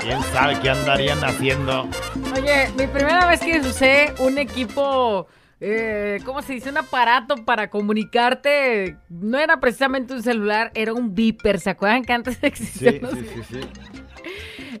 ¿Quién 0.00 0.20
sabe 0.32 0.58
qué 0.60 0.70
andarían 0.70 1.22
haciendo? 1.22 1.88
Oye, 2.36 2.68
mi 2.76 2.88
primera 2.88 3.26
vez 3.26 3.38
que 3.40 3.60
usé 3.60 4.12
un 4.18 4.38
equipo, 4.38 5.28
eh, 5.66 6.20
¿cómo 6.26 6.42
se 6.42 6.52
dice? 6.52 6.68
Un 6.68 6.76
aparato 6.76 7.44
para 7.44 7.70
comunicarte. 7.70 8.98
No 9.08 9.38
era 9.38 9.60
precisamente 9.60 10.12
un 10.12 10.22
celular, 10.22 10.70
era 10.74 10.92
un 10.92 11.14
beeper. 11.14 11.58
¿Se 11.58 11.70
acuerdan 11.70 12.04
que 12.04 12.12
antes 12.12 12.36
Sí, 12.40 12.46
existían 12.46 13.00
sí, 13.00 13.26
sí, 13.34 13.42
sí. 13.50 13.60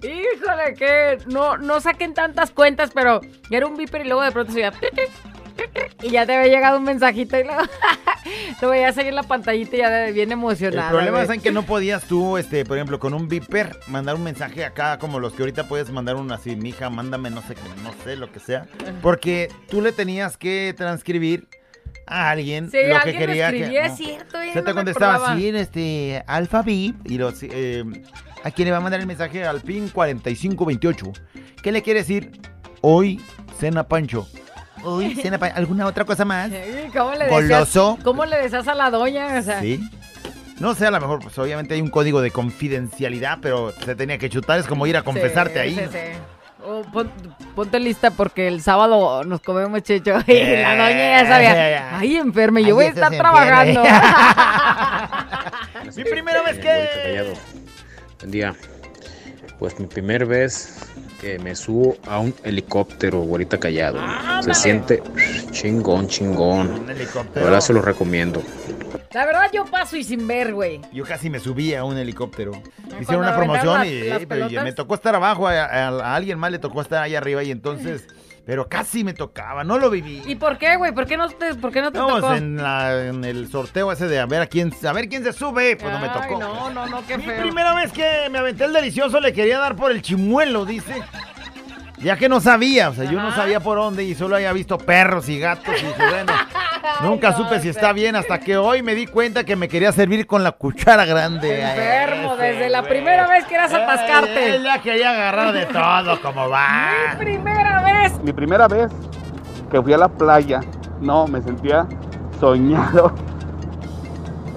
Híjole, 0.06 0.74
que 0.76 1.18
no, 1.26 1.56
no 1.56 1.80
saquen 1.80 2.12
tantas 2.12 2.50
cuentas, 2.50 2.90
pero 2.92 3.22
era 3.50 3.66
un 3.66 3.76
beeper 3.76 4.04
y 4.04 4.08
luego 4.08 4.22
de 4.22 4.32
pronto 4.32 4.52
se 4.52 4.60
iba. 4.60 4.72
Y 6.02 6.10
ya 6.10 6.26
te 6.26 6.34
había 6.36 6.52
llegado 6.52 6.78
un 6.78 6.84
mensajito 6.84 7.38
y 7.38 7.44
luego 7.44 7.62
lo 8.60 8.68
veías 8.70 8.96
ahí 8.98 9.08
en 9.08 9.14
la 9.14 9.22
pantallita 9.22 9.76
y 9.76 9.78
ya 9.78 10.04
bien 10.10 10.28
El 10.28 10.32
emocionada. 10.32 10.90
problema 10.90 11.18
güey. 11.18 11.24
es 11.24 11.30
en 11.30 11.40
que 11.40 11.50
no 11.52 11.62
podías 11.64 12.04
tú, 12.04 12.36
este, 12.36 12.64
por 12.64 12.76
ejemplo, 12.76 12.98
con 12.98 13.14
un 13.14 13.28
beeper, 13.28 13.76
mandar 13.86 14.14
un 14.16 14.22
mensaje 14.22 14.64
acá, 14.64 14.98
como 14.98 15.18
los 15.20 15.32
que 15.32 15.42
ahorita 15.42 15.66
puedes 15.66 15.90
mandar 15.90 16.16
un 16.16 16.30
así, 16.32 16.56
mija, 16.56 16.90
mándame 16.90 17.30
no 17.30 17.40
sé 17.42 17.54
qué, 17.54 17.62
no 17.82 17.94
sé, 18.04 18.16
lo 18.16 18.30
que 18.30 18.40
sea. 18.40 18.66
Porque 19.00 19.48
tú 19.70 19.80
le 19.80 19.92
tenías 19.92 20.36
que 20.36 20.74
transcribir 20.76 21.48
a 22.06 22.30
alguien 22.30 22.70
Sí, 22.70 22.78
lo 22.86 23.00
que 23.00 23.12
lo 23.12 23.18
quería 23.18 23.48
escribía, 23.48 23.82
que. 23.82 23.86
es 23.88 23.96
cierto, 23.96 24.44
ya 24.44 24.52
Se 24.52 24.58
no 24.58 24.64
te 24.64 24.74
contestaba 24.74 25.32
así 25.32 25.48
en 25.48 25.56
este 25.56 26.22
Alfa 26.26 26.60
Beep 26.62 26.96
y 27.06 27.16
los, 27.16 27.42
eh, 27.42 27.82
a 28.42 28.50
quién 28.50 28.66
le 28.66 28.72
va 28.72 28.78
a 28.78 28.80
mandar 28.82 29.00
el 29.00 29.06
mensaje 29.06 29.42
al 29.44 29.62
PIN 29.62 29.88
4528. 29.88 31.12
¿Qué 31.62 31.72
le 31.72 31.80
quiere 31.82 32.00
decir? 32.00 32.30
Hoy 32.82 33.22
cena 33.58 33.88
Pancho. 33.88 34.28
Hoy 34.84 35.14
cena. 35.16 35.38
¿Alguna 35.54 35.86
otra 35.86 36.04
cosa 36.04 36.24
más? 36.24 36.50
Sí, 36.50 36.56
¿Cómo 36.96 37.10
le 37.12 37.24
decías? 37.24 37.30
Goloso. 37.30 37.98
¿Cómo 38.04 38.24
le 38.26 38.36
decías 38.38 38.68
a 38.68 38.74
la 38.74 38.90
doña? 38.90 39.38
O 39.38 39.42
sea, 39.42 39.60
Sí. 39.60 39.80
No 40.60 40.72
sé, 40.76 40.86
a 40.86 40.90
lo 40.92 41.00
mejor, 41.00 41.18
pues 41.20 41.36
obviamente 41.38 41.74
hay 41.74 41.80
un 41.80 41.90
código 41.90 42.20
de 42.22 42.30
confidencialidad, 42.30 43.38
pero 43.42 43.72
se 43.84 43.96
tenía 43.96 44.18
que 44.18 44.30
chutar, 44.30 44.60
es 44.60 44.66
como 44.68 44.86
ir 44.86 44.96
a 44.96 45.02
confesarte 45.02 45.54
sí, 45.54 45.58
ahí. 45.58 45.74
sí, 45.74 45.80
sí. 45.92 45.98
O 46.64 46.82
pon- 46.92 47.10
ponte 47.56 47.80
lista 47.80 48.12
porque 48.12 48.46
el 48.48 48.62
sábado 48.62 49.24
nos 49.24 49.40
comemos 49.40 49.82
checho 49.82 50.16
y 50.28 50.56
la 50.62 50.76
doña 50.76 51.22
ya 51.22 51.26
sabía. 51.26 51.98
Ay, 51.98 52.16
enferme, 52.16 52.60
yo 52.62 52.68
Ay, 52.68 52.72
voy 52.72 52.84
a 52.84 52.88
estar 52.88 53.10
trabajando. 53.10 53.82
Mi 55.96 56.04
primera 56.04 56.42
vez 56.42 56.58
que... 56.58 57.32
Buen 58.20 58.30
día. 58.30 58.54
Pues 59.58 59.78
mi 59.78 59.86
primera 59.86 60.24
vez 60.24 60.93
que 61.24 61.38
me 61.38 61.54
subo 61.54 61.96
a 62.06 62.18
un 62.18 62.34
helicóptero, 62.44 63.20
güerita 63.22 63.58
callado. 63.58 63.98
Se 64.42 64.54
siente 64.54 65.02
chingón, 65.50 66.06
chingón. 66.08 66.70
Un 66.70 66.86
La 66.86 66.92
helicóptero. 66.92 67.46
verdad 67.46 67.60
se 67.60 67.72
lo 67.72 67.82
recomiendo. 67.82 68.42
La 69.12 69.26
verdad, 69.26 69.50
yo 69.52 69.64
paso 69.64 69.96
y 69.96 70.02
sin 70.04 70.26
ver, 70.26 70.52
güey. 70.54 70.80
Yo 70.92 71.04
casi 71.04 71.30
me 71.30 71.38
subí 71.38 71.72
a 71.74 71.84
un 71.84 71.96
helicóptero. 71.96 72.50
Cuando 72.52 73.00
Hicieron 73.00 73.24
una 73.24 73.36
promoción 73.36 73.78
las- 73.78 74.22
y, 74.22 74.26
pelotas. 74.26 74.64
me 74.64 74.72
tocó 74.72 74.94
estar 74.96 75.14
abajo, 75.14 75.46
a, 75.48 75.52
a- 75.64 75.88
a 75.88 76.14
alguien 76.16 76.38
más 76.38 76.50
le 76.50 76.58
tocó 76.58 76.80
estar 76.80 77.02
ahí 77.02 77.14
arriba 77.14 77.42
y 77.42 77.50
entonces... 77.50 78.06
Pero 78.46 78.68
casi 78.68 79.04
me 79.04 79.14
tocaba, 79.14 79.64
no 79.64 79.78
lo 79.78 79.88
viví. 79.88 80.22
¿Y 80.26 80.34
por 80.34 80.58
qué, 80.58 80.76
güey? 80.76 80.92
¿Por 80.92 81.06
qué 81.06 81.16
no 81.16 81.28
te, 81.30 81.54
por 81.54 81.72
qué 81.72 81.80
no 81.80 81.90
te 81.90 81.98
No, 81.98 82.20
tocó? 82.20 82.34
en, 82.34 82.56
la- 82.58 83.06
en 83.06 83.24
el 83.24 83.48
sorteo 83.50 83.90
ese 83.90 84.06
de 84.06 84.20
a 84.20 84.26
ver 84.26 84.42
a 84.42 84.46
quién, 84.46 84.70
a 84.86 84.92
ver 84.92 85.08
quién 85.08 85.24
se 85.24 85.32
sube, 85.32 85.76
pues 85.76 85.90
no 85.90 85.98
me 85.98 86.08
tocó. 86.10 86.38
no, 86.38 86.68
no, 86.70 86.86
no, 86.86 87.06
qué 87.06 87.16
Mi 87.16 87.24
feo. 87.24 87.40
primera 87.40 87.74
vez 87.74 87.90
que 87.92 88.28
me 88.30 88.36
aventé 88.38 88.64
el 88.64 88.74
delicioso 88.74 89.18
le 89.20 89.32
quería 89.32 89.58
dar 89.58 89.76
por 89.76 89.90
el 89.90 90.02
chimuelo, 90.02 90.66
dice. 90.66 91.02
Ya 91.98 92.18
que 92.18 92.28
no 92.28 92.38
sabía, 92.38 92.90
o 92.90 92.94
sea, 92.94 93.04
yo 93.04 93.18
no 93.22 93.34
sabía 93.34 93.60
por 93.60 93.78
dónde 93.78 94.04
y 94.04 94.14
solo 94.14 94.36
había 94.36 94.52
visto 94.52 94.76
perros 94.76 95.26
y 95.30 95.38
gatos 95.38 95.74
y 95.80 95.86
dije, 95.86 96.06
bueno, 96.10 96.32
nunca 97.02 97.30
no, 97.30 97.36
supe 97.36 97.60
si 97.60 97.68
está 97.68 97.92
bien 97.92 98.16
hasta 98.16 98.38
que 98.38 98.56
hoy 98.56 98.82
me 98.82 98.94
di 98.94 99.06
cuenta 99.06 99.44
que 99.44 99.56
me 99.56 99.68
quería 99.68 99.92
servir 99.92 100.26
con 100.26 100.42
la 100.42 100.52
cuchara 100.52 101.04
grande. 101.04 101.62
Enfermo, 101.62 102.34
Ese, 102.34 102.42
desde 102.42 102.70
la 102.70 102.82
primera 102.82 103.26
vez 103.26 103.44
que 103.46 103.54
eras 103.54 103.72
atascarte. 103.72 104.56
él 104.56 104.64
ya 104.64 104.80
quería 104.80 105.10
agarrar 105.10 105.52
de 105.52 105.66
todo, 105.66 106.20
como 106.20 106.48
va. 106.48 107.14
Primera 107.18 107.82
vez. 107.82 108.20
Mi 108.22 108.32
primera 108.32 108.68
vez 108.68 108.90
que 109.70 109.82
fui 109.82 109.92
a 109.92 109.98
la 109.98 110.08
playa, 110.08 110.60
no, 111.00 111.26
me 111.26 111.40
sentía 111.42 111.86
soñado. 112.40 113.12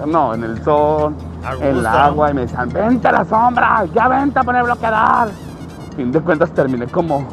No, 0.06 0.32
en 0.32 0.44
el 0.44 0.62
sol, 0.62 1.16
en 1.60 1.76
el 1.78 1.86
agua, 1.86 2.30
y 2.30 2.34
me 2.34 2.42
decían, 2.42 2.68
vente 2.68 3.08
a 3.08 3.12
la 3.12 3.24
sombra, 3.24 3.84
ya 3.92 4.06
vente 4.06 4.38
a 4.38 4.42
poner 4.44 4.62
bloqueador. 4.62 5.28
A 5.28 5.96
fin 5.96 6.12
de 6.12 6.20
cuentas 6.20 6.52
terminé 6.52 6.86
como 6.86 7.26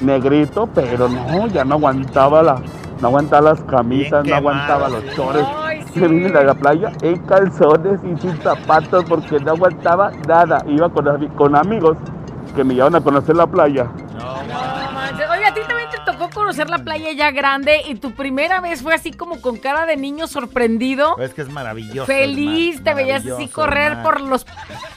negrito, 0.00 0.68
pero 0.72 1.08
no, 1.08 1.48
ya 1.48 1.64
no 1.64 1.74
aguantaba 1.74 2.42
la, 2.42 2.62
no 3.00 3.08
aguantaba 3.08 3.50
las 3.50 3.60
camisas, 3.64 4.22
Bien 4.22 4.34
no 4.34 4.36
aguantaba 4.36 4.88
los 4.88 5.04
chores. 5.14 5.46
Ay, 5.56 5.82
sí. 5.92 6.00
Me 6.00 6.08
vine 6.08 6.30
de 6.30 6.44
la 6.44 6.54
playa 6.54 6.92
en 7.02 7.18
calzones 7.26 8.00
y 8.04 8.20
sin 8.20 8.36
zapatos 8.42 9.04
porque 9.04 9.40
no 9.40 9.52
aguantaba 9.52 10.10
nada. 10.26 10.64
Iba 10.66 10.88
con 10.90 11.56
amigos 11.56 11.96
que 12.54 12.64
me 12.64 12.74
llevaban 12.74 12.96
a 12.96 13.00
conocer 13.00 13.36
la 13.36 13.46
playa. 13.46 13.88
No 14.18 14.73
conocer 16.34 16.68
la 16.68 16.78
playa 16.78 17.12
ya 17.12 17.30
grande 17.30 17.80
y 17.86 17.94
tu 17.94 18.12
primera 18.12 18.60
vez 18.60 18.82
fue 18.82 18.92
así 18.94 19.12
como 19.12 19.40
con 19.40 19.56
cara 19.56 19.86
de 19.86 19.96
niño 19.96 20.26
sorprendido. 20.26 21.16
Es 21.18 21.32
que 21.32 21.42
es 21.42 21.48
maravilloso. 21.48 22.06
Feliz, 22.06 22.76
mar, 22.76 22.84
te 22.84 22.94
veías 22.94 23.26
así 23.26 23.48
correr 23.48 24.02
por 24.02 24.20
los 24.20 24.44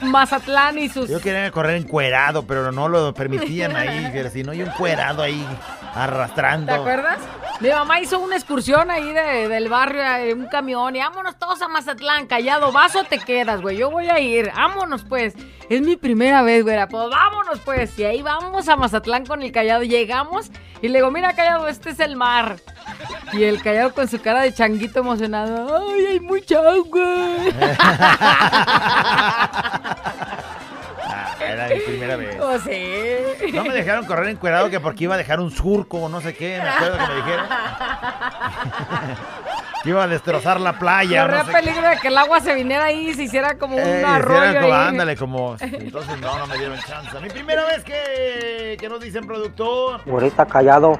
Mazatlán 0.02 0.78
y 0.78 0.88
sus... 0.88 1.08
Yo 1.08 1.20
quería 1.20 1.50
correr 1.50 1.76
encuerado, 1.76 2.46
pero 2.46 2.70
no 2.72 2.88
lo 2.88 3.14
permitían 3.14 3.74
ahí. 3.76 4.12
Si 4.32 4.42
no, 4.42 4.52
yo 4.52 4.66
encuerado 4.66 5.22
ahí, 5.22 5.46
arrastrando. 5.94 6.72
¿Te 6.72 6.78
acuerdas? 6.78 7.18
Mi 7.60 7.70
mamá 7.70 8.00
hizo 8.00 8.18
una 8.18 8.36
excursión 8.36 8.90
ahí 8.90 9.12
de- 9.12 9.48
del 9.48 9.68
barrio, 9.68 10.02
en 10.02 10.40
un 10.40 10.46
camión, 10.46 10.94
y 10.94 10.98
vámonos 10.98 11.36
todos 11.38 11.60
a 11.62 11.68
Mazatlán, 11.68 12.26
callado, 12.26 12.70
vas 12.72 12.94
o 12.96 13.04
te 13.04 13.18
quedas, 13.18 13.60
güey, 13.60 13.76
yo 13.76 13.90
voy 13.90 14.08
a 14.08 14.18
ir, 14.20 14.50
vámonos 14.54 15.04
pues. 15.04 15.34
Es 15.68 15.80
mi 15.82 15.96
primera 15.96 16.42
vez, 16.42 16.62
güey, 16.62 16.76
pues 16.88 17.08
vámonos 17.10 17.60
pues. 17.60 17.98
Y 17.98 18.04
ahí 18.04 18.22
vamos 18.22 18.68
a 18.68 18.76
Mazatlán 18.76 19.24
con 19.26 19.42
el 19.42 19.52
callado, 19.52 19.82
llegamos 19.82 20.50
y 20.82 20.88
le 20.88 20.98
digo, 20.98 21.10
mira 21.10 21.27
callado, 21.34 21.68
este 21.68 21.90
es 21.90 22.00
el 22.00 22.16
mar. 22.16 22.56
Y 23.32 23.44
el 23.44 23.62
callado 23.62 23.92
con 23.92 24.08
su 24.08 24.20
cara 24.20 24.42
de 24.42 24.52
changuito 24.52 25.00
emocionado, 25.00 25.88
ay, 25.88 26.06
hay 26.06 26.20
mucha 26.20 26.58
agua. 26.58 27.04
Ah, 31.10 31.36
era 31.40 31.68
mi 31.68 31.80
primera 31.80 32.16
vez. 32.16 32.36
Oh, 32.40 32.58
sí. 32.58 33.52
No 33.52 33.64
me 33.64 33.72
dejaron 33.72 34.04
correr 34.06 34.28
encuerado 34.28 34.68
que 34.70 34.80
porque 34.80 35.04
iba 35.04 35.14
a 35.14 35.18
dejar 35.18 35.40
un 35.40 35.50
surco 35.50 35.98
o 35.98 36.08
no 36.08 36.20
sé 36.20 36.34
qué, 36.34 36.60
me 36.62 36.68
acuerdo 36.68 36.98
que 36.98 37.06
me 37.06 37.14
dijeron. 37.16 37.46
Que 39.82 39.90
iba 39.90 40.02
a 40.04 40.06
destrozar 40.08 40.60
la 40.60 40.78
playa. 40.78 41.22
Corría 41.22 41.38
no 41.42 41.46
sé 41.46 41.52
peligro 41.52 41.88
de 41.88 41.96
que 41.98 42.08
el 42.08 42.18
agua 42.18 42.40
se 42.40 42.54
viniera 42.54 42.84
ahí 42.86 43.08
y 43.10 43.14
se 43.14 43.22
hiciera 43.24 43.56
como 43.58 43.76
un 43.76 43.82
Eh, 43.82 44.02
arroyo 44.04 44.44
hicieran 44.44 44.62
como, 44.62 44.74
ahí. 44.74 44.88
ándale, 44.88 45.16
como. 45.16 45.56
Entonces 45.60 46.18
no, 46.20 46.38
no 46.38 46.46
me 46.46 46.58
dieron 46.58 46.78
chance. 46.80 47.20
Mi 47.20 47.28
primera 47.28 47.64
vez 47.66 47.84
que, 47.84 48.76
que 48.78 48.88
nos 48.88 49.00
dicen 49.00 49.26
productor. 49.26 50.00
Ahorita 50.10 50.46
callado. 50.46 50.98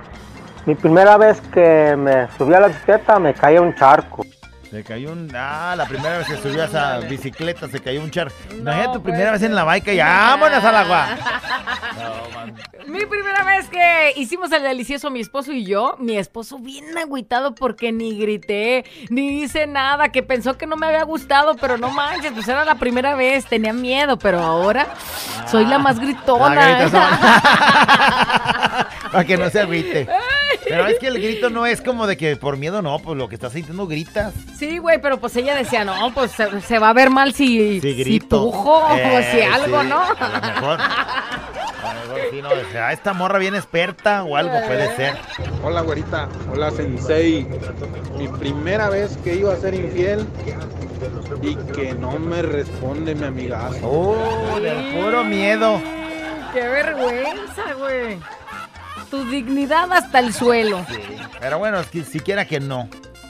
Mi 0.67 0.75
primera 0.75 1.17
vez 1.17 1.41
que 1.53 1.95
me 1.97 2.29
subí 2.37 2.53
a 2.55 2.61
la 2.61 2.69
bicicleta 2.69 3.19
me 3.19 3.33
caí 3.35 3.57
a 3.57 3.63
un 3.63 3.75
charco. 3.75 4.25
Se 4.71 4.85
cayó 4.85 5.13
un. 5.13 5.31
Ah, 5.35 5.75
la 5.77 5.87
primera 5.87 6.19
vez 6.19 6.27
que 6.27 6.37
subió 6.37 6.63
a 6.63 6.67
esa 6.67 6.99
bicicleta 6.99 7.69
se 7.69 7.81
cayó 7.81 8.03
un 8.03 8.11
char. 8.11 8.31
Imagínate 8.51 8.93
tu 8.93 9.03
primera 9.03 9.33
vez 9.33 9.43
en 9.43 9.55
la 9.55 9.65
baica 9.65 9.93
y 9.93 9.99
vámonos 9.99 10.63
al 10.63 10.77
agua. 10.77 11.07
Mi 12.87 13.05
primera 13.05 13.45
vez 13.45 13.69
que 13.69 14.15
hicimos 14.17 14.51
el 14.53 14.63
delicioso 14.63 15.11
mi 15.11 15.21
esposo 15.21 15.53
y 15.53 15.67
yo, 15.67 15.97
mi 15.99 16.17
esposo 16.17 16.59
bien 16.59 16.97
agüitado 16.97 17.55
porque 17.55 17.93
ni 17.93 18.19
grité, 18.19 18.87
ni 19.11 19.43
hice 19.43 19.67
nada, 19.67 20.11
que 20.11 20.23
pensó 20.23 20.57
que 20.57 20.67
no 20.67 20.77
me 20.77 20.87
había 20.87 21.03
gustado, 21.03 21.55
pero 21.57 21.77
no 21.77 21.91
manches, 21.91 22.33
pues 22.33 22.49
era 22.49 22.65
la 22.65 22.77
primera 22.77 23.15
vez, 23.15 23.45
tenía 23.45 23.75
miedo, 23.75 24.19
pero 24.19 24.41
ahora 24.41 24.87
soy 25.51 25.67
la 25.67 25.79
más 25.79 26.01
gritona. 26.01 26.55
La 26.55 26.79
grita 26.81 27.09
Para 29.13 29.25
que 29.25 29.37
no 29.37 29.51
se 29.51 29.61
agüite. 29.61 30.09
Pero 30.69 30.87
es 30.87 30.99
que 30.99 31.07
el 31.09 31.21
grito 31.21 31.51
no 31.51 31.67
es 31.67 31.81
como 31.81 32.07
de 32.07 32.17
que 32.17 32.37
por 32.37 32.57
miedo, 32.57 32.83
no, 32.83 32.99
pues 32.99 33.17
lo 33.17 33.29
que 33.29 33.35
estás 33.37 33.53
sintiendo 33.53 33.87
gritas. 33.87 34.35
Sí, 34.59 34.79
güey, 34.79 35.01
pero 35.01 35.19
pues 35.19 35.35
ella 35.37 35.55
decía, 35.55 35.85
no, 35.85 36.13
pues 36.15 36.33
se, 36.33 36.61
se 36.61 36.79
va 36.79 36.91
a 36.91 36.93
ver 36.93 37.11
mal 37.11 37.33
si, 37.33 37.81
si 37.81 37.95
grito. 37.95 38.43
pujo 38.45 38.79
o 38.87 38.97
Eh, 38.97 39.29
si 39.33 39.41
algo, 39.43 39.83
sí, 39.83 39.89
¿no? 39.89 40.03
A 40.03 40.29
lo 40.29 40.41
mejor. 40.55 40.79
A 40.81 41.95
lo 41.95 42.01
mejor 42.01 42.21
sí, 42.31 42.43
no, 42.43 42.49
o 42.51 42.73
sea, 42.73 42.93
esta 42.93 43.13
morra 43.13 43.39
bien 43.39 43.55
experta 43.55 44.25
o 44.25 44.37
algo 44.37 44.53
puede 44.67 44.95
ser. 44.97 45.15
Hola, 45.63 45.81
güerita. 45.83 46.29
Hola, 46.53 46.71
Sensei. 46.71 47.47
Mi 48.19 48.29
primera 48.29 48.89
vez 48.91 49.17
que 49.19 49.37
iba 49.37 49.53
a 49.53 49.57
ser 49.57 49.75
infiel 49.75 50.27
y 51.43 51.55
que 51.73 51.95
no 51.95 52.19
me 52.19 52.43
responde 52.43 53.15
mi 53.15 53.25
amigazo. 53.27 53.79
Oh, 53.83 54.59
del 54.61 54.95
puro 55.01 55.25
miedo. 55.25 55.81
Qué 56.53 56.61
vergüenza, 56.67 57.75
güey. 57.79 58.19
Tu 59.11 59.25
dignidad 59.25 59.93
hasta 59.93 60.19
el 60.19 60.33
suelo. 60.33 60.85
Pero 61.41 61.59
bueno, 61.59 61.81
es 61.81 61.87
que 61.89 62.05
siquiera 62.05 62.45
que 62.45 62.61
no. 62.61 62.89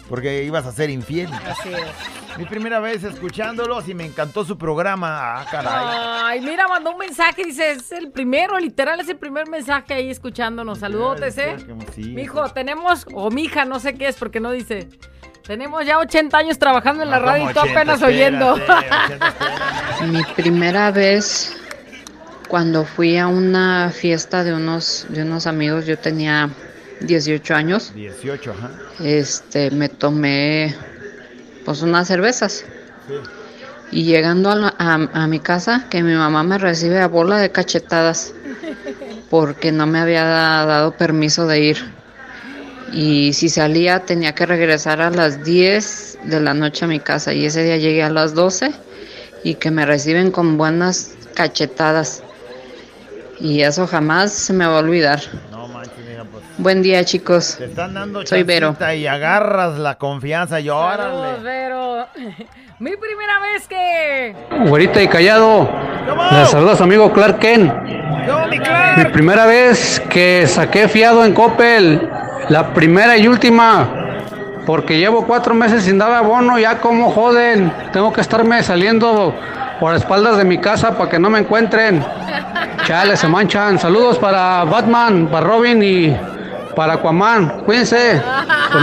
Porque 0.09 0.43
ibas 0.45 0.65
a 0.67 0.73
ser 0.73 0.91
infiel. 0.91 1.29
Así 1.33 1.69
es. 1.69 2.39
Mi 2.39 2.45
primera 2.47 2.79
vez 2.79 3.03
escuchándolos 3.05 3.89
y 3.89 3.95
me 3.95 4.07
encantó 4.07 4.45
su 4.45 4.57
programa. 4.57 5.41
Ah, 5.41 5.47
caray. 5.51 6.39
Ay, 6.39 6.41
mira, 6.41 6.67
mandó 6.69 6.93
un 6.93 6.99
mensaje, 6.99 7.45
dice, 7.45 7.73
es 7.73 7.93
el 7.93 8.11
primero, 8.11 8.59
literal, 8.59 9.01
es 9.01 9.09
el 9.09 9.17
primer 9.17 9.49
mensaje 9.49 9.95
ahí 9.95 10.11
escuchándonos. 10.11 10.79
Saludotes, 10.79 11.37
¿eh? 11.37 11.57
Sí. 11.95 12.03
Mijo, 12.15 12.49
tenemos, 12.51 13.07
o 13.13 13.31
mija, 13.31 13.65
no 13.65 13.81
sé 13.81 13.95
qué 13.95 14.09
es, 14.09 14.17
porque 14.17 14.41
no 14.41 14.53
dice. 14.53 14.89
Tenemos 15.47 15.85
ya 15.85 15.99
80 15.99 16.37
años 16.39 16.59
trabajando 16.59 17.03
en 17.03 17.11
la 17.11 17.19
No, 17.19 17.27
radio 17.27 17.51
y 17.51 17.55
tú 17.55 17.61
80, 17.61 17.81
apenas 17.81 18.03
espérate, 18.03 18.15
oyendo. 18.15 18.57
Mi 20.13 20.23
primera 20.35 20.91
vez 20.91 21.57
cuando 22.49 22.85
fui 22.85 23.19
a 23.19 23.27
una 23.29 23.91
fiesta 23.91 24.43
de 24.45 24.55
unos, 24.55 25.07
de 25.11 25.23
unos 25.23 25.47
amigos, 25.47 25.87
yo 25.87 25.99
tenía 25.99 26.49
18 27.01 27.55
años, 27.55 27.93
18, 27.95 28.51
ajá. 28.53 28.71
este, 29.05 29.71
me 29.71 29.89
tomé 29.89 30.75
pues 31.65 31.83
unas 31.83 32.09
cervezas. 32.09 32.65
Y 33.91 34.05
llegando 34.05 34.51
a, 34.51 34.55
la- 34.57 34.75
a- 34.79 35.09
a 35.25 35.27
mi 35.27 35.39
casa, 35.41 35.87
que 35.91 36.03
mi 36.03 36.15
mamá 36.15 36.43
me 36.43 36.59
recibe 36.59 37.01
a 37.01 37.09
bola 37.09 37.39
de 37.39 37.51
cachetadas 37.51 38.33
porque 39.31 39.73
no 39.73 39.87
me 39.87 39.99
había 39.99 40.25
da- 40.25 40.65
dado 40.67 40.93
permiso 40.93 41.47
de 41.47 41.61
ir. 41.61 41.79
Y 42.93 43.33
si 43.35 43.49
salía 43.51 44.01
tenía 44.01 44.35
que 44.35 44.47
regresar 44.47 45.01
a 45.03 45.11
las 45.11 45.45
10 45.45 46.19
de 46.25 46.41
la 46.41 46.55
noche 46.55 46.85
a 46.87 46.89
mi 46.89 47.01
casa 47.01 47.33
y 47.35 47.45
ese 47.45 47.63
día 47.63 47.77
llegué 47.77 48.03
a 48.03 48.11
las 48.11 48.35
12 48.35 48.73
y 49.45 49.55
que 49.55 49.71
me 49.71 49.85
reciben 49.87 50.31
con 50.31 50.57
buenas 50.57 51.11
cachetadas. 51.35 52.23
Y 53.41 53.63
eso 53.63 53.87
jamás 53.87 54.33
se 54.33 54.53
me 54.53 54.67
va 54.67 54.77
a 54.77 54.79
olvidar. 54.81 55.21
No 55.51 55.69
manches, 55.69 55.99
mija, 56.09 56.25
pues. 56.25 56.45
Buen 56.59 56.83
día 56.83 57.05
chicos. 57.05 57.57
Te 57.59 57.67
están 57.67 57.95
dando 57.95 58.27
Soy 58.27 58.43
Vero. 58.43 58.77
y 58.97 59.07
agarras 59.07 59.79
la 59.79 59.97
confianza 59.97 60.61
y 60.61 60.69
órale. 60.69 61.41
Vero. 61.43 62.07
Mi 62.81 62.97
primera 62.97 63.41
vez 63.41 63.67
que... 63.67 64.37
Güerita 64.69 65.03
y 65.03 65.09
callado. 65.09 65.69
Le 66.31 66.47
saluda 66.47 66.73
a 66.73 66.77
su 66.77 66.85
amigo 66.85 67.13
Clark 67.13 67.41
Kent. 67.41 67.73
Mi 68.97 69.05
primera 69.07 69.47
vez 69.47 70.01
que 70.09 70.47
saqué 70.47 70.87
fiado 70.89 71.25
en 71.25 71.35
Coppel. 71.35 72.09
La 72.49 72.73
primera 72.75 73.17
y 73.19 73.27
última. 73.27 73.89
Porque 74.65 74.99
llevo 74.99 75.27
cuatro 75.27 75.55
meses 75.55 75.83
sin 75.85 75.99
dar 75.99 76.13
abono. 76.13 76.57
Ya 76.59 76.79
como 76.79 77.11
joden. 77.11 77.73
Tengo 77.93 78.13
que 78.13 78.21
estarme 78.21 78.63
saliendo 78.63 79.35
por 79.81 79.95
espaldas 79.95 80.37
de 80.37 80.45
mi 80.45 80.59
casa 80.59 80.97
para 80.97 81.11
que 81.11 81.19
no 81.19 81.31
me 81.31 81.39
encuentren. 81.39 82.05
Chale, 82.85 83.17
se 83.17 83.29
manchan. 83.29 83.79
Saludos 83.79 84.19
para 84.19 84.65
Batman, 84.65 85.29
para 85.29 85.47
Robin 85.47 85.83
y 85.83 86.17
para 86.75 86.95
Aquaman. 86.95 87.63
Cuídense. 87.65 88.23
Su 88.73 88.79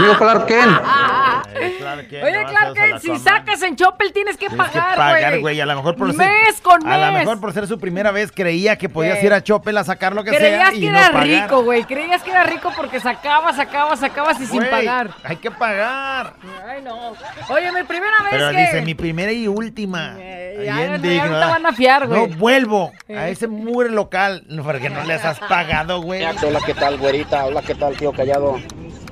Clark 1.42 2.08
Kent. 2.08 2.24
Oye, 2.24 2.44
Clark 2.48 2.74
Kent, 2.74 2.98
si 3.00 3.18
sacas 3.18 3.62
en 3.62 3.76
Choppel 3.76 4.12
tienes 4.12 4.36
que 4.36 4.46
Tienes 4.48 4.66
que 4.68 4.78
pagar, 4.78 4.96
pagar, 4.96 5.40
güey. 5.40 5.60
A 5.60 5.66
lo 5.66 5.74
mejor 5.76 5.96
por 5.96 6.08
ser, 6.14 6.18
Mes 6.18 6.60
con 6.62 6.86
A 6.86 6.98
lo 7.10 7.18
mejor 7.18 7.40
por 7.40 7.52
ser 7.52 7.66
su 7.66 7.78
primera 7.78 8.10
vez 8.10 8.30
creía 8.32 8.76
que 8.76 8.88
podías 8.88 9.22
ir 9.22 9.32
a 9.32 9.42
Chopel 9.42 9.76
a 9.76 9.84
sacar 9.84 10.14
lo 10.14 10.22
que 10.24 10.30
Creías 10.30 10.68
sea 10.70 10.74
y 10.74 10.80
que 10.80 10.90
no 10.90 10.98
era 10.98 11.08
pagar. 11.12 11.26
rico, 11.26 11.62
güey. 11.62 11.84
Creías 11.84 12.22
que 12.22 12.30
era 12.30 12.44
rico 12.44 12.72
porque 12.76 13.00
sacabas, 13.00 13.56
sacabas, 13.56 14.00
sacabas 14.00 14.40
y 14.40 14.46
sin 14.46 14.64
pagar. 14.68 15.10
Hay 15.24 15.36
que 15.36 15.50
pagar. 15.50 16.34
Ay, 16.66 16.82
no. 16.82 17.12
Oye, 17.48 17.72
mi 17.72 17.82
primera 17.82 18.22
vez 18.22 18.30
Pero 18.30 18.50
que... 18.50 18.56
dice 18.58 18.82
mi 18.82 18.94
primera 18.94 19.32
y 19.32 19.48
última. 19.48 20.14
ya, 20.16 20.18
Bien 20.18 20.76
ya 21.16 21.26
no 21.26 21.38
te 21.40 21.46
van 21.46 21.66
a 21.66 21.72
fiar, 21.72 22.06
güey. 22.06 22.28
No 22.28 22.36
vuelvo 22.36 22.92
a 23.08 23.28
Eh. 23.28 23.30
ese 23.32 23.48
mure 23.48 23.90
local 23.90 24.44
porque 24.64 24.90
no 24.90 25.02
les 25.04 25.24
has 25.24 25.38
pagado, 25.40 26.00
güey. 26.02 26.22
Hola, 26.24 26.60
¿qué 26.64 26.74
tal, 26.74 26.98
güerita? 26.98 27.44
Hola, 27.46 27.62
¿qué 27.62 27.74
tal, 27.74 27.96
tío 27.96 28.12
Callado? 28.12 28.58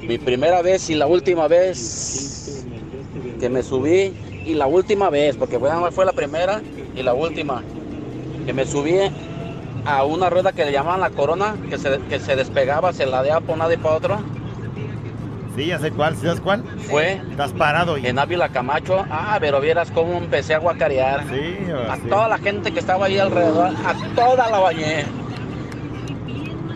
Mi 0.06 0.18
primera 0.18 0.60
vez 0.62 0.90
y 0.90 0.94
la 0.94 1.06
última 1.06 1.48
vez 1.48 2.64
que 3.40 3.48
me 3.48 3.62
subí, 3.62 4.12
y 4.44 4.54
la 4.54 4.66
última 4.66 5.10
vez, 5.10 5.36
porque 5.36 5.58
fue, 5.58 5.70
fue 5.92 6.04
la 6.04 6.12
primera 6.12 6.60
y 6.94 7.02
la 7.02 7.14
última, 7.14 7.62
que 8.44 8.52
me 8.52 8.66
subí 8.66 8.96
a 9.86 10.04
una 10.04 10.30
rueda 10.30 10.52
que 10.52 10.64
le 10.64 10.72
llamaban 10.72 11.00
la 11.00 11.10
corona, 11.10 11.56
que 11.68 11.78
se, 11.78 11.98
que 12.08 12.20
se 12.20 12.36
despegaba, 12.36 12.92
se 12.92 13.06
ladeaba 13.06 13.40
por 13.40 13.54
un 13.54 13.60
lado 13.60 13.72
y 13.72 13.76
para 13.76 13.94
otro. 13.96 14.18
Sí, 15.56 15.66
ya 15.66 15.78
sé 15.78 15.92
cuál, 15.92 16.16
¿sabes 16.16 16.40
cuál? 16.40 16.64
Fue 16.88 17.20
Estás 17.30 17.52
parado 17.52 17.96
en 17.96 18.18
Ávila 18.18 18.48
Camacho. 18.48 19.04
Ah, 19.08 19.36
pero 19.40 19.60
vieras 19.60 19.90
cómo 19.92 20.18
empecé 20.18 20.54
a 20.54 20.58
guacarear. 20.58 21.24
Sí, 21.30 21.56
a 21.88 21.96
sí. 21.96 22.02
toda 22.08 22.28
la 22.28 22.38
gente 22.38 22.72
que 22.72 22.80
estaba 22.80 23.06
ahí 23.06 23.18
alrededor, 23.18 23.68
a 23.68 24.14
toda 24.16 24.50
la 24.50 24.58
bañé. 24.58 25.04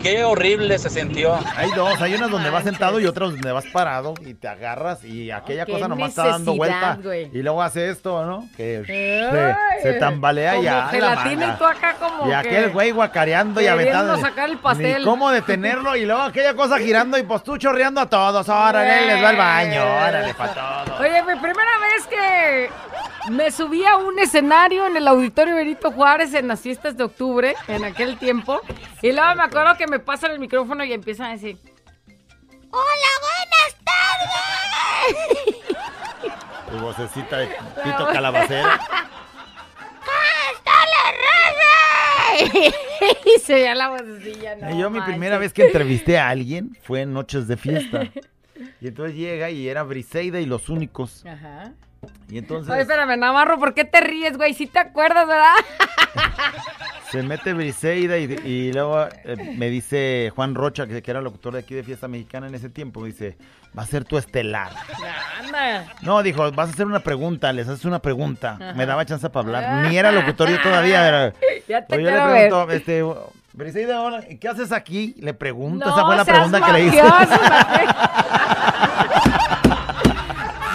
Qué 0.01 0.23
horrible 0.23 0.79
se 0.79 0.89
sintió. 0.89 1.37
Hay 1.57 1.71
dos, 1.71 1.99
hay 2.01 2.13
unas 2.15 2.31
donde 2.31 2.49
vas 2.49 2.63
sentado 2.63 2.99
y 2.99 3.05
otras 3.05 3.31
donde 3.31 3.51
vas 3.51 3.65
parado 3.65 4.13
y 4.25 4.33
te 4.33 4.47
agarras 4.47 5.03
y 5.03 5.29
aquella 5.29 5.65
qué 5.65 5.73
cosa 5.73 5.87
nomás 5.87 6.09
está 6.09 6.27
dando 6.27 6.55
vuelta 6.55 6.97
y 7.33 7.41
luego 7.41 7.61
hace 7.61 7.89
esto, 7.89 8.25
¿no? 8.25 8.47
Que 8.55 8.83
se, 8.85 9.83
se 9.91 9.99
tambalea 9.99 10.51
como 10.51 10.63
ya 10.63 10.75
la 10.77 10.87
gelatina 10.87 11.53
y 11.53 11.57
tú 11.57 11.65
acá 11.65 11.95
como 11.99 12.25
Y 12.25 12.29
que 12.29 12.35
aquel 12.35 12.69
güey 12.71 12.91
guacareando 12.91 13.61
y 13.61 13.67
aventando. 13.67 14.17
sacar 14.17 14.49
el 14.49 14.57
pastel. 14.57 14.99
Ni 14.99 15.03
cómo 15.03 15.31
detenerlo 15.31 15.95
y 15.95 16.05
luego 16.05 16.21
aquella 16.21 16.53
cosa 16.53 16.77
girando 16.79 17.17
y 17.17 17.23
pues 17.23 17.43
tú 17.43 17.57
chorreando 17.57 17.99
a 18.01 18.05
todos. 18.09 18.47
Órale, 18.47 19.05
les 19.07 19.23
va 19.23 19.29
al 19.29 19.37
baño, 19.37 19.83
órale, 19.83 20.33
para 20.33 20.53
todo. 20.85 20.97
Oye, 20.99 21.21
mi 21.23 21.35
primera 21.39 21.71
vez 21.81 22.07
que 22.07 22.69
me 23.29 23.51
subí 23.51 23.83
a 23.85 23.97
un 23.97 24.17
escenario 24.19 24.85
en 24.85 24.97
el 24.97 25.07
auditorio 25.07 25.55
Benito 25.55 25.91
Juárez 25.91 26.33
en 26.33 26.47
las 26.47 26.61
fiestas 26.61 26.97
de 26.97 27.03
octubre, 27.03 27.55
en 27.67 27.83
aquel 27.83 28.17
tiempo, 28.17 28.61
y 29.01 29.11
luego 29.11 29.35
me 29.35 29.43
acuerdo 29.43 29.75
que 29.77 29.87
me 29.87 29.99
pasan 29.99 30.31
el 30.31 30.39
micrófono 30.39 30.83
y 30.83 30.93
empiezan 30.93 31.27
a 31.27 31.31
decir, 31.33 31.57
¡Hola, 32.71 33.11
buenas 33.21 33.75
tardes! 35.43 35.55
Tu 36.69 36.77
vocecita 36.77 37.37
de 37.37 37.47
pito 37.83 38.07
calabacero. 38.11 38.69
y 43.25 43.39
se 43.39 43.53
veía 43.55 43.75
la 43.75 43.89
vocecilla, 43.89 44.55
no 44.55 44.69
Yo 44.69 44.89
mi 44.89 44.99
manches. 44.99 45.15
primera 45.15 45.37
vez 45.37 45.51
que 45.51 45.65
entrevisté 45.65 46.19
a 46.19 46.29
alguien 46.29 46.77
fue 46.83 47.01
en 47.01 47.13
Noches 47.13 47.47
de 47.47 47.57
Fiesta. 47.57 48.07
Y 48.81 48.87
entonces 48.87 49.15
llega 49.15 49.49
y 49.49 49.67
era 49.67 49.83
Briseida 49.83 50.39
y 50.39 50.45
los 50.45 50.69
únicos. 50.69 51.25
Ajá. 51.25 51.73
Y 52.29 52.37
entonces 52.37 52.71
Oye, 52.71 52.81
espérame, 52.81 53.17
Navarro, 53.17 53.57
¿por 53.57 53.73
qué 53.73 53.85
te 53.85 54.01
ríes, 54.01 54.37
güey? 54.37 54.53
Si 54.53 54.67
te 54.67 54.79
acuerdas, 54.79 55.27
¿verdad? 55.27 55.53
se 57.11 57.23
mete 57.23 57.53
Briseida 57.53 58.17
y, 58.17 58.23
y 58.45 58.73
luego 58.73 59.07
eh, 59.23 59.55
me 59.57 59.69
dice 59.69 60.31
Juan 60.35 60.53
Rocha, 60.53 60.85
que, 60.85 61.01
que 61.01 61.11
era 61.11 61.21
locutor 61.21 61.53
de 61.53 61.59
aquí 61.59 61.73
de 61.73 61.83
Fiesta 61.83 62.07
Mexicana 62.07 62.47
en 62.47 62.55
ese 62.55 62.69
tiempo, 62.69 63.03
dice, 63.03 63.37
va 63.77 63.83
a 63.83 63.87
ser 63.87 64.05
tu 64.05 64.17
estelar. 64.17 64.71
Anda. 65.43 65.85
No, 66.01 66.21
dijo, 66.21 66.51
vas 66.51 66.69
a 66.69 66.73
hacer 66.73 66.85
una 66.85 66.99
pregunta, 66.99 67.51
les 67.51 67.67
haces 67.67 67.85
una 67.85 67.99
pregunta. 67.99 68.57
Ajá. 68.59 68.73
Me 68.73 68.85
daba 68.85 69.05
chance 69.05 69.27
para 69.29 69.45
hablar. 69.45 69.89
Ni 69.89 69.97
era 69.97 70.11
locutor 70.11 70.49
yo 70.49 70.61
todavía. 70.61 71.07
Era... 71.07 71.33
Ya 71.67 71.85
te 71.85 72.01
yo 72.01 72.09
le 72.09 72.19
pregunto, 72.19 72.65
ver. 72.65 72.77
este, 72.77 73.03
Briseida, 73.53 74.01
hola, 74.01 74.23
¿qué 74.41 74.47
haces 74.47 74.71
aquí? 74.71 75.13
Le 75.19 75.35
pregunto, 75.35 75.85
No 75.85 75.91
esa 75.93 76.03
fue 76.03 76.15
la 76.15 76.25
pregunta 76.25 76.61
que 76.65 76.73
le 76.73 76.85
hice. 76.85 77.01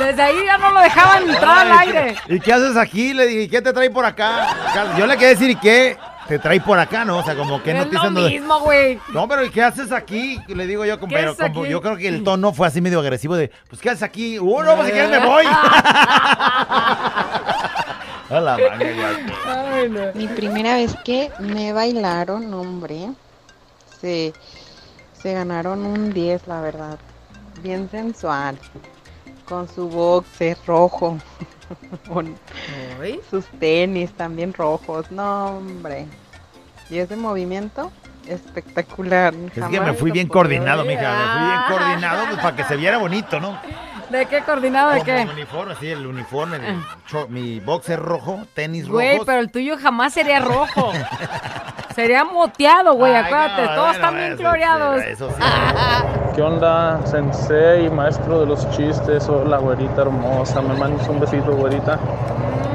Desde 0.06 0.22
ahí 0.22 0.44
ya 0.44 0.58
no 0.58 0.70
lo 0.70 0.80
dejaban 0.80 1.28
entrar 1.28 1.58
al 1.66 1.72
Ay, 1.72 1.88
aire. 1.88 2.16
¿Y 2.28 2.40
qué 2.40 2.52
haces 2.52 2.76
aquí? 2.76 3.12
Le 3.14 3.26
dije, 3.26 3.42
¿y 3.42 3.48
qué 3.48 3.62
te 3.62 3.72
trae 3.72 3.90
por 3.90 4.04
acá? 4.04 4.94
Yo 4.98 5.06
le 5.06 5.14
quería 5.14 5.28
decir, 5.30 5.50
¿y 5.50 5.56
qué? 5.56 5.96
te 6.26 6.38
trae 6.38 6.58
por 6.58 6.78
acá, 6.78 7.04
¿no? 7.04 7.18
O 7.18 7.22
sea, 7.22 7.34
como 7.36 7.62
que 7.62 7.74
no 7.74 7.86
te 7.86 7.96
lo 7.96 8.10
mismo, 8.10 8.60
güey. 8.60 8.98
No, 9.12 9.28
pero 9.28 9.44
¿y 9.44 9.50
qué 9.50 9.62
haces 9.62 9.92
aquí? 9.92 10.40
Le 10.48 10.66
digo 10.66 10.86
yo, 10.86 10.98
como- 10.98 11.10
¿Qué 11.10 11.16
pero 11.16 11.32
haces 11.32 11.48
como 11.48 11.64
aquí? 11.64 11.70
yo 11.70 11.82
creo 11.82 11.98
que 11.98 12.08
el 12.08 12.24
tono 12.24 12.50
fue 12.54 12.66
así 12.66 12.80
medio 12.80 13.00
agresivo 13.00 13.36
de, 13.36 13.50
pues 13.68 13.82
¿qué 13.82 13.90
haces 13.90 14.04
aquí? 14.04 14.38
Uh, 14.38 14.62
no, 14.62 14.74
pues 14.74 14.86
si 14.86 14.92
quieres 14.94 15.10
me 15.10 15.18
voy. 15.26 15.44
A 18.30 18.40
la 18.40 18.56
madre, 18.56 18.96
ya. 18.96 20.12
Mi 20.14 20.26
primera 20.28 20.76
vez 20.76 20.96
que 21.04 21.30
me 21.40 21.74
bailaron, 21.74 22.52
hombre, 22.54 23.10
se, 24.00 24.32
se 25.20 25.34
ganaron 25.34 25.84
un 25.84 26.10
10, 26.12 26.46
la 26.46 26.60
verdad. 26.62 26.98
Bien 27.62 27.86
sensual. 27.90 28.58
Con 29.48 29.68
su 29.68 29.88
boxer 29.88 30.56
rojo. 30.66 31.18
Con 32.08 32.36
sus 33.30 33.46
tenis 33.58 34.12
también 34.12 34.52
rojos. 34.52 35.10
No, 35.10 35.56
hombre. 35.58 36.06
Y 36.90 36.98
ese 36.98 37.16
movimiento 37.16 37.90
espectacular. 38.28 39.34
Es 39.54 39.64
que 39.64 39.80
me 39.80 39.94
fui 39.94 40.10
bien 40.10 40.28
coordinado, 40.28 40.84
mija, 40.84 41.12
me 41.12 41.32
fui 41.32 41.46
bien 41.46 41.60
coordinado 41.68 42.26
pues, 42.26 42.38
para 42.40 42.56
que 42.56 42.64
se 42.64 42.76
viera 42.76 42.98
bonito, 42.98 43.40
¿no? 43.40 43.58
¿De 44.14 44.26
qué 44.26 44.42
coordinado? 44.42 44.90
¿De 44.92 45.02
qué? 45.02 45.26
uniforme, 45.32 45.74
sí, 45.80 45.90
el 45.90 46.06
uniforme, 46.06 46.58
cho- 47.06 47.26
mi 47.28 47.58
boxer 47.58 47.98
rojo, 47.98 48.38
tenis 48.54 48.88
Güey, 48.88 49.12
rojos. 49.14 49.26
pero 49.26 49.40
el 49.40 49.50
tuyo 49.50 49.76
jamás 49.76 50.12
sería 50.12 50.38
rojo. 50.40 50.92
sería 51.96 52.22
moteado, 52.24 52.94
güey, 52.94 53.14
acuérdate. 53.14 53.62
no, 53.62 53.68
Todos 53.74 53.78
bueno, 53.78 53.92
están 53.92 54.14
bien 54.14 54.32
eso- 54.32 54.40
floreados. 54.42 55.02
eso 55.02 55.30
sí. 55.30 55.42
¿Qué 56.36 56.42
onda, 56.42 57.04
sensei, 57.06 57.90
maestro 57.90 58.40
de 58.40 58.46
los 58.46 58.70
chistes? 58.70 59.28
Hola, 59.28 59.58
güerita 59.58 60.02
hermosa. 60.02 60.60
Me 60.62 60.74
mandas 60.74 61.08
un 61.08 61.18
besito, 61.20 61.52
güerita. 61.56 61.98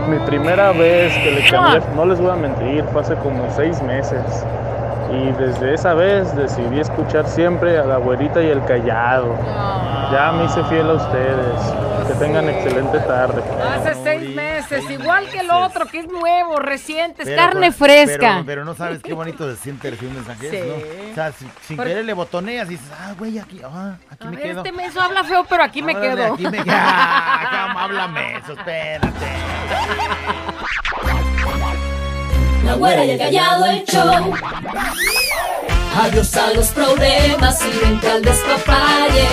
Mi 0.08 0.18
primera 0.20 0.72
vez 0.72 1.14
que 1.24 1.32
le 1.32 1.50
cambié, 1.50 1.82
no 1.96 2.06
les 2.06 2.20
voy 2.20 2.32
a 2.32 2.36
mentir, 2.36 2.84
fue 2.92 3.02
hace 3.02 3.16
como 3.16 3.50
seis 3.56 3.82
meses. 3.84 4.22
Y 5.12 5.32
desde 5.34 5.74
esa 5.74 5.94
vez 5.96 6.36
decidí 6.36 6.80
escuchar 6.80 7.28
siempre 7.28 7.78
a 7.80 7.84
la 7.84 7.98
güerita 7.98 8.42
y 8.44 8.48
el 8.50 8.64
callado. 8.66 9.36
Ya 10.12 10.32
me 10.32 10.46
hice 10.46 10.64
fiel 10.66 10.90
a 10.90 10.94
ustedes. 10.94 11.74
Que 12.08 12.14
tengan 12.16 12.50
excelente 12.50 13.00
tarde. 13.02 13.44
Hace 13.64 13.94
seis 14.04 14.36
meses, 14.36 14.90
igual 14.90 15.28
que 15.30 15.40
el 15.42 15.52
otro, 15.52 15.86
que 15.86 16.00
es 16.00 16.08
nuevo, 16.08 16.58
reciente, 16.58 17.22
es 17.22 17.30
Pero, 17.30 17.40
carne 17.42 17.72
pero- 17.72 17.74
fresca. 17.74 18.18
Pero, 18.34 18.46
pero 18.46 18.66
no 18.66 18.74
sabes 18.74 19.00
qué 19.04 19.14
bonito 19.14 19.48
se 19.48 19.56
siente 19.62 19.92
recibir 19.92 20.10
un 20.10 20.16
mensaje, 20.26 20.50
Sí. 20.50 20.60
¿no? 20.68 21.12
O 21.12 21.16
sea, 21.16 21.32
si- 21.34 21.48
sin 21.68 21.78
Porque- 21.78 21.92
querer 21.92 22.06
le 22.06 22.14
botoneas 22.14 22.66
y 22.68 22.72
dices, 22.72 22.92
ah, 23.00 23.14
güey, 23.18 23.38
aquí, 23.38 23.62
ah, 23.64 23.94
aquí 24.12 24.28
A 24.28 24.32
me 24.32 24.38
ver, 24.38 24.46
quedo. 24.48 24.58
este 24.64 24.72
menso 24.72 25.00
habla 25.02 25.24
feo, 25.24 25.46
pero 25.48 25.64
aquí 25.64 25.84
me 25.84 25.94
quedo. 25.96 26.34
Aquí 26.34 26.44
me 26.48 26.64
quedo. 26.64 26.76
Ah, 26.80 27.68
¿cómo 27.68 27.80
háblame 27.80 28.38
eso? 28.38 28.54
Espérate. 28.54 29.10
La 32.70 32.76
güera 32.76 33.04
y 33.04 33.10
el 33.10 33.18
callado 33.18 33.66
el 33.66 33.84
show. 33.84 34.32
Adiós 36.00 36.38
a 36.38 36.54
los 36.54 36.68
problemas 36.68 37.60
y 37.66 37.80
vente 37.84 38.08
al 38.08 38.22
despapalle. 38.22 39.28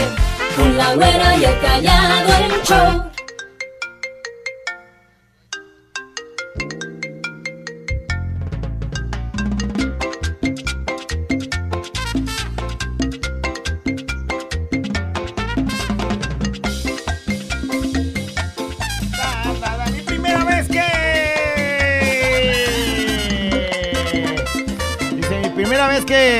Con 0.56 0.78
la 0.78 0.94
güera 0.94 1.36
y 1.36 1.44
el 1.44 1.60
callado 1.60 2.32
el 2.32 2.62
show. 2.62 3.15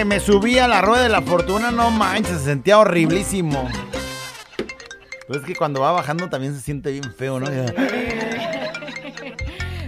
Me 0.07 0.21
subí 0.21 0.59
a 0.59 0.69
la 0.69 0.81
rueda 0.81 1.03
de 1.03 1.09
la 1.09 1.21
fortuna, 1.21 1.71
no 1.71 1.91
manches, 1.91 2.39
se 2.39 2.45
sentía 2.45 2.79
horriblísimo. 2.79 3.69
Pues 5.27 5.41
es 5.41 5.45
que 5.47 5.57
cuando 5.57 5.81
va 5.81 5.91
bajando 5.93 6.31
también 6.31 6.55
se 6.55 6.61
siente 6.61 6.93
bien 6.93 7.13
feo, 7.13 7.41
¿no? 7.41 7.47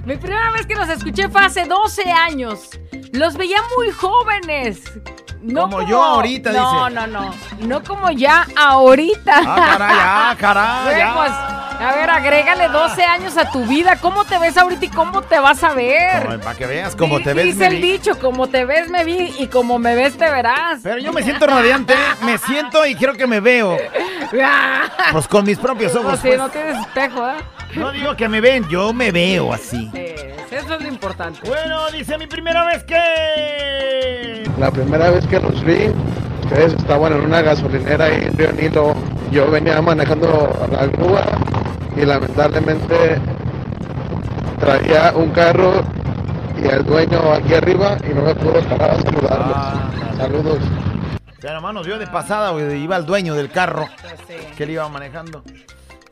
Mi 0.04 0.16
primera 0.16 0.50
vez 0.50 0.66
que 0.66 0.74
los 0.74 0.88
escuché 0.88 1.28
fue 1.28 1.44
hace 1.44 1.64
12 1.66 2.10
años. 2.10 2.70
Los 3.12 3.36
veía 3.36 3.58
muy 3.76 3.90
jóvenes. 3.92 4.82
No 5.42 5.68
Como 5.68 5.86
yo 5.86 6.02
ahorita, 6.02 6.50
no, 6.50 6.88
dice. 6.88 6.94
No, 6.94 7.06
no, 7.06 7.34
No 7.60 7.84
como 7.84 8.10
ya 8.10 8.46
ahorita. 8.56 9.32
Ah, 9.36 9.76
caray, 9.76 9.96
ah, 10.00 10.36
caray, 10.38 11.12
pues, 11.16 11.32
a 11.80 11.94
ver, 11.94 12.10
agrégale 12.10 12.68
12 12.68 13.02
años 13.04 13.36
a 13.36 13.50
tu 13.50 13.64
vida. 13.64 13.96
¿Cómo 14.00 14.24
te 14.24 14.38
ves 14.38 14.56
ahorita 14.56 14.84
y 14.84 14.88
cómo 14.88 15.22
te 15.22 15.38
vas 15.38 15.62
a 15.62 15.74
ver? 15.74 16.40
Para 16.40 16.54
que 16.56 16.66
veas 16.66 16.96
cómo 16.96 17.20
te 17.20 17.32
ves. 17.34 17.44
Dice 17.44 17.58
me 17.58 17.66
el 17.66 17.82
vi. 17.82 17.92
dicho, 17.92 18.18
como 18.18 18.48
te 18.48 18.64
ves 18.64 18.90
me 18.90 19.04
vi 19.04 19.34
y 19.38 19.46
como 19.46 19.78
me 19.78 19.94
ves 19.94 20.16
te 20.16 20.28
verás. 20.30 20.80
Pero 20.82 20.98
yo 20.98 21.12
me 21.12 21.22
siento 21.22 21.46
radiante, 21.46 21.94
me 22.24 22.38
siento 22.38 22.84
y 22.86 22.94
quiero 22.94 23.14
que 23.14 23.26
me 23.26 23.40
veo. 23.40 23.76
Pues 25.12 25.26
con 25.26 25.46
mis 25.46 25.58
propios 25.58 25.94
ojos. 25.94 26.10
Pues 26.10 26.20
sí, 26.20 26.28
pues. 26.28 26.38
no 26.38 26.48
tienes 26.50 26.78
espejo, 26.80 27.26
¿eh? 27.26 27.36
No 27.76 27.90
digo 27.92 28.14
que 28.14 28.28
me 28.28 28.42
ven, 28.42 28.68
yo 28.68 28.92
me 28.92 29.10
veo 29.10 29.54
así. 29.54 29.90
Eso 29.94 30.74
es 30.74 30.82
lo 30.82 30.88
importante. 30.88 31.40
Bueno, 31.46 31.90
dice 31.90 32.18
mi 32.18 32.26
primera 32.26 32.64
vez 32.66 32.84
que. 32.84 34.44
La 34.58 34.70
primera 34.70 35.10
vez 35.10 35.26
que 35.26 35.40
los 35.40 35.64
vi, 35.64 35.90
ustedes 36.42 36.74
estaban 36.74 37.12
en 37.14 37.20
una 37.20 37.40
gasolinera 37.40 38.06
ahí 38.06 38.24
en 38.26 38.36
Río 38.36 38.52
Nilo. 38.52 38.94
Yo 39.30 39.50
venía 39.50 39.80
manejando 39.80 40.68
la 40.70 40.86
grúa 40.86 41.24
y 42.00 42.04
lamentablemente 42.06 43.18
traía 44.60 45.12
un 45.14 45.30
carro 45.30 45.82
y 46.62 46.66
el 46.66 46.84
dueño 46.84 47.32
aquí 47.32 47.54
arriba 47.54 47.96
y 48.08 48.14
no 48.14 48.22
me 48.22 48.34
pudo 48.34 48.60
parar 48.68 48.90
a 48.92 48.96
saludarlos. 49.02 49.56
Ah, 49.56 49.90
Saludos. 50.16 50.58
O 51.38 51.40
sea, 51.40 51.52
nomás 51.54 51.72
nos 51.74 51.86
vio 51.86 51.98
de 51.98 52.06
pasada, 52.08 52.50
güey. 52.50 52.82
Iba 52.82 52.96
el 52.96 53.06
dueño 53.06 53.34
del 53.34 53.50
carro 53.50 53.86
que 54.56 54.64
él 54.64 54.70
iba 54.70 54.88
manejando. 54.88 55.42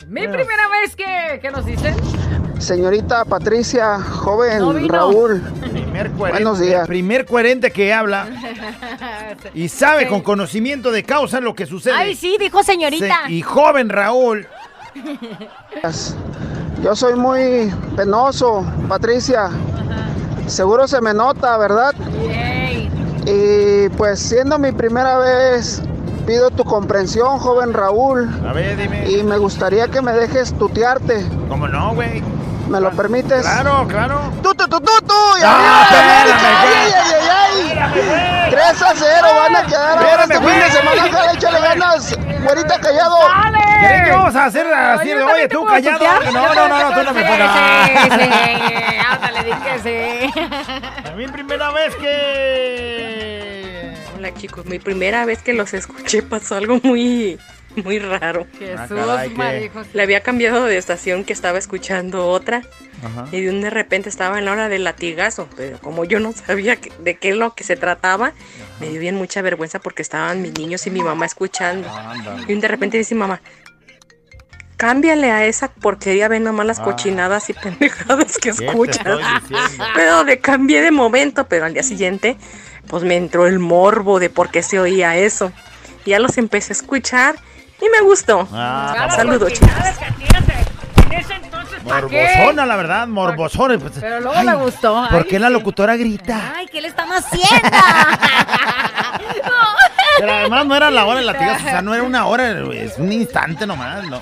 Mi 0.07 0.21
primera 0.29 0.69
vez 0.69 0.95
que, 0.95 1.41
¿qué 1.43 1.51
nos 1.51 1.67
dicen? 1.67 1.97
Señorita 2.61 3.25
Patricia, 3.25 3.99
joven 4.01 4.61
No. 4.61 4.73
Raúl. 4.89 5.43
Primer 5.61 6.11
coherente, 6.13 6.45
Buenos 6.45 6.61
días. 6.61 6.83
el 6.83 6.87
primer 6.87 7.27
coherente 7.27 7.71
que 7.73 7.93
habla 7.93 8.29
y 9.55 9.69
sabe 9.69 10.07
con 10.07 10.21
conocimiento 10.21 10.93
de 10.93 11.03
causa 11.03 11.41
lo 11.41 11.55
que 11.57 11.67
sucede. 11.67 11.95
Ay, 11.97 12.15
sí, 12.15 12.37
dijo 12.39 12.63
señorita. 12.63 13.23
Se- 13.27 13.33
y 13.33 13.43
joven 13.43 13.89
Raúl. 13.89 14.47
Yo 16.83 16.95
soy 16.95 17.15
muy 17.15 17.73
penoso, 17.97 18.65
Patricia. 18.89 19.49
Seguro 20.47 20.87
se 20.87 21.01
me 21.01 21.13
nota, 21.15 21.57
¿verdad? 21.59 21.95
Y 23.27 23.89
pues 23.97 24.21
siendo 24.21 24.59
mi 24.59 24.71
primera 24.73 25.19
vez, 25.19 25.83
pido 26.27 26.51
tu 26.51 26.65
comprensión, 26.65 27.39
joven 27.39 27.73
Raúl. 27.73 28.29
A 28.49 28.53
ver, 28.53 28.77
dime. 28.77 29.11
Y 29.11 29.23
me 29.25 29.39
gustaría 29.39 29.89
que 29.89 30.01
me 30.01 30.13
dejes 30.13 30.53
tutearte. 30.57 31.27
¿Cómo 31.49 31.67
no, 31.67 31.95
güey? 31.95 32.23
¿Me 32.69 32.81
lo 32.81 32.91
permites? 32.91 33.43
Claro, 33.43 33.87
claro. 33.89 34.21
¡Y 35.39 35.43
Ah, 35.45 35.83
arriba, 35.83 35.83
espérame, 35.83 36.11
América! 36.21 36.49
¡Ay, 36.63 36.93
ay, 36.95 37.13
ay, 37.15 37.79
ay! 38.45 38.51
3 38.51 38.83
a 38.83 38.93
0 38.95 39.27
van 39.41 39.57
a 39.57 39.67
quedar 39.67 39.99
ahora 39.99 40.23
este 40.25 40.39
fin 40.39 40.61
de 40.61 40.71
semana. 40.71 41.33
Échale 41.33 41.61
ganas. 41.61 42.19
Güerita 42.45 42.81
callado. 42.81 43.17
¿Creen 43.79 44.05
que 44.05 44.11
vamos 44.11 44.35
a 44.37 44.45
hacer 44.47 44.67
así 44.67 45.09
de, 45.09 45.23
oye, 45.23 45.49
tú 45.49 45.65
callado? 45.65 46.05
No, 46.33 46.55
no, 46.55 46.69
no, 46.69 46.91
no, 46.91 46.95
tú 46.99 47.05
no 47.05 47.13
me 47.13 47.23
puedes. 47.25 47.51
Sí, 47.87 47.93
sí, 48.11 48.31
ándale, 49.07 49.45
di 49.45 49.53
que 49.53 49.79
sí. 50.33 50.41
A 51.09 51.11
mí 51.17 51.27
primera 51.29 51.71
vez 51.73 51.95
que... 51.97 53.95
Hola 54.17 54.33
chicos, 54.35 54.65
mi 54.67 54.79
primera 54.79 55.25
vez 55.27 55.43
que 55.43 55.53
los 55.53 55.75
escuché 55.75 56.23
pasó 56.23 56.57
algo 56.57 56.81
muy, 56.83 57.39
muy 57.85 57.99
raro. 57.99 58.47
Jesús, 58.59 58.99
Ah, 58.99 59.25
caray. 59.37 59.71
Le 59.93 60.03
había 60.03 60.23
cambiado 60.23 60.65
de 60.65 60.79
estación 60.79 61.25
que 61.25 61.33
estaba 61.35 61.59
escuchando 61.59 62.27
otra 62.29 62.63
Ajá. 63.05 63.27
y 63.31 63.43
de 63.43 63.51
un 63.51 63.61
de 63.61 63.69
repente 63.71 64.09
estaba 64.09 64.39
en 64.39 64.47
la 64.47 64.53
hora 64.53 64.69
del 64.71 64.85
latigazo, 64.85 65.49
pero 65.55 65.79
como 65.81 66.05
yo 66.05 66.19
no 66.19 66.33
sabía 66.33 66.77
que- 66.77 66.91
de 66.99 67.17
qué 67.17 67.29
es 67.31 67.37
lo 67.37 67.55
que 67.55 67.63
se 67.63 67.77
trataba, 67.77 68.33
me 68.81 68.89
dio 68.89 69.01
bien 69.01 69.17
mucha 69.17 69.43
vergüenza 69.43 69.79
porque 69.81 70.01
estaban 70.03 70.41
mis 70.41 70.55
niños 70.59 70.87
y 70.87 70.91
mi 70.91 71.03
mamá 71.03 71.27
escuchando. 71.27 71.87
Y 72.49 72.55
un 72.55 72.61
de 72.61 72.69
repente 72.69 72.97
dice 72.97 73.15
mamá, 73.15 73.43
cámbiale 74.77 75.31
a 75.31 75.45
esa 75.47 75.69
porquería, 75.69 76.29
ven 76.29 76.45
nomás 76.45 76.67
las 76.67 76.79
Ah. 76.81 76.85
cochinadas 76.85 77.49
y 77.51 77.55
pendejadas 77.55 78.39
que 78.39 78.51
¿Qué 78.53 78.59
te 78.59 78.67
escuchas. 78.67 79.05
Pero 79.95 80.25
le 80.25 80.39
cambié 80.39 80.83
de 80.83 80.91
momento, 80.91 81.47
pero 81.49 81.67
al 81.67 81.75
día 81.75 81.83
siguiente, 81.83 82.37
pues 82.89 83.03
me 83.03 83.17
entró 83.17 83.47
el 83.47 83.59
morbo 83.59 84.19
de 84.21 84.31
por 84.31 84.51
qué 84.51 84.63
se 84.63 84.79
oía 84.79 85.17
eso. 85.17 85.53
Ya 86.05 86.19
los 86.19 86.39
empecé 86.39 86.73
a 86.73 86.77
escuchar 86.77 87.37
y 87.81 87.89
me 87.91 88.01
gustó. 88.01 88.49
Ah, 88.53 89.09
Saludos, 89.15 89.53
chicos. 89.55 89.71
Morbosona, 91.85 92.67
la 92.67 92.77
verdad, 92.77 93.07
morbosona. 93.07 93.79
pues. 93.79 93.93
Pero 94.01 94.21
luego 94.21 94.43
le 94.43 94.55
gustó. 94.57 94.99
Ay, 95.05 95.09
¿Por 95.11 95.27
qué 95.27 95.39
la 95.39 95.51
locutora 95.51 95.97
grita? 95.97 96.53
Ay, 96.57 96.67
¿qué 96.67 96.81
le 96.81 96.89
están 96.89 97.09
haciendo? 97.13 97.47
Pero 100.19 100.33
además 100.33 100.67
no 100.67 100.77
era 100.77 100.91
la 100.91 101.05
hora 101.05 101.17
del 101.17 101.27
latigazo, 101.27 101.67
o 101.67 101.71
sea, 101.71 101.83
no 101.83 101.95
era 101.95 102.03
una 102.03 102.27
hora, 102.27 102.51
es 102.73 102.99
un 102.99 103.13
instante 103.13 103.67
nomás, 103.67 104.05
¿no? 104.09 104.21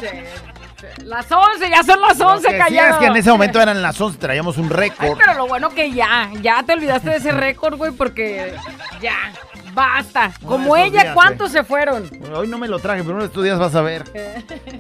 Las 1.03 1.31
11, 1.31 1.71
ya 1.71 1.83
son 1.83 2.01
las 2.01 2.21
11, 2.21 2.43
Lo 2.43 2.49
que 2.51 2.51
sí 2.51 2.59
callado. 2.59 2.95
es 2.95 2.97
que 2.99 3.07
en 3.07 3.17
ese 3.17 3.31
momento 3.31 3.61
eran 3.61 3.81
las 3.81 3.99
11, 4.01 4.19
traíamos 4.19 4.59
un 4.59 4.71
récord. 4.71 5.19
pero 5.19 5.35
lo 5.35 5.47
bueno 5.47 5.71
que 5.71 5.91
ya, 5.93 6.31
ya 6.43 6.63
te 6.63 6.75
olvidaste 6.75 7.11
de 7.11 7.17
ese 7.17 7.33
récord, 7.33 7.77
güey, 7.77 7.93
porque 7.93 8.55
ya, 9.01 9.33
basta. 9.73 10.33
Como 10.45 10.77
ella, 10.77 11.03
días, 11.03 11.15
¿cuántos 11.15 11.53
se 11.53 11.65
fueron? 11.65 12.09
Bueno, 12.19 12.39
hoy 12.39 12.49
no 12.49 12.59
me 12.59 12.69
lo 12.69 12.79
traje, 12.79 13.03
pero 13.03 13.15
uno 13.15 13.23
de 13.23 13.29
estos 13.29 13.43
días 13.45 13.59
vas 13.59 13.75
a 13.75 13.83
ver. 13.83 14.05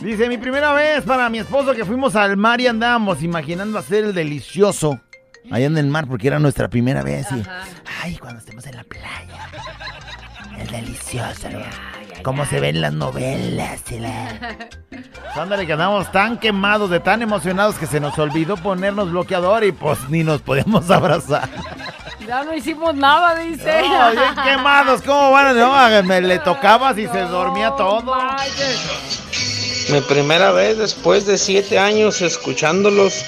Dice, 0.00 0.28
mi 0.28 0.38
primera 0.38 0.72
vez 0.72 1.02
para 1.04 1.28
mi 1.28 1.38
esposo 1.38 1.72
que 1.74 1.84
fuimos 1.84 2.16
al 2.16 2.36
mar 2.36 2.60
y 2.60 2.66
andábamos 2.66 3.22
imaginando 3.22 3.78
hacer 3.78 4.04
el 4.04 4.14
delicioso. 4.14 5.00
Allá 5.50 5.66
en 5.66 5.76
el 5.76 5.86
mar, 5.86 6.06
porque 6.06 6.26
era 6.28 6.38
nuestra 6.38 6.68
primera 6.68 7.02
vez. 7.02 7.26
Y, 7.32 7.42
ay, 8.02 8.16
cuando 8.16 8.40
estemos 8.40 8.66
en 8.66 8.76
la 8.76 8.84
playa. 8.84 9.48
El 10.58 10.66
delicioso, 10.68 11.48
¿no? 11.50 11.60
Como 12.22 12.46
se 12.46 12.60
ven 12.60 12.80
las 12.80 12.92
novelas. 12.92 13.80
y 13.90 13.98
la- 13.98 14.56
Ándale, 15.36 15.66
que 15.66 15.72
andamos 15.72 16.10
tan 16.12 16.38
quemados, 16.38 16.88
de 16.90 17.00
tan 17.00 17.20
emocionados 17.22 17.74
que 17.74 17.86
se 17.86 17.98
nos 18.00 18.16
olvidó 18.18 18.56
ponernos 18.56 19.10
bloqueador 19.10 19.64
y 19.64 19.72
pues 19.72 19.98
ni 20.08 20.22
nos 20.22 20.40
podemos 20.42 20.90
abrazar. 20.92 21.48
Ya 22.26 22.42
no 22.44 22.54
hicimos 22.54 22.94
nada, 22.94 23.34
dice. 23.36 23.82
No, 23.82 24.10
bien 24.12 24.34
quemados, 24.44 25.02
¿cómo 25.02 25.32
van? 25.32 25.56
No, 25.58 26.02
me 26.04 26.20
le 26.20 26.38
tocabas 26.38 26.96
y 26.98 27.06
se 27.08 27.20
dormía 27.22 27.72
todo. 27.72 28.14
Mi 29.90 30.00
primera 30.00 30.50
vez 30.52 30.78
después 30.78 31.26
de 31.26 31.36
siete 31.36 31.78
años 31.78 32.22
escuchándolos, 32.22 33.22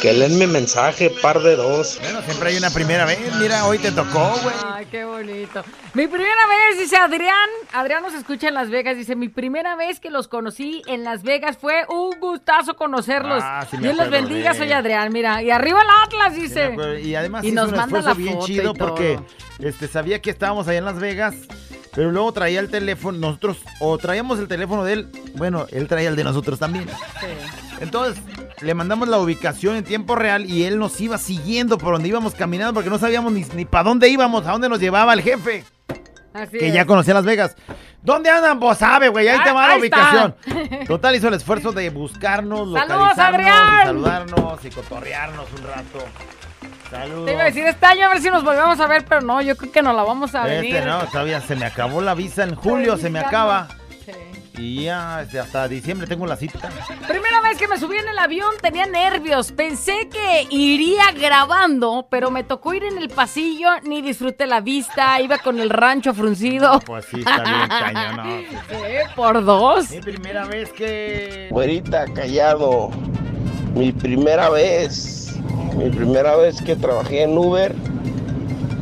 que 0.00 0.12
leen 0.12 0.38
mi 0.38 0.46
mensaje, 0.46 1.10
par 1.22 1.40
de 1.40 1.56
dos. 1.56 1.98
Bueno, 2.02 2.22
siempre 2.22 2.48
hay 2.50 2.56
una 2.56 2.70
primera 2.70 3.04
vez. 3.04 3.18
Mira, 3.38 3.66
hoy 3.66 3.78
te 3.78 3.90
tocó, 3.92 4.32
güey. 4.42 4.54
Ay, 4.64 4.86
qué 4.90 5.04
bonito. 5.04 5.62
Mi 5.94 6.06
primera 6.06 6.46
vez, 6.46 6.78
dice 6.78 6.96
Adrián. 6.96 7.48
Adrián 7.72 8.02
nos 8.02 8.14
escucha 8.14 8.48
en 8.48 8.54
Las 8.54 8.70
Vegas. 8.70 8.96
Dice: 8.96 9.14
Mi 9.16 9.28
primera 9.28 9.76
vez 9.76 10.00
que 10.00 10.10
los 10.10 10.26
conocí 10.28 10.82
en 10.86 11.04
Las 11.04 11.22
Vegas 11.22 11.58
fue 11.58 11.84
un 11.88 12.18
gustazo 12.18 12.76
conocerlos. 12.76 13.42
Ah, 13.44 13.66
sí 13.70 13.76
me 13.76 13.82
Dios 13.84 13.96
los 13.96 14.10
bendiga, 14.10 14.54
soy 14.54 14.72
Adrián. 14.72 15.12
Mira, 15.12 15.42
y 15.42 15.50
arriba 15.50 15.80
el 15.82 15.88
Atlas, 16.06 16.34
Sí, 16.34 16.42
dice. 16.42 16.74
y 17.02 17.14
además 17.14 17.44
Y 17.44 17.48
hizo 17.48 17.56
nos 17.56 17.66
un 17.70 17.76
manda 17.76 17.84
esfuerzo 17.98 18.08
la 18.08 18.14
bien 18.14 18.32
foto 18.34 18.44
y 18.44 18.46
chido 18.54 18.72
todo. 18.74 18.86
porque 18.88 19.20
este, 19.58 19.86
sabía 19.88 20.22
que 20.22 20.30
estábamos 20.30 20.66
allá 20.68 20.78
en 20.78 20.84
Las 20.86 20.98
Vegas, 20.98 21.34
pero 21.94 22.10
luego 22.10 22.32
traía 22.32 22.60
el 22.60 22.70
teléfono, 22.70 23.18
nosotros, 23.18 23.58
o 23.80 23.98
traíamos 23.98 24.38
el 24.38 24.48
teléfono 24.48 24.84
de 24.84 24.92
él, 24.94 25.08
bueno, 25.34 25.66
él 25.70 25.86
traía 25.88 26.08
el 26.08 26.16
de 26.16 26.24
nosotros 26.24 26.58
también. 26.58 26.86
Entonces, 27.80 28.22
le 28.62 28.74
mandamos 28.74 29.08
la 29.08 29.18
ubicación 29.18 29.76
en 29.76 29.84
tiempo 29.84 30.14
real 30.16 30.44
y 30.48 30.64
él 30.64 30.78
nos 30.78 31.00
iba 31.00 31.16
siguiendo 31.18 31.78
por 31.78 31.92
donde 31.94 32.08
íbamos 32.08 32.34
caminando 32.34 32.74
porque 32.74 32.90
no 32.90 32.98
sabíamos 32.98 33.32
ni, 33.32 33.44
ni 33.54 33.64
para 33.64 33.84
dónde 33.84 34.08
íbamos, 34.08 34.46
a 34.46 34.52
dónde 34.52 34.68
nos 34.68 34.80
llevaba 34.80 35.12
el 35.14 35.22
jefe. 35.22 35.64
Así 36.32 36.58
que 36.58 36.68
es. 36.68 36.74
ya 36.74 36.84
conocía 36.84 37.14
Las 37.14 37.24
Vegas. 37.24 37.56
¿Dónde 38.02 38.30
andan? 38.30 38.60
Pues 38.60 38.78
sabe, 38.78 39.08
güey, 39.08 39.28
ahí 39.28 39.38
te 39.42 39.50
Ah, 39.50 39.52
va 39.52 39.66
la 39.66 39.72
ahí 39.74 39.80
ubicación. 39.80 40.34
está. 40.46 40.84
Total, 40.86 41.14
hizo 41.16 41.28
el 41.28 41.34
esfuerzo 41.34 41.72
de 41.72 41.90
buscarnos, 41.90 42.72
¡Saludos, 42.72 42.88
localizarnos, 42.88 43.18
Adrián! 43.18 43.80
y 43.82 43.86
saludarnos 43.86 44.64
y 44.64 44.70
cotorrearnos 44.70 45.46
un 45.58 45.66
rato. 45.66 45.98
Saludos. 46.90 47.26
Te 47.26 47.32
iba 47.32 47.42
a 47.42 47.44
decir 47.46 47.64
este 47.66 47.86
año 47.86 48.06
a 48.06 48.08
ver 48.10 48.20
si 48.20 48.30
nos 48.30 48.42
volvemos 48.44 48.78
a 48.80 48.86
ver, 48.86 49.04
pero 49.08 49.20
no, 49.20 49.40
yo 49.42 49.56
creo 49.56 49.70
que 49.72 49.82
nos 49.82 49.94
la 49.94 50.02
vamos 50.02 50.34
a 50.34 50.44
venir. 50.44 50.76
Este 50.76 50.86
no, 50.88 51.00
todavía 51.06 51.40
se 51.40 51.56
me 51.56 51.64
acabó 51.66 52.00
la 52.00 52.14
visa 52.14 52.42
en 52.44 52.54
julio, 52.54 52.96
se 52.96 53.10
me 53.10 53.18
acaba. 53.20 53.68
Y 54.56 54.84
ya 54.84 55.22
este, 55.22 55.38
hasta 55.38 55.68
diciembre 55.68 56.06
tengo 56.06 56.26
la 56.26 56.36
cita. 56.36 56.58
Primera 57.08 57.40
vez 57.40 57.56
que 57.58 57.68
me 57.68 57.78
subí 57.78 57.96
en 57.96 58.08
el 58.08 58.18
avión 58.18 58.50
tenía 58.60 58.86
nervios. 58.86 59.52
Pensé 59.52 60.08
que 60.08 60.46
iría 60.50 61.12
grabando, 61.12 62.06
pero 62.10 62.30
me 62.30 62.44
tocó 62.44 62.74
ir 62.74 62.84
en 62.84 62.98
el 62.98 63.08
pasillo, 63.08 63.68
ni 63.84 64.02
disfruté 64.02 64.46
la 64.46 64.60
vista, 64.60 65.20
iba 65.20 65.38
con 65.38 65.60
el 65.60 65.70
rancho 65.70 66.12
fruncido. 66.14 66.80
Pues 66.80 67.06
sí, 67.06 67.20
está 67.20 67.42
bien 67.42 67.68
cañón. 67.68 68.16
no. 68.16 68.24
Sí, 68.68 69.12
por 69.16 69.44
dos. 69.44 69.90
Mi 69.90 70.00
primera 70.00 70.44
vez 70.46 70.72
que... 70.72 71.48
Güerita, 71.50 72.04
callado. 72.12 72.90
Mi 73.74 73.92
primera 73.92 74.50
vez, 74.50 75.32
mi 75.76 75.90
primera 75.90 76.34
vez 76.36 76.60
que 76.60 76.74
trabajé 76.74 77.22
en 77.22 77.38
Uber, 77.38 77.74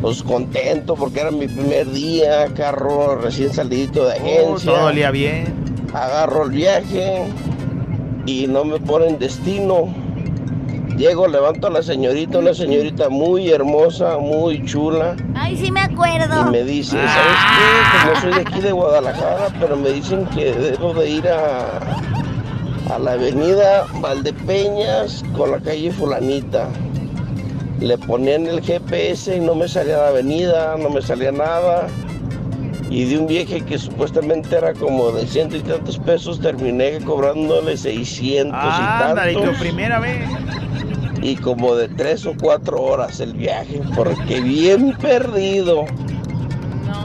pues 0.00 0.22
contento 0.22 0.94
porque 0.94 1.20
era 1.20 1.30
mi 1.30 1.48
primer 1.48 1.90
día, 1.90 2.46
carro 2.54 3.16
recién 3.16 3.52
salidito 3.52 4.06
de 4.06 4.14
Oh, 4.14 4.16
agencia. 4.54 4.72
todo 4.72 4.86
olía 4.86 5.10
bien. 5.10 5.54
Agarro 5.92 6.44
el 6.44 6.50
viaje 6.50 7.24
y 8.26 8.46
no 8.46 8.64
me 8.64 8.78
ponen 8.78 9.18
destino. 9.18 9.88
Llego, 10.96 11.28
levanto 11.28 11.68
a 11.68 11.70
la 11.70 11.82
señorita, 11.82 12.38
una 12.40 12.52
señorita 12.54 13.08
muy 13.08 13.50
hermosa, 13.50 14.18
muy 14.18 14.64
chula. 14.64 15.14
Ay, 15.36 15.56
sí 15.56 15.70
me 15.70 15.80
acuerdo. 15.80 16.48
Y 16.48 16.50
me 16.50 16.64
dice, 16.64 16.96
¿sabes 16.96 17.36
qué? 17.56 17.98
Como 18.08 18.20
soy 18.20 18.34
de 18.34 18.48
aquí 18.50 18.60
de 18.60 18.72
Guadalajara, 18.72 19.48
pero 19.60 19.76
me 19.76 19.90
dicen 19.90 20.26
que 20.34 20.52
debo 20.52 20.92
de 20.94 21.08
ir 21.08 21.28
a, 21.28 21.78
a 22.92 22.98
la 22.98 23.12
avenida 23.12 23.86
Valdepeñas 24.00 25.24
con 25.36 25.52
la 25.52 25.58
calle 25.60 25.92
fulanita. 25.92 26.68
Le 27.80 27.96
ponían 27.98 28.46
el 28.46 28.60
GPS 28.60 29.36
y 29.36 29.40
no 29.40 29.54
me 29.54 29.68
salía 29.68 29.98
la 29.98 30.08
avenida, 30.08 30.76
no 30.76 30.90
me 30.90 31.00
salía 31.00 31.30
nada. 31.32 31.86
Y 32.90 33.04
de 33.04 33.18
un 33.18 33.26
viaje 33.26 33.60
que 33.60 33.78
supuestamente 33.78 34.56
era 34.56 34.72
como 34.72 35.10
de 35.12 35.26
ciento 35.26 35.56
y 35.56 35.60
tantos 35.60 35.98
pesos, 35.98 36.40
terminé 36.40 36.98
cobrándole 37.04 37.76
600 37.76 38.54
Ándale, 38.58 39.32
y 39.32 39.34
y 39.34 39.36
tu 39.36 39.42
tantos. 39.42 39.60
primera 39.60 40.00
vez. 40.00 40.26
Y 41.22 41.36
como 41.36 41.74
de 41.74 41.88
tres 41.88 42.24
o 42.26 42.34
cuatro 42.40 42.80
horas 42.80 43.20
el 43.20 43.34
viaje, 43.34 43.80
porque 43.94 44.40
bien 44.40 44.92
perdido. 44.96 45.84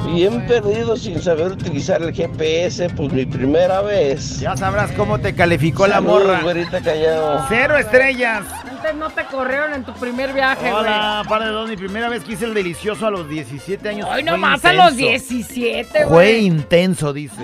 Bien 0.06 0.46
perdido 0.46 0.96
sin 0.96 1.22
saber 1.22 1.54
utilizar 1.54 2.02
el 2.02 2.14
GPS, 2.14 2.90
pues 2.90 3.12
mi 3.12 3.26
primera 3.26 3.82
vez. 3.82 4.40
Ya 4.40 4.56
sabrás 4.56 4.92
cómo 4.92 5.20
te 5.20 5.34
calificó 5.34 5.88
la 5.88 6.02
morra. 6.02 6.42
güerita 6.42 6.82
callado. 6.82 7.46
Cero 7.50 7.78
estrellas. 7.78 8.44
Antes 8.70 8.96
no 8.96 9.10
te 9.10 9.24
corrieron 9.26 9.74
en 9.74 9.84
tu 9.84 9.94
primer 9.94 10.34
viaje, 10.34 10.62
güey. 10.70 10.74
Hola, 10.74 11.24
par 11.28 11.42
de 11.44 11.50
dos. 11.50 11.70
Mi 11.70 11.78
primera 11.78 12.10
vez 12.10 12.24
que 12.24 12.34
hice 12.34 12.46
el 12.46 12.54
delicioso 12.54 13.08
a 13.08 13.12
los 13.12 13.28
17 13.30 13.88
años. 13.90 14.08
Fue 14.10 14.22
nomás 14.24 14.64
a 14.66 14.74
los 14.74 14.92
intenso. 14.94 15.30
17, 15.34 16.00
Fue 16.04 16.06
güey. 16.08 16.46
intenso, 16.46 17.14
dice. 17.14 17.44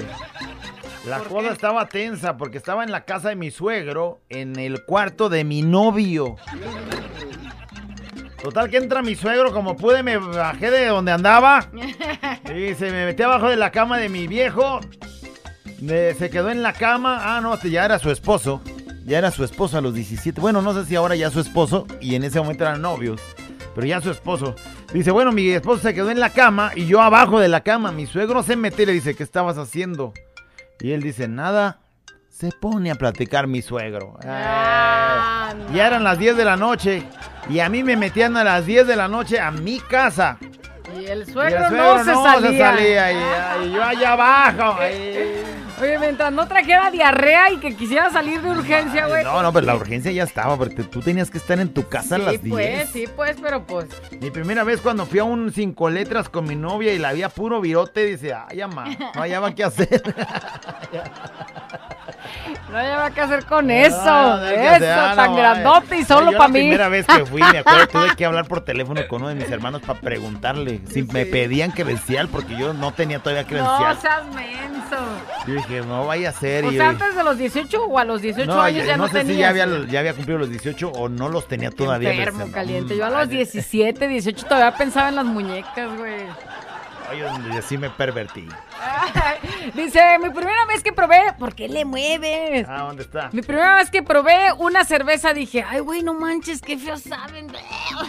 La 1.08 1.20
cosa 1.20 1.54
estaba 1.54 1.88
tensa 1.88 2.38
porque 2.38 2.58
estaba 2.58 2.84
en 2.84 2.92
la 2.92 3.06
casa 3.06 3.30
de 3.30 3.36
mi 3.36 3.52
suegro, 3.52 4.20
en 4.30 4.60
el 4.60 4.84
cuarto 4.84 5.30
de 5.30 5.44
mi 5.46 5.62
novio. 5.62 6.36
Total 8.42 8.70
que 8.70 8.78
entra 8.78 9.02
mi 9.02 9.16
suegro, 9.16 9.52
como 9.52 9.76
pude 9.76 10.02
me 10.02 10.18
bajé 10.18 10.72
de 10.72 10.88
donde 10.88 11.12
andaba 11.12 11.70
y 12.56 12.74
se 12.74 12.92
me 12.92 13.06
metí 13.06 13.24
abajo 13.24 13.50
de 13.50 13.58
la 13.58 13.72
cama 13.72 13.98
de 13.98 14.10
mi 14.10 14.28
viejo. 14.28 14.80
Se 15.80 16.30
quedó 16.30 16.50
en 16.50 16.62
la 16.62 16.74
cama. 16.74 17.20
Ah, 17.22 17.42
no, 17.42 17.54
este 17.54 17.70
ya 17.70 17.86
era 17.86 18.00
su 18.00 18.12
esposo. 18.12 18.62
Ya 19.06 19.18
era 19.18 19.32
su 19.32 19.44
esposo 19.44 19.78
a 19.78 19.82
los 19.82 19.94
17. 19.94 20.40
Bueno, 20.40 20.62
no 20.62 20.74
sé 20.74 20.86
si 20.86 20.96
ahora 20.96 21.16
ya 21.16 21.32
su 21.32 21.40
esposo 21.40 21.88
y 22.00 22.16
en 22.16 22.24
ese 22.24 22.40
momento 22.40 22.64
eran 22.64 22.82
novios. 22.82 23.22
Pero 23.76 23.88
ya 23.88 24.02
su 24.02 24.12
esposo. 24.12 24.56
Dice, 24.94 25.12
bueno, 25.12 25.32
mi 25.32 25.50
esposo 25.50 25.82
se 25.82 25.94
quedó 25.94 26.12
en 26.12 26.20
la 26.20 26.32
cama 26.32 26.72
y 26.76 26.86
yo 26.86 27.02
abajo 27.02 27.40
de 27.40 27.48
la 27.48 27.62
cama. 27.62 27.92
Mi 27.92 28.06
suegro 28.06 28.44
se 28.44 28.56
mete 28.56 28.84
y 28.84 28.86
le 28.88 28.94
dice, 28.94 29.16
¿qué 29.16 29.24
estabas 29.24 29.58
haciendo? 29.58 30.14
Y 30.80 30.92
él 30.92 31.02
dice, 31.02 31.28
nada. 31.28 31.80
Se 32.40 32.52
pone 32.54 32.90
a 32.90 32.96
platicar 32.96 33.48
mi 33.48 33.62
suegro. 33.62 34.18
Ah, 34.26 35.54
ya 35.74 35.88
eran 35.88 36.06
las 36.06 36.18
10 36.18 36.38
de 36.38 36.46
la 36.46 36.56
noche. 36.56 37.04
Y 37.50 37.60
a 37.60 37.68
mí 37.68 37.84
me 37.84 37.98
metían 37.98 38.38
a 38.38 38.46
las 38.46 38.66
10 38.66 38.88
de 38.88 38.96
la 38.96 39.10
noche 39.10 39.42
a 39.42 39.52
mi 39.52 39.80
casa. 39.82 40.38
Y 40.98 41.00
el 41.06 41.20
Y 41.20 41.22
el 41.24 41.26
suegro, 41.34 41.70
no, 41.70 41.98
se 42.06 42.14
salía. 42.14 42.66
salía, 42.72 43.12
y- 43.12 43.68
y 43.68 43.72
yo 43.74 43.84
allá 43.84 44.14
abajo. 44.14 44.80
Oye, 45.82 45.98
mientras 46.00 46.32
no 46.34 46.48
trajera 46.48 46.92
diarrea 46.92 47.52
y 47.52 47.58
que 47.58 47.76
quisiera 47.76 48.10
salir 48.10 48.42
de 48.42 48.50
urgencia, 48.50 49.08
güey. 49.08 49.24
No, 49.24 49.42
no, 49.42 49.54
pero 49.54 49.66
la 49.66 49.76
urgencia 49.76 50.12
ya 50.12 50.24
estaba, 50.24 50.58
porque 50.58 50.84
tú 50.84 51.00
tenías 51.02 51.30
que 51.32 51.38
estar 51.38 51.60
en 51.60 51.74
tu 51.74 51.88
casa 51.88 52.16
a 52.16 52.20
Sí, 52.20 52.26
las 52.26 52.42
10. 52.44 52.50
pues, 52.54 52.90
sí, 52.90 53.06
pues, 53.16 53.38
pero 53.42 53.64
pues. 53.66 53.86
Mi 54.20 54.30
primera 54.32 54.64
vez 54.64 54.82
cuando 54.82 55.06
fui 55.06 55.20
a 55.20 55.24
un 55.24 55.52
cinco 55.54 55.90
letras 55.90 56.28
con 56.30 56.46
mi 56.46 56.56
novia 56.56 56.94
y 56.94 57.00
la 57.00 57.10
había 57.10 57.30
puro 57.30 57.62
virote, 57.62 58.06
dice, 58.06 58.34
ay, 58.34 58.62
ama, 58.62 58.86
no 59.16 59.22
hallaba 59.22 59.54
qué 59.56 59.64
hacer. 59.64 60.02
No 62.70 62.78
había 62.78 63.10
qué 63.16 63.22
hacer 63.22 63.46
con 63.46 63.72
eso. 63.72 63.98
No, 64.06 64.38
no 64.38 64.46
eso, 64.46 64.70
hacer, 64.76 64.92
ah, 64.92 65.10
no, 65.10 65.16
tan 65.16 65.36
grandote 65.36 65.98
y 65.98 66.04
solo 66.06 66.32
Yo 66.32 66.38
para 66.38 66.48
La 66.50 66.54
mí. 66.54 66.60
primera 66.60 66.88
vez 66.90 67.08
que 67.08 67.26
fui, 67.26 67.42
me 67.42 67.58
acuerdo, 67.60 67.88
tuve 67.88 68.16
que 68.16 68.26
hablar 68.26 68.46
por 68.48 68.62
teléfono 68.64 69.02
con 69.08 69.22
uno 69.24 69.30
de 69.30 69.36
mis 69.36 69.50
hermanos 69.50 69.82
para 69.82 70.00
preguntarle 70.00 70.80
si 70.92 71.02
me 71.04 71.26
pedían 71.26 71.72
credencial, 71.72 72.28
porque 72.28 72.56
yo 72.56 72.74
no 72.74 72.92
tenía 72.94 73.20
todavía 73.20 73.42
No 73.44 73.48
credencial. 73.48 73.98
seas 74.00 74.26
menso. 74.36 74.98
Yo 75.48 75.54
dije, 75.56 75.69
no 75.86 76.06
vaya 76.08 76.30
a 76.30 76.34
ser. 76.34 76.66
O 76.66 76.72
y- 76.72 76.76
sea, 76.76 76.90
antes 76.90 77.16
de 77.16 77.24
los 77.24 77.38
18 77.38 77.84
o 77.86 77.98
a 78.00 78.04
los 78.06 78.22
18 78.22 78.52
no, 78.52 78.62
años 78.62 78.86
ya, 78.86 78.98
no, 78.98 79.04
no, 79.04 79.10
sé 79.10 79.20
tenías. 79.20 79.36
si 79.36 79.40
ya 79.40 79.50
había, 79.64 79.88
ya 79.88 80.00
había 80.00 80.14
cumplido 80.14 80.40
los 80.40 80.50
18 80.50 80.90
o 80.90 81.10
no 81.10 81.30
los 81.30 81.48
tenía 81.48 81.72
todavía. 81.72 82.12
Enfermo, 82.12 82.52
caliente. 82.52 82.96
Yo 82.98 83.06
a 83.06 83.10
los 83.10 83.30
17, 83.30 84.08
18 84.08 84.46
todavía 84.46 84.78
pensaba 84.78 85.10
en 85.10 85.16
las 85.16 85.26
muñecas, 85.26 85.98
güey. 85.98 86.24
Ay, 87.10 87.20
yo 87.20 87.62
sí 87.62 87.78
me 87.78 87.90
pervertí. 87.90 88.48
Dice, 89.74 90.20
mi 90.20 90.30
primera 90.30 90.66
vez 90.66 90.84
que 90.84 90.94
probé, 90.94 91.34
¿por 91.38 91.56
qué 91.56 91.68
le 91.68 91.86
mueves? 91.86 92.68
Ah, 92.70 92.84
¿dónde 92.84 93.04
está? 93.04 93.30
Mi 93.32 93.42
primera 93.42 93.76
vez 93.76 93.90
que 93.90 94.04
probé 94.04 94.52
una 94.58 94.84
cerveza 94.84 95.34
dije, 95.34 95.66
ay, 95.68 95.80
güey, 95.80 96.04
no 96.04 96.14
manches, 96.14 96.62
qué 96.62 96.78
feo 96.78 96.98
saben. 96.98 97.48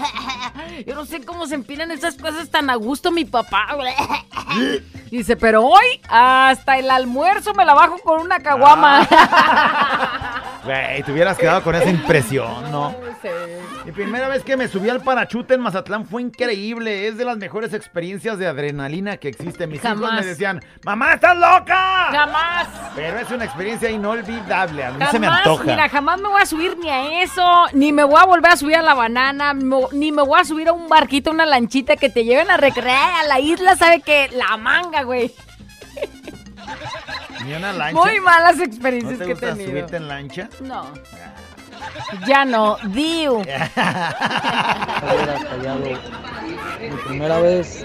Yo 0.86 0.94
no 0.94 1.06
sé 1.06 1.24
cómo 1.24 1.46
se 1.46 1.54
empinan 1.54 1.90
esas 1.90 2.16
cosas 2.16 2.50
tan 2.50 2.68
a 2.70 2.74
gusto 2.74 3.10
mi 3.10 3.24
papá. 3.24 3.68
Dice, 5.10 5.36
pero 5.36 5.64
hoy 5.64 6.00
hasta 6.08 6.78
el 6.78 6.90
almuerzo 6.90 7.54
me 7.54 7.64
la 7.64 7.74
bajo 7.74 7.98
con 7.98 8.20
una 8.20 8.40
caguama. 8.40 9.06
Güey, 10.64 11.02
te 11.02 11.12
hubieras 11.12 11.38
quedado 11.38 11.62
con 11.62 11.74
esa 11.74 11.88
impresión, 11.88 12.70
¿no? 12.70 12.94
Mi 13.86 13.92
primera 13.92 14.28
vez 14.28 14.44
que 14.44 14.58
me 14.58 14.68
subí 14.68 14.90
al 14.90 15.00
parachute 15.02 15.54
en 15.54 15.60
Mazatlán 15.62 16.04
fue 16.04 16.20
increíble. 16.20 17.08
Es 17.08 17.16
de 17.16 17.24
las 17.24 17.38
mejores 17.38 17.72
experiencias 17.72 18.38
de 18.38 18.46
adrenalina 18.46 19.16
que 19.16 19.28
existen. 19.28 19.70
Mis 19.70 19.82
hijos 19.82 19.98
Jamás. 19.98 20.20
me 20.20 20.26
decían, 20.26 20.62
¡Mamá, 20.84 21.14
estás 21.14 21.34
loca! 21.36 22.08
Jamás. 22.12 22.68
Pero 22.94 23.18
es 23.20 23.30
una 23.30 23.44
experiencia 23.46 23.90
inolvidable. 23.90 24.84
A 24.84 24.90
mí 24.92 25.04
se 25.10 25.18
me 25.18 25.26
Jamás, 25.28 25.46
antoja. 25.46 25.64
mira, 25.64 25.88
jamás 25.88 26.20
me 26.20 26.28
voy 26.28 26.42
a 26.42 26.46
subir 26.46 26.76
ni 26.78 26.90
a 26.90 27.22
eso, 27.22 27.66
ni 27.72 27.92
me 27.92 28.04
voy 28.04 28.20
a 28.20 28.26
volver 28.26 28.52
a 28.52 28.56
subir 28.56 28.76
a 28.76 28.82
la 28.82 28.92
banana, 28.94 29.54
ni 29.54 30.12
me 30.12 30.22
voy 30.22 30.40
a 30.40 30.44
subir 30.44 30.68
a 30.68 30.72
un 30.72 30.88
barquito, 30.90 31.30
una 31.30 31.46
lanchita 31.46 31.96
que 31.96 32.10
te 32.10 32.24
lleven 32.24 32.50
a 32.50 32.58
recrear 32.58 33.24
a 33.24 33.26
la 33.26 33.40
isla, 33.40 33.76
¿sabe 33.76 34.02
qué? 34.02 34.28
La 34.32 34.56
manga, 34.58 35.02
güey. 35.04 35.32
Ni 37.44 37.54
una 37.54 37.72
lancha. 37.72 38.00
Muy 38.00 38.20
malas 38.20 38.56
¿No 38.56 38.64
experiencias 38.64 39.18
te 39.18 39.24
que 39.24 39.30
he 39.30 39.34
gusta 39.34 39.48
tenido. 39.48 39.70
subirte 39.70 39.96
en 39.96 40.08
lancha? 40.08 40.48
No. 40.60 40.86
Ya 42.26 42.44
no, 42.44 42.76
Diu. 42.88 43.38
Mi 46.80 46.90
primera 47.06 47.38
vez 47.40 47.84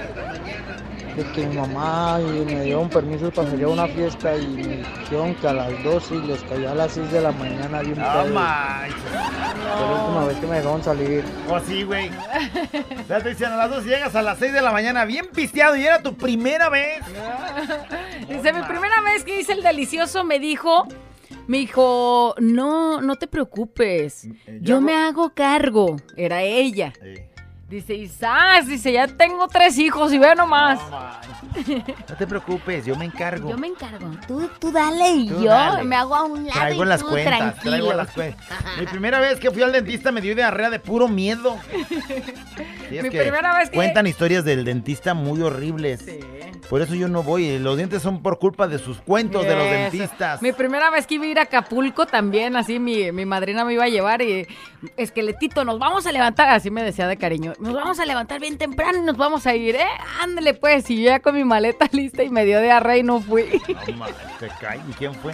de 1.16 1.24
que 1.32 1.47
mi 1.47 1.55
mamá 1.55 2.20
y 2.20 2.45
me 2.45 2.63
dieron 2.63 2.89
permiso 2.89 3.32
para 3.32 3.49
salir 3.49 3.66
a 3.66 3.70
una 3.70 3.88
fiesta 3.88 4.36
y 4.36 4.47
me 4.47 4.78
dijeron 4.78 5.36
que 5.36 5.47
a 5.47 5.53
las 5.53 5.84
12 5.84 6.16
y 6.16 6.22
les 6.22 6.43
caía 6.43 6.72
a 6.72 6.76
las 6.76 6.91
6 6.93 7.11
de 7.11 7.22
la 7.22 7.32
mañana 7.32 7.82
bien 7.82 7.97
No. 7.97 8.05
Fue 8.13 8.32
la 8.32 10.03
última 10.03 10.26
vez 10.26 10.38
que 10.38 10.47
me 10.47 10.55
dejaron 10.57 10.84
salir. 10.84 11.24
O 11.49 11.59
sí, 11.59 11.84
güey. 11.84 12.09
Ya 13.07 13.20
te 13.22 13.30
dicen 13.30 13.51
a 13.51 13.57
las 13.57 13.70
2 13.70 13.86
llegas 13.86 14.16
a 14.16 14.22
las 14.22 14.38
6 14.39 14.53
de 14.53 14.61
la 14.61 14.72
mañana 14.72 15.05
bien 15.05 15.28
pisteado 15.34 15.76
y 15.76 15.86
era 15.86 16.01
tu 16.01 16.16
primera 16.16 16.70
vez. 16.70 16.99
Dice, 18.28 18.53
mi 18.53 18.61
primera 18.63 19.01
vez 19.01 19.24
que 19.24 19.39
hice 19.39 19.53
el 19.53 19.61
delicioso 19.61 20.24
me 20.24 20.39
dijo, 20.39 20.88
me 21.47 21.59
dijo, 21.59 22.34
no, 22.39 23.01
no 23.01 23.16
te 23.16 23.28
preocupes, 23.28 24.28
yo 24.61 24.82
me 24.82 24.95
hago 24.95 25.30
cargo. 25.34 25.97
Era 26.16 26.41
ella. 26.41 26.93
Dice, 27.68 27.95
Isás, 27.95 28.68
dice, 28.68 28.91
ya 28.91 29.07
tengo 29.07 29.47
tres 29.47 29.78
hijos 29.80 30.13
y 30.13 30.20
ve 30.20 30.36
nomás. 30.36 30.80
No 32.09 32.16
te 32.18 32.28
preocupes, 32.28 32.86
yo 32.86 32.95
me 32.97 33.05
encargo. 33.05 33.49
Yo 33.49 33.57
me 33.57 33.68
encargo. 33.68 34.11
Tú, 34.28 34.49
tú 34.59 34.72
dale 34.74 35.09
y 35.11 35.30
Tú 35.30 35.41
yo 35.41 35.49
dale. 35.49 35.84
me 35.86 35.95
hago 35.95 36.13
a 36.13 36.24
un 36.26 36.45
lado 36.45 36.59
Traigo 36.59 36.84
y 36.84 36.88
las 36.88 36.99
tú 37.01 37.07
cuentas, 37.07 37.38
tranquilo. 37.39 37.72
traigo 37.72 37.93
las 37.93 38.11
cuentas. 38.11 38.45
Mi 38.80 38.86
primera 38.86 39.20
vez 39.20 39.39
que 39.39 39.49
fui 39.51 39.63
al 39.63 39.72
dentista 39.72 40.11
me 40.11 40.20
dio 40.22 40.36
diarrea 40.36 40.70
de 40.70 40.80
puro 40.80 41.07
miedo. 41.07 41.57
Sí, 42.89 42.99
Mi 43.01 43.09
primera 43.09 43.57
vez 43.57 43.70
que- 43.72 43.76
Cuentan 43.78 44.05
historias 44.05 44.45
del 44.45 44.63
dentista 44.63 45.13
muy 45.16 45.41
horribles. 45.41 46.05
Por 46.70 46.82
eso 46.82 46.95
yo 46.95 47.07
no 47.07 47.24
voy. 47.24 47.59
Los 47.59 47.78
dientes 47.78 48.01
son 48.01 48.22
por 48.22 48.39
culpa 48.39 48.68
de 48.68 48.80
sus 48.80 48.97
cuentos 48.97 49.43
de 49.45 49.55
los 49.55 49.70
dentistas. 49.70 50.41
Mi 50.41 50.51
primera 50.51 50.89
vez 50.89 51.05
que 51.05 51.16
iba 51.16 51.26
a 51.26 51.28
ir 51.28 51.39
a 51.39 51.43
Acapulco 51.43 52.05
también, 52.05 52.55
así 52.55 52.80
mi, 52.80 53.11
mi 53.11 53.26
madrina 53.26 53.63
me 53.66 53.74
iba 53.74 53.84
a 53.84 53.89
llevar 53.89 54.22
y 54.22 54.47
esqueletito, 54.97 55.63
nos 55.66 55.80
vamos 55.80 56.05
a 56.05 56.11
levantar, 56.11 56.49
así 56.49 56.70
me 56.70 56.84
decía 56.84 57.07
de 57.07 57.18
cariño, 57.18 57.53
nos 57.59 57.74
vamos 57.74 57.99
a 57.99 58.05
levantar 58.05 58.39
bien 58.39 58.57
temprano 58.57 58.97
y 58.97 59.01
nos 59.01 59.18
vamos 59.18 59.47
a 59.47 59.55
ir, 59.55 59.76
¿eh? 59.76 59.88
Ándale 60.22 60.53
pues, 60.53 60.89
y 60.89 60.97
yo 60.97 61.09
ya 61.09 61.20
con 61.20 61.36
mi 61.36 61.43
maleta 61.43 61.88
lista 61.91 62.24
y 62.24 62.30
me 62.30 62.45
dio 62.45 62.61
diarrea 62.61 62.97
y 62.97 63.03
no 63.03 63.20
fui. 63.22 63.61
No, 63.88 63.97
ma, 63.97 64.07
te 64.39 64.47
cae. 64.59 64.80
¿Y 64.89 64.93
quién 64.93 65.13
fue? 65.16 65.34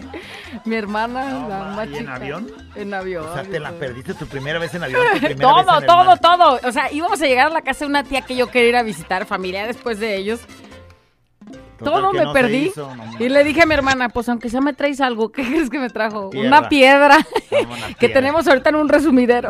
mi 0.66 0.76
hermana, 0.76 1.48
la 1.48 1.64
más 1.76 1.90
¿y 1.90 1.98
en 1.98 2.10
avión? 2.10 2.52
En 2.76 2.94
avión. 2.94 3.26
O 3.28 3.34
sea, 3.34 3.44
te 3.44 3.60
la 3.60 3.72
perdiste 3.72 4.14
tu 4.14 4.26
primera 4.28 4.60
vez 4.60 4.74
en 4.74 4.84
avión. 4.84 5.02
tu 5.14 5.20
primera 5.26 5.54
vez 5.54 5.66
Todo, 5.66 5.80
en 5.80 5.86
todo, 5.86 6.18
todo. 6.18 6.60
O 6.68 6.72
sea, 6.72 6.92
íbamos 6.92 7.22
a 7.22 7.26
llegar 7.26 7.48
a 7.48 7.50
la 7.50 7.62
casa 7.62 7.86
de 7.86 7.90
una 7.90 8.04
tía 8.04 8.22
que 8.22 8.36
yo 8.36 8.48
quería 8.48 8.70
ir 8.70 8.76
a 8.76 8.84
visitar, 8.84 9.26
familia 9.26 9.66
después 9.68 10.00
de 10.00 10.18
ellos. 10.18 10.42
Total 11.84 12.02
todo 12.02 12.14
me 12.14 12.24
no 12.24 12.34
perdí. 12.34 12.68
hizo, 12.68 12.96
no 12.96 13.04
y 13.20 13.30
le 13.30 13.44
dije 13.44 13.64
a 13.64 13.66
mi 13.66 13.74
hermana, 13.74 14.10
pues 14.10 14.30
aunque 14.30 14.50
sea 14.50 14.62
me 14.62 14.74
traes 14.74 15.02
algo, 15.02 15.32
¿qué 15.32 15.44
crees 15.48 15.70
que 15.70 15.80
me 15.80 15.90
trajo? 15.90 16.30
Piedra. 16.30 16.48
Una 16.48 16.70
piedra 16.70 17.18
que 18.00 18.10
tenemos 18.10 18.48
ahorita 18.48 18.70
en 18.70 18.76
un 18.76 18.90
resumidero. 18.90 19.50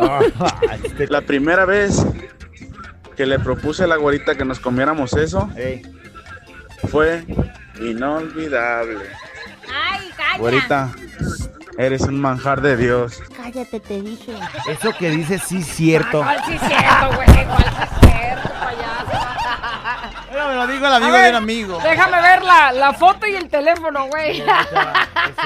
La 1.10 1.22
primera 1.22 1.66
vez 1.66 2.06
que 3.16 3.26
le 3.26 3.40
propuse 3.40 3.84
a 3.84 3.88
la 3.88 3.98
güerita 3.98 4.36
que 4.36 4.46
nos 4.46 4.60
comiéramos 4.60 5.14
eso 5.14 5.50
fue 6.90 7.24
inolvidable. 7.80 9.06
Ay, 9.72 10.10
calla. 10.18 10.38
Güerita, 10.40 10.90
eres 11.78 12.02
un 12.02 12.20
manjar 12.20 12.62
de 12.62 12.78
Dios. 12.78 13.22
Cállate, 13.36 13.80
te 13.80 14.02
dije. 14.02 14.34
Eso 14.68 14.92
que 14.98 15.10
dices 15.12 15.42
sí 15.48 15.58
es 15.58 15.68
cierto. 15.68 16.20
¿Cuál 16.24 16.42
sí 16.46 16.54
es 16.54 16.62
cierto, 16.62 17.16
güey? 17.16 17.46
¿Cuál 17.46 17.60
sí 17.60 17.84
es 17.84 18.10
cierto, 18.12 18.50
payaso? 18.60 19.28
Me 20.48 20.56
lo 20.56 20.68
digo 20.68 20.88
el 20.88 20.94
amigo 20.94 21.14
A 21.14 21.18
de 21.18 21.24
ver, 21.24 21.32
un 21.32 21.38
amigo. 21.38 21.80
Déjame 21.84 22.22
ver 22.22 22.44
la, 22.44 22.72
la 22.72 22.94
foto 22.94 23.28
y 23.28 23.36
el 23.36 23.50
teléfono, 23.50 24.08
güey. 24.08 24.42
Es 24.42 24.46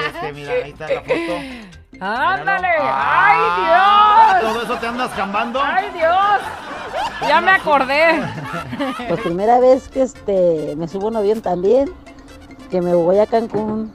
este, 0.06 0.32
mira, 0.32 0.52
ahí 0.52 0.70
está 0.70 0.88
la 0.88 1.00
foto. 1.00 1.74
¡Ándale! 2.00 2.68
Ah, 2.78 4.32
¡Ay, 4.32 4.42
Dios! 4.42 4.52
¿Todo 4.52 4.62
eso 4.64 4.76
te 4.80 4.86
andas 4.86 5.10
jambando? 5.12 5.62
¡Ay, 5.62 5.86
Dios! 5.94 6.40
Ya 7.28 7.40
me 7.40 7.52
acordé. 7.52 8.22
Pues 9.08 9.20
primera 9.20 9.58
vez 9.60 9.88
que 9.88 10.02
este 10.02 10.74
me 10.76 10.88
subo 10.88 11.08
un 11.08 11.16
avión 11.16 11.40
también, 11.40 11.90
que 12.70 12.80
me 12.82 12.94
voy 12.94 13.18
a 13.18 13.26
Cancún 13.26 13.92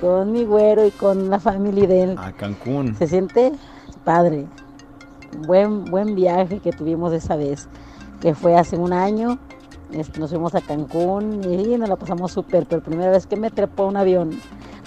con 0.00 0.32
mi 0.32 0.44
güero 0.44 0.86
y 0.86 0.90
con 0.90 1.30
la 1.30 1.40
familia 1.40 1.86
de 1.86 2.02
él. 2.02 2.16
A 2.18 2.32
Cancún. 2.32 2.94
Se 2.96 3.06
siente 3.06 3.52
padre. 4.04 4.46
Buen, 5.46 5.84
buen 5.86 6.14
viaje 6.14 6.60
que 6.60 6.72
tuvimos 6.72 7.12
esa 7.12 7.36
vez, 7.36 7.68
que 8.20 8.34
fue 8.34 8.56
hace 8.56 8.76
un 8.76 8.92
año. 8.92 9.38
Nos 9.90 10.30
fuimos 10.30 10.54
a 10.54 10.60
Cancún 10.60 11.40
y 11.44 11.76
nos 11.78 11.88
la 11.88 11.96
pasamos 11.96 12.30
súper, 12.32 12.66
pero 12.66 12.82
primera 12.82 13.10
vez 13.10 13.26
que 13.26 13.36
me 13.36 13.50
trepo 13.50 13.84
a 13.84 13.86
un 13.86 13.96
avión. 13.96 14.38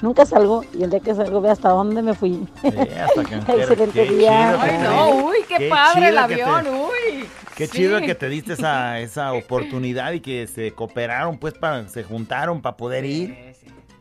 Nunca 0.02 0.26
salgo 0.26 0.64
y 0.78 0.84
el 0.84 0.90
día 0.90 1.00
que 1.00 1.14
salgo 1.14 1.42
ve 1.42 1.50
hasta 1.50 1.70
dónde 1.70 2.02
me 2.02 2.14
fui. 2.14 2.48
hasta 2.64 3.24
Cancún. 3.30 3.60
Excelente 3.62 4.08
Qué 4.08 4.14
día. 4.14 4.48
chido 4.52 4.60
Ay, 4.62 4.78
no, 4.84 5.26
uy, 5.26 5.38
qué, 5.48 5.56
qué 5.58 5.70
padre 5.70 6.08
el 6.10 6.14
te- 6.16 6.20
avión, 6.20 6.66
uy. 6.68 7.26
Qué 7.56 7.68
Sí. 7.68 7.78
chido 7.78 8.00
que 8.02 8.16
te 8.16 8.30
diste 8.30 8.54
esa, 8.54 9.00
esa 9.00 9.34
oportunidad 9.34 10.12
y 10.14 10.20
que 10.22 10.48
se 10.48 10.72
cooperaron, 10.74 11.38
pues, 11.38 11.54
para, 11.54 11.88
se 11.90 12.04
juntaron 12.04 12.62
para 12.62 12.78
poder 12.78 13.06
ir. 13.06 13.54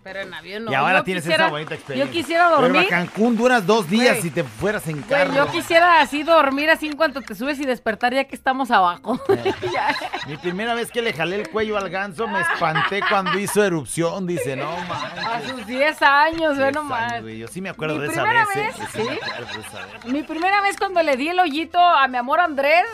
Pero 0.02 0.20
en 0.20 0.32
avión 0.32 0.64
no. 0.64 0.72
y 0.72 0.74
ahora 0.74 0.98
Yo 0.98 1.04
tienes 1.04 1.22
quisiera- 1.24 1.44
esa 1.44 1.50
bonita 1.52 1.74
experiencia. 1.74 2.06
Yo 2.14 2.18
quisiera 2.18 2.48
Pero 2.48 2.60
dormir. 2.62 2.86
a 2.86 2.88
Cancún 2.88 3.36
duras 3.36 3.66
dos 3.66 3.88
días 3.90 4.18
si 4.20 4.30
te 4.30 4.44
fueras 4.44 4.86
en 4.88 4.96
Güey, 5.02 5.08
carro. 5.08 5.34
yo 5.34 5.46
quisiera 5.50 6.00
así 6.00 6.22
dormir 6.22 6.70
así 6.70 6.86
en 6.86 6.96
cuanto 6.96 7.20
te 7.20 7.34
subes 7.34 7.58
y 7.60 7.66
despertar 7.66 8.14
ya 8.14 8.24
que 8.24 8.34
estamos 8.34 8.70
abajo. 8.70 9.20
Mi 10.26 10.36
primera 10.38 10.74
vez 10.74 10.90
que 10.90 11.02
le 11.02 11.12
jalé 11.12 11.36
el 11.36 11.50
cuello 11.50 11.76
al 11.76 11.90
ganso 11.90 12.26
me 12.28 12.40
espanté 12.40 13.00
cuando 13.08 13.38
hizo 13.38 13.62
erupción. 13.64 14.26
Dice, 14.26 14.56
no, 14.56 14.70
man. 14.88 15.18
A 15.18 15.40
sus 15.48 15.66
10 15.66 16.00
años, 16.02 16.56
ve 16.56 16.72
nomás. 16.72 17.22
Yo 17.24 17.48
sí 17.48 17.60
me 17.60 17.68
acuerdo 17.68 17.96
Mi 17.96 18.02
de 18.02 18.06
esa 18.08 18.22
primera 18.22 18.46
vez. 18.46 18.56
¿eh? 18.56 18.62
vez, 18.78 18.88
Sí, 18.92 18.98
¿sí? 19.02 19.08
me 19.08 19.14
acuerdo 19.16 19.52
de 19.54 19.60
esa 19.68 19.86
vez. 19.86 20.04
Mi 20.06 20.22
primera 20.22 20.60
vez 20.62 20.76
cuando 20.78 21.02
le 21.02 21.16
di 21.16 21.28
el 21.28 21.38
hoyito 21.38 21.78
a 21.78 22.06
mi 22.08 22.16
amor 22.16 22.40
Andrés, 22.40 22.84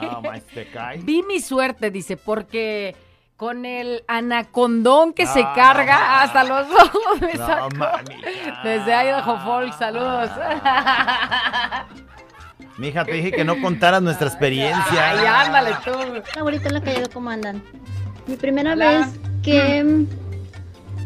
No, 0.00 0.22
man, 0.22 0.42
te 0.54 0.66
cae. 0.70 0.98
vi 1.02 1.22
mi 1.22 1.40
suerte, 1.40 1.90
dice, 1.90 2.16
porque 2.16 2.96
con 3.36 3.66
el 3.66 4.04
anacondón 4.06 5.12
que 5.12 5.26
se 5.26 5.40
Ah, 5.42 5.52
carga 5.54 6.22
hasta 6.22 6.44
los 6.44 6.66
ojos 6.70 7.20
me 7.20 7.34
No. 7.34 7.68
Desde 8.62 8.92
Idaho 8.92 9.38
Folk, 9.40 9.76
saludos. 9.76 10.30
Mija, 12.78 13.04
te 13.04 13.12
dije 13.12 13.30
que 13.32 13.44
no 13.44 13.60
contaras 13.60 14.00
nuestra 14.02 14.26
experiencia. 14.28 15.10
Ay, 15.10 15.26
ándale 15.26 15.72
tú. 15.84 15.92
Ahorita 16.40 16.70
la 16.70 16.80
callado, 16.80 17.08
¿cómo 17.12 17.30
andan? 17.30 17.62
Mi 18.26 18.36
primera 18.36 18.72
Hola. 18.72 18.90
vez 18.90 19.06
que 19.42 19.84
mm, 19.84 20.06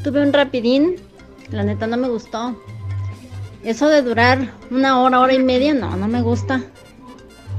tuve 0.02 0.22
un 0.22 0.32
rapidín, 0.32 0.96
la 1.50 1.62
neta 1.64 1.86
no 1.86 1.96
me 1.98 2.08
gustó. 2.08 2.56
Eso 3.64 3.88
de 3.88 4.02
durar 4.02 4.38
una 4.70 5.00
hora, 5.00 5.20
hora 5.20 5.34
y 5.34 5.40
media, 5.40 5.74
no, 5.74 5.94
no 5.96 6.08
me 6.08 6.22
gusta. 6.22 6.62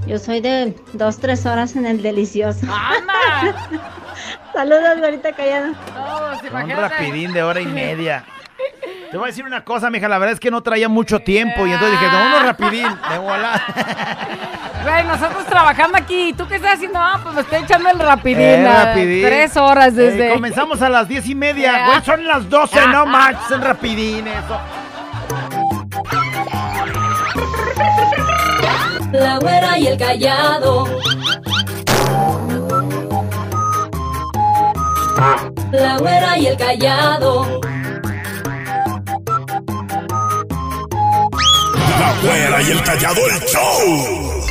Yo 0.10 0.18
soy 0.18 0.42
de 0.42 0.74
dos, 0.94 1.20
tres 1.20 1.46
horas 1.46 1.76
en 1.76 1.86
el 1.86 2.02
delicioso. 2.02 2.66
¡Anda! 2.66 3.70
Saludos, 4.54 4.98
ahorita 5.04 5.34
callado. 5.34 5.68
Un 6.52 6.70
rapidín 6.72 7.32
de 7.32 7.44
hora 7.44 7.62
y 7.62 7.68
media. 7.68 8.26
Te 9.12 9.18
voy 9.18 9.26
a 9.26 9.28
decir 9.28 9.46
una 9.46 9.64
cosa, 9.64 9.92
mija, 9.92 10.08
la 10.08 10.18
verdad 10.18 10.34
es 10.34 10.40
que 10.40 10.50
no 10.50 10.64
traía 10.64 10.90
mucho 10.90 11.20
tiempo 11.20 11.68
y 11.68 11.74
entonces 11.74 12.00
dije, 12.00 12.12
no, 12.12 12.26
uno 12.26 12.40
rapidín, 12.40 12.88
de 13.12 13.18
volada. 13.20 13.64
Güey, 14.82 15.04
nosotros 15.04 15.46
trabajando 15.46 15.98
aquí, 15.98 16.30
¿y 16.30 16.34
tú 16.34 16.48
qué 16.48 16.56
estás 16.56 16.76
haciendo? 16.76 16.98
Ah, 17.00 17.20
pues 17.22 17.36
me 17.36 17.42
estoy 17.42 17.64
echando 17.64 17.90
el 17.90 18.00
rapidín. 18.00 18.40
Eh, 18.40 18.66
ah, 18.66 18.86
rapidín. 18.86 19.26
Tres 19.26 19.58
horas 19.58 19.94
desde. 19.94 20.30
Eh, 20.30 20.34
comenzamos 20.34 20.82
a 20.82 20.88
las 20.88 21.08
diez 21.08 21.28
y 21.28 21.36
media, 21.36 21.86
güey, 21.86 22.02
son 22.02 22.26
las 22.26 22.50
doce, 22.50 22.88
no 22.88 23.06
manches, 23.06 23.52
en 23.52 23.62
rapidín 23.62 24.28
eso. 24.28 24.58
La 29.12 29.40
güera 29.40 29.78
y 29.80 29.88
el 29.88 29.98
callado. 29.98 30.86
La 35.72 35.98
güera 35.98 36.38
y 36.38 36.48
el 36.48 36.58
callado. 36.58 37.62
La 42.00 42.16
güera 42.22 42.62
y 42.62 42.72
el 42.72 42.84
callado 42.84 43.22
el 43.28 43.40
show. 43.48 44.46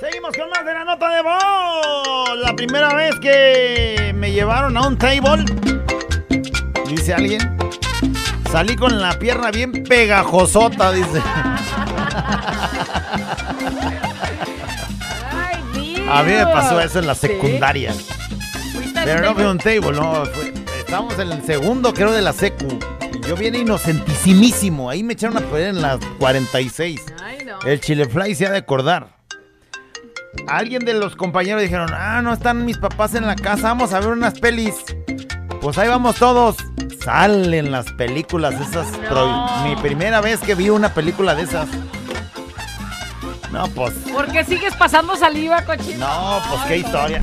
Seguimos 0.00 0.36
con 0.36 0.48
más 0.50 0.64
de 0.64 0.72
la 0.72 0.84
nota 0.84 1.08
de 1.10 1.22
voz. 1.22 2.38
La 2.38 2.54
primera 2.54 2.94
vez 2.94 3.14
que 3.20 4.12
me 4.14 4.32
llevaron 4.32 4.76
a 4.76 4.86
un 4.86 4.96
table 4.96 5.44
Dice 6.88 7.14
alguien. 7.14 7.56
Salí 8.52 8.76
con 8.76 9.00
la 9.00 9.18
pierna 9.18 9.50
bien 9.50 9.72
pegajosota, 9.72 10.92
dice. 10.92 11.20
A 16.08 16.22
mí 16.22 16.32
me 16.32 16.46
pasó 16.46 16.80
eso 16.80 16.98
en 16.98 17.06
la 17.06 17.14
secundaria. 17.14 17.92
Pero 19.04 19.22
no 19.22 19.34
fue 19.34 19.50
un 19.50 19.58
table, 19.58 19.92
no. 19.92 20.24
fue- 20.26 20.52
estábamos 20.78 21.18
en 21.18 21.32
el 21.32 21.44
segundo, 21.44 21.92
creo, 21.92 22.12
de 22.12 22.22
la 22.22 22.32
secu. 22.32 22.78
Y 23.12 23.26
yo 23.28 23.36
bien 23.36 23.54
inocentísimísimo. 23.54 24.88
Ahí 24.90 25.02
me 25.02 25.12
echaron 25.14 25.36
a 25.36 25.40
perder 25.40 25.68
en 25.70 25.82
las 25.82 25.98
46. 26.18 27.00
El 27.64 27.80
chilefly 27.80 28.34
se 28.34 28.46
ha 28.46 28.50
de 28.50 28.58
acordar. 28.58 29.16
Alguien 30.48 30.84
de 30.84 30.94
los 30.94 31.16
compañeros 31.16 31.62
dijeron, 31.62 31.88
ah, 31.92 32.20
no 32.22 32.32
están 32.32 32.64
mis 32.64 32.78
papás 32.78 33.14
en 33.14 33.26
la 33.26 33.34
casa, 33.36 33.68
vamos 33.68 33.92
a 33.92 34.00
ver 34.00 34.10
unas 34.10 34.38
pelis. 34.38 34.74
Pues 35.60 35.78
ahí 35.78 35.88
vamos 35.88 36.16
todos. 36.16 36.56
Salen 37.02 37.70
las 37.72 37.90
películas 37.92 38.54
esas. 38.60 38.86
pro- 39.08 39.46
Mi 39.64 39.76
primera 39.76 40.20
vez 40.20 40.40
que 40.40 40.54
vi 40.54 40.68
una 40.70 40.92
película 40.92 41.34
de 41.34 41.42
esas. 41.42 41.68
No, 43.56 43.66
pues. 43.68 43.94
¿Por 44.12 44.30
qué 44.30 44.44
sigues 44.44 44.76
pasando 44.76 45.16
saliva, 45.16 45.64
cochino? 45.64 46.06
No, 46.06 46.42
pues 46.50 46.60
qué 46.68 46.76
historia. 46.76 47.22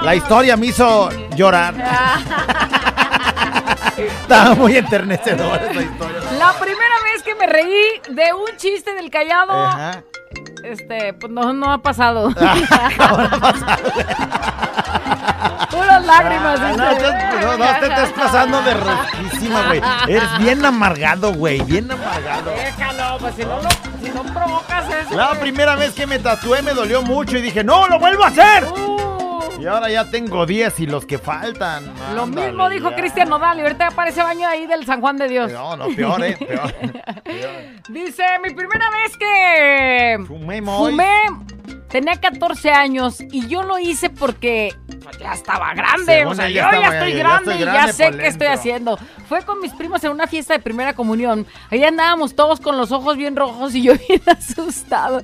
La 0.00 0.14
historia 0.14 0.56
me 0.56 0.66
hizo 0.66 1.10
llorar. 1.34 1.74
Estaba 3.96 4.54
muy 4.54 4.76
enternecedora 4.76 5.68
esa 5.68 5.82
historia. 5.82 6.20
La 6.38 6.52
primera 6.52 6.94
vez 7.12 7.24
que 7.24 7.34
me 7.34 7.48
reí 7.48 7.74
de 8.10 8.32
un 8.32 8.56
chiste 8.56 8.94
del 8.94 9.10
callado, 9.10 9.52
Ajá. 9.52 10.04
este, 10.62 11.14
pues 11.14 11.32
no, 11.32 11.52
no 11.52 11.72
ha 11.72 11.82
pasado. 11.82 12.28
Puras 12.34 13.40
lágrimas, 16.06 16.58
Ah, 16.60 16.72
no, 16.76 16.96
te- 16.96 17.46
no, 17.46 17.56
no, 17.58 17.78
te 17.80 17.86
estás 17.86 18.12
pasando 18.12 18.62
de 18.62 18.74
rosquísima, 18.74 19.66
güey. 19.66 19.80
Eres 20.08 20.38
bien 20.38 20.64
amargado, 20.64 21.34
güey. 21.34 21.60
Bien 21.62 21.90
amargado. 21.90 22.50
Déjalo, 22.52 23.18
pues 23.18 23.34
si 23.34 23.44
no, 23.44 23.56
lo- 23.60 23.70
si 24.02 24.10
no 24.10 24.22
provocas 24.32 24.84
eso. 24.90 25.14
La 25.16 25.28
güey. 25.28 25.40
primera 25.40 25.74
vez 25.76 25.92
que 25.94 26.06
me 26.06 26.18
tatué 26.18 26.62
me 26.62 26.72
dolió 26.72 27.02
mucho 27.02 27.36
y 27.36 27.42
dije, 27.42 27.62
¡No, 27.64 27.86
lo 27.88 27.98
vuelvo 27.98 28.24
a 28.24 28.28
hacer! 28.28 28.64
Uh. 28.64 28.96
Y 29.58 29.66
ahora 29.66 29.88
ya 29.88 30.04
tengo 30.10 30.44
10 30.44 30.80
y 30.80 30.86
los 30.86 31.06
que 31.06 31.18
faltan. 31.18 31.86
Lo 32.14 32.24
ándale, 32.24 32.48
mismo 32.48 32.68
dijo 32.68 32.90
ya. 32.90 32.96
Cristian 32.96 33.28
Nodal 33.30 33.58
y 33.58 33.62
ahorita 33.62 33.86
aparece 33.88 34.22
baño 34.22 34.46
ahí 34.46 34.66
del 34.66 34.84
San 34.84 35.00
Juan 35.00 35.16
de 35.16 35.28
Dios. 35.28 35.50
No, 35.50 35.74
no, 35.76 35.86
peor, 35.96 36.22
eh. 36.22 36.36
Peor. 36.38 36.74
Dice, 37.88 38.22
mi 38.44 38.52
primera 38.52 38.84
vez 38.90 39.16
que 39.16 40.18
Fumé, 40.26 40.60
fumé, 40.62 41.22
tenía 42.00 42.20
14 42.20 42.70
años 42.72 43.16
y 43.20 43.46
yo 43.48 43.62
lo 43.62 43.78
hice 43.78 44.10
porque 44.10 44.74
ya 45.18 45.32
estaba 45.32 45.72
grande. 45.72 46.04
Según 46.18 46.32
o 46.32 46.34
sea, 46.36 46.48
yo 46.50 46.56
ya 46.56 46.70
estaba- 46.70 46.94
estoy 46.98 47.12
ya 47.12 47.18
grande 47.18 47.52
estoy 47.52 47.62
y 47.62 47.72
ya 47.72 47.92
sé 47.92 48.10
qué 48.18 48.26
estoy 48.26 48.46
haciendo. 48.48 48.98
Fue 49.30 49.40
con 49.46 49.60
mis 49.62 49.72
primos 49.72 50.04
en 50.04 50.10
una 50.10 50.26
fiesta 50.26 50.52
de 50.52 50.58
primera 50.60 50.92
comunión. 50.92 51.46
Ahí 51.70 51.82
andábamos 51.82 52.36
todos 52.36 52.60
con 52.60 52.76
los 52.76 52.92
ojos 52.92 53.16
bien 53.16 53.34
rojos 53.34 53.74
y 53.74 53.80
yo 53.82 53.94
bien 54.08 54.20
asustado. 54.26 55.22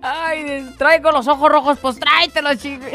Ay, 0.00 0.64
trae 0.78 1.02
con 1.02 1.12
los 1.12 1.26
ojos 1.26 1.50
rojos, 1.50 1.78
pues 1.80 1.98
tráetelos, 1.98 2.58
chicos. 2.58 2.86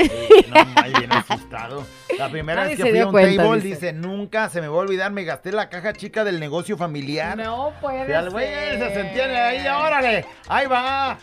No, 0.49 0.65
mal, 0.65 0.93
bien 0.93 1.11
asustado. 1.11 1.85
La 2.17 2.29
primera 2.29 2.63
Nadie 2.63 2.75
vez 2.75 2.85
que 2.85 2.91
fui 2.91 2.99
a 2.99 3.05
un 3.05 3.11
cuenta, 3.11 3.43
table, 3.43 3.61
dice. 3.61 3.75
dice. 3.75 3.93
nunca 3.93 4.49
se 4.49 4.61
me 4.61 4.67
va 4.67 4.75
a 4.75 4.79
olvidar, 4.79 5.11
me 5.11 5.23
gasté 5.23 5.51
la 5.51 5.69
caja 5.69 5.93
chica 5.93 6.23
del 6.23 6.39
negocio 6.39 6.77
familiar. 6.77 7.37
No 7.37 7.73
puede 7.81 8.09
Y 8.09 8.13
al 8.13 8.29
güey 8.29 8.47
se 8.47 8.93
sentía 8.93 9.47
ahí, 9.47 9.65
órale, 9.67 10.25
ahí 10.47 10.67
va. 10.67 11.17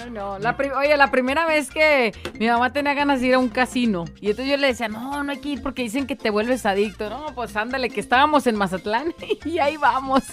Ay, 0.00 0.10
no. 0.10 0.38
La 0.38 0.56
Oye, 0.76 0.96
la 0.96 1.10
primera 1.10 1.46
vez 1.46 1.70
que 1.70 2.12
mi 2.38 2.48
mamá 2.48 2.72
tenía 2.72 2.94
ganas 2.94 3.20
de 3.20 3.28
ir 3.28 3.34
a 3.34 3.38
un 3.38 3.48
casino. 3.48 4.04
Y 4.20 4.30
entonces 4.30 4.50
yo 4.50 4.56
le 4.56 4.68
decía, 4.68 4.88
no, 4.88 5.22
no 5.22 5.32
hay 5.32 5.38
que 5.38 5.50
ir 5.50 5.62
porque 5.62 5.82
dicen 5.82 6.06
que 6.06 6.16
te 6.16 6.30
vuelves 6.30 6.66
adicto. 6.66 7.08
No, 7.08 7.26
pues 7.34 7.54
ándale, 7.56 7.90
que 7.90 8.00
estábamos 8.00 8.46
en 8.46 8.56
Mazatlán 8.56 9.14
y 9.44 9.58
ahí 9.58 9.76
vamos. 9.76 10.24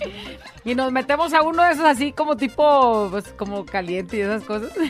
Y 0.62 0.74
nos 0.74 0.92
metemos 0.92 1.32
a 1.32 1.40
uno 1.40 1.62
de 1.62 1.72
esos 1.72 1.86
así 1.86 2.12
como 2.12 2.36
tipo, 2.36 3.08
pues 3.10 3.32
como 3.38 3.64
caliente 3.64 4.18
y 4.18 4.20
esas 4.20 4.44
cosas. 4.44 4.70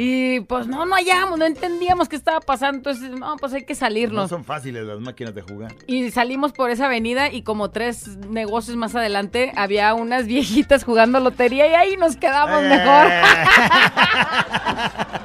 Y 0.00 0.38
pues 0.40 0.68
no, 0.68 0.86
no 0.86 0.94
hallamos, 0.94 1.40
no 1.40 1.44
entendíamos 1.44 2.08
qué 2.08 2.14
estaba 2.14 2.38
pasando. 2.40 2.76
Entonces, 2.78 3.10
no, 3.18 3.36
pues 3.36 3.52
hay 3.52 3.64
que 3.64 3.72
No 3.74 3.80
salirnos. 3.80 4.30
son 4.30 4.44
fáciles 4.44 4.84
las 4.84 5.00
máquinas 5.00 5.34
de 5.34 5.42
jugar. 5.42 5.74
Y 5.88 6.12
salimos 6.12 6.52
por 6.52 6.70
esa 6.70 6.86
avenida 6.86 7.32
y 7.32 7.42
como 7.42 7.70
tres 7.70 8.16
negocios 8.18 8.76
más 8.76 8.94
adelante 8.94 9.52
había 9.56 9.92
unas 9.94 10.26
viejitas 10.26 10.84
jugando 10.84 11.18
lotería 11.18 11.66
y 11.66 11.74
ahí 11.74 11.96
nos 11.96 12.14
quedamos 12.16 12.62
Eh. 12.62 12.68
mejor. 12.68 13.06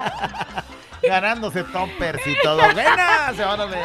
Ganándose 1.08 1.64
toppers 1.66 2.26
y 2.26 2.36
todo. 2.42 2.58
¡Buenas! 2.58 3.40
órale. 3.40 3.78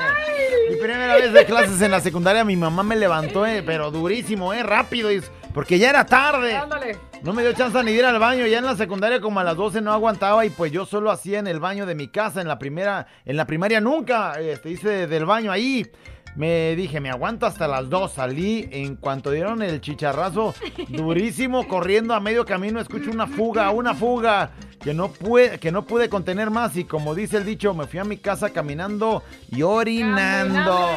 Mi 0.71 0.77
primera 0.77 1.17
vez 1.17 1.33
de 1.33 1.45
clases 1.45 1.81
en 1.83 1.91
la 1.91 2.01
secundaria, 2.01 2.45
mi 2.45 2.57
mamá 2.57 2.83
me 2.83 2.97
levantó, 2.97 3.47
eh, 3.47 3.63
pero 3.65 3.91
durísimo, 3.91 4.53
eh, 4.53 4.63
rápido, 4.63 5.09
porque 5.53 5.79
ya 5.79 5.91
era 5.91 6.07
tarde. 6.07 6.57
Ándale. 6.57 6.97
No 7.23 7.33
me 7.33 7.43
dio 7.43 7.53
chance 7.53 7.83
ni 7.83 7.93
de 7.93 7.99
ir 7.99 8.05
al 8.05 8.19
baño. 8.19 8.47
Ya 8.47 8.59
en 8.59 8.65
la 8.65 8.77
secundaria 8.77 9.21
como 9.21 9.41
a 9.41 9.45
las 9.45 9.57
12 9.57 9.81
no 9.81 9.93
aguantaba 9.93 10.47
y 10.47 10.51
pues 10.51 10.71
yo 10.71 10.87
solo 10.87 11.11
hacía 11.11 11.41
en 11.41 11.49
el 11.49 11.59
baño 11.59 11.85
de 11.87 11.95
mi 11.95 12.09
casa. 12.09 12.41
En 12.41 12.49
la 12.49 12.59
primera, 12.59 13.07
en 13.25 13.37
la 13.37 13.47
primaria 13.47 13.81
nunca 13.81 14.39
este, 14.41 14.71
hice 14.71 15.07
del 15.09 15.25
baño 15.25 15.51
ahí. 15.51 15.91
Me 16.39 16.77
dije, 16.77 17.01
me 17.01 17.11
aguanto 17.11 17.47
hasta 17.47 17.67
las 17.67 17.91
2. 17.91 18.13
Salí 18.13 18.69
en 18.71 18.95
cuanto 18.95 19.33
dieron 19.33 19.61
el 19.61 19.81
chicharrazo 19.81 20.55
durísimo, 20.89 21.67
corriendo 21.67 22.15
a 22.15 22.21
medio 22.21 22.45
camino, 22.45 22.81
escucho 22.81 23.11
una 23.11 23.27
fuga, 23.27 23.71
una 23.71 23.93
fuga. 23.93 24.53
Que 24.81 24.95
no, 24.95 25.09
pude, 25.09 25.59
que 25.59 25.73
no 25.73 25.85
pude 25.85 26.09
contener 26.09 26.51
más 26.51 26.77
y 26.77 26.85
como 26.85 27.17
dice 27.17 27.39
el 27.39 27.45
dicho, 27.45 27.75
me 27.75 27.89
fui 27.89 27.99
a 27.99 28.05
mi 28.05 28.19
casa 28.19 28.51
caminando 28.51 29.25
y 29.51 29.63
orinando. 29.63 30.91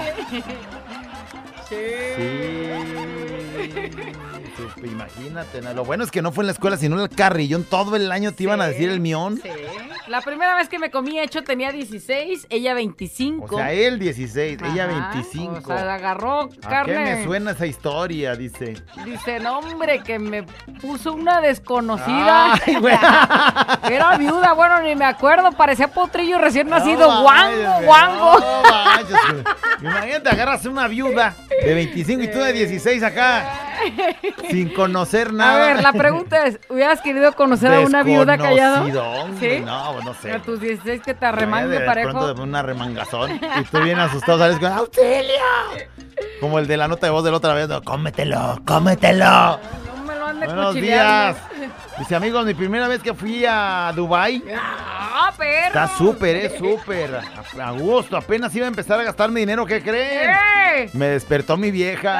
Sí, 1.67 1.75
pues, 4.57 4.91
imagínate, 4.91 5.61
¿no? 5.61 5.73
lo 5.73 5.85
bueno 5.85 6.03
es 6.03 6.11
que 6.11 6.21
no 6.21 6.31
fue 6.31 6.43
en 6.43 6.47
la 6.47 6.53
escuela, 6.53 6.77
sino 6.77 6.95
en 6.97 7.03
el 7.03 7.09
carrillón. 7.09 7.63
Todo 7.63 7.95
el 7.95 8.11
año 8.11 8.33
te 8.33 8.43
iban 8.43 8.61
a 8.61 8.67
decir 8.67 8.89
el 8.89 8.99
mión. 8.99 9.39
Sí. 9.41 9.49
La 10.07 10.21
primera 10.21 10.55
vez 10.55 10.67
que 10.67 10.79
me 10.79 10.91
comí 10.91 11.19
hecho 11.19 11.43
tenía 11.43 11.71
16, 11.71 12.47
ella 12.49 12.73
25. 12.73 13.55
O 13.55 13.57
sea, 13.57 13.71
él 13.71 13.99
16, 13.99 14.59
ella 14.61 14.85
Ajá, 14.85 15.11
25. 15.13 15.57
O 15.57 15.61
sea, 15.61 15.93
agarró 15.93 16.41
¿A 16.41 16.49
qué 16.49 16.59
carne. 16.61 17.15
me 17.15 17.23
suena 17.23 17.51
esa 17.51 17.65
historia? 17.65 18.35
Dice. 18.35 18.75
Dice, 19.05 19.39
no, 19.39 19.59
hombre, 19.59 20.01
que 20.03 20.19
me 20.19 20.43
puso 20.81 21.13
una 21.13 21.39
desconocida. 21.41 22.53
Ay, 22.65 22.75
güey. 22.75 22.95
Era 23.89 24.17
viuda, 24.17 24.53
bueno, 24.53 24.81
ni 24.81 24.95
me 24.95 25.05
acuerdo, 25.05 25.51
parecía 25.51 25.87
potrillo 25.87 26.37
recién 26.39 26.67
nacido. 26.69 27.07
No 27.11 27.21
guango, 27.23 27.81
guango. 27.85 28.39
no. 28.39 29.43
Imagínate, 29.81 30.29
agarras 30.29 30.65
una 30.65 30.87
viuda 30.87 31.35
de 31.63 31.73
25 31.73 32.23
y 32.23 32.27
tú 32.31 32.39
de 32.39 32.53
16 32.53 33.03
acá, 33.03 33.50
sin 34.49 34.73
conocer 34.73 35.29
A 35.29 35.31
nada. 35.31 35.65
ver, 35.67 35.81
la 35.83 35.93
pregunta 35.93 36.45
es, 36.45 36.59
¿hubieras 36.69 37.01
querido 37.01 37.33
conocer 37.33 37.73
a 37.73 37.79
una 37.81 38.03
viuda 38.03 38.37
callada? 38.37 38.83
¿Sí? 39.39 39.59
No, 39.65 39.93
pues 39.93 40.05
no 40.05 40.13
sé. 40.13 40.31
A 40.33 40.39
tus 40.39 40.59
16 40.59 41.01
que 41.01 41.13
te 41.13 41.25
arremangue 41.25 41.79
de 41.79 41.85
parejo. 41.85 42.11
pronto 42.11 42.33
de 42.33 42.41
una 42.41 42.61
remangazón 42.61 43.31
y 43.59 43.63
tú 43.65 43.79
bien 43.81 43.99
asustado 43.99 44.39
sales 44.39 44.59
con 44.59 44.71
¡Auxilio! 44.71 45.33
Como 46.39 46.59
el 46.59 46.67
de 46.67 46.77
la 46.77 46.87
nota 46.87 47.05
de 47.07 47.11
voz 47.11 47.23
de 47.23 47.31
la 47.31 47.37
otra 47.37 47.53
vez, 47.53 47.67
no, 47.67 47.81
cómetelo, 47.83 48.59
cómetelo. 48.65 49.59
No 49.95 50.03
me 50.05 50.15
lo 50.15 50.25
ande 50.27 50.45
Buenos 50.45 50.75
días. 50.75 51.37
Dice, 52.01 52.15
amigos, 52.15 52.43
mi 52.47 52.55
primera 52.55 52.87
vez 52.87 53.03
que 53.03 53.13
fui 53.13 53.45
a 53.47 53.91
Dubai 53.95 54.43
Ah, 54.57 55.31
perro. 55.37 55.67
Está 55.67 55.87
súper, 55.87 56.35
es 56.35 56.57
súper. 56.57 57.21
A, 57.59 57.67
a 57.67 57.71
gusto, 57.73 58.17
apenas 58.17 58.55
iba 58.55 58.65
a 58.65 58.69
empezar 58.69 58.99
a 58.99 59.03
gastar 59.03 59.29
mi 59.29 59.41
dinero, 59.41 59.67
¿qué 59.67 59.83
creen? 59.83 60.31
¡Eh! 60.31 60.89
Me 60.93 61.09
despertó 61.09 61.57
mi 61.57 61.69
vieja. 61.69 62.11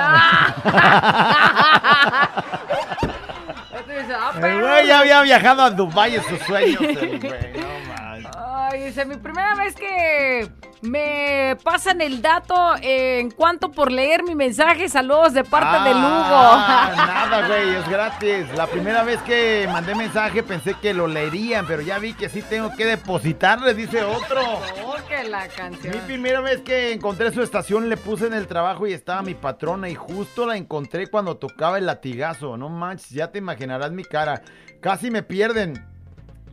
Ah, 0.64 0.64
El 4.36 4.42
perro. 4.42 4.68
güey 4.68 4.86
ya 4.88 5.00
había 5.00 5.22
viajado 5.24 5.64
a 5.64 5.72
Dubai 5.72 6.16
en 6.16 6.24
sus 6.26 6.40
sueños. 6.42 6.80
el 6.82 7.20
güey. 7.20 7.61
Ay, 8.72 8.86
dice, 8.86 9.04
mi 9.04 9.18
primera 9.18 9.54
vez 9.56 9.76
que 9.76 10.50
me 10.82 11.58
pasan 11.62 12.00
el 12.00 12.22
dato 12.22 12.56
en 12.82 13.30
cuanto 13.32 13.70
por 13.70 13.92
leer 13.92 14.24
mi 14.24 14.34
mensaje, 14.34 14.88
saludos 14.88 15.34
de 15.34 15.44
parte 15.44 15.90
de 15.90 15.94
Lugo. 15.94 16.06
Ah, 16.08 16.94
nada, 16.96 17.48
güey, 17.50 17.76
es 17.76 17.90
gratis. 17.90 18.46
La 18.56 18.68
primera 18.68 19.04
vez 19.04 19.22
que 19.24 19.68
mandé 19.70 19.94
mensaje 19.94 20.42
pensé 20.42 20.74
que 20.82 20.94
lo 20.94 21.08
leerían, 21.08 21.68
pero 21.68 21.82
ya 21.82 22.00
vi 22.00 22.14
que 22.14 22.30
sí 22.30 22.42
tengo 22.42 22.74
que 22.74 22.86
depositarle, 22.86 23.74
dice 23.74 24.04
otro. 24.04 24.42
Oh, 24.42 24.96
que 25.06 25.28
la 25.28 25.50
canción. 25.50 25.94
Mi 25.94 26.00
primera 26.04 26.40
vez 26.40 26.62
que 26.62 26.94
encontré 26.94 27.34
su 27.34 27.42
estación 27.42 27.90
le 27.90 27.98
puse 27.98 28.28
en 28.28 28.34
el 28.34 28.48
trabajo 28.48 28.88
y 28.88 28.94
estaba 28.94 29.22
mi 29.22 29.34
patrona 29.34 29.90
y 29.90 29.96
justo 29.96 30.46
la 30.46 30.56
encontré 30.56 31.08
cuando 31.08 31.36
tocaba 31.36 31.78
el 31.78 31.88
latigazo. 31.88 32.56
No 32.56 32.70
manches, 32.70 33.10
ya 33.10 33.34
te 33.34 33.40
imaginarás 33.40 33.92
mi 33.92 34.06
cara. 34.06 34.44
Casi 34.80 35.12
me 35.12 35.24
pierden. 35.24 35.91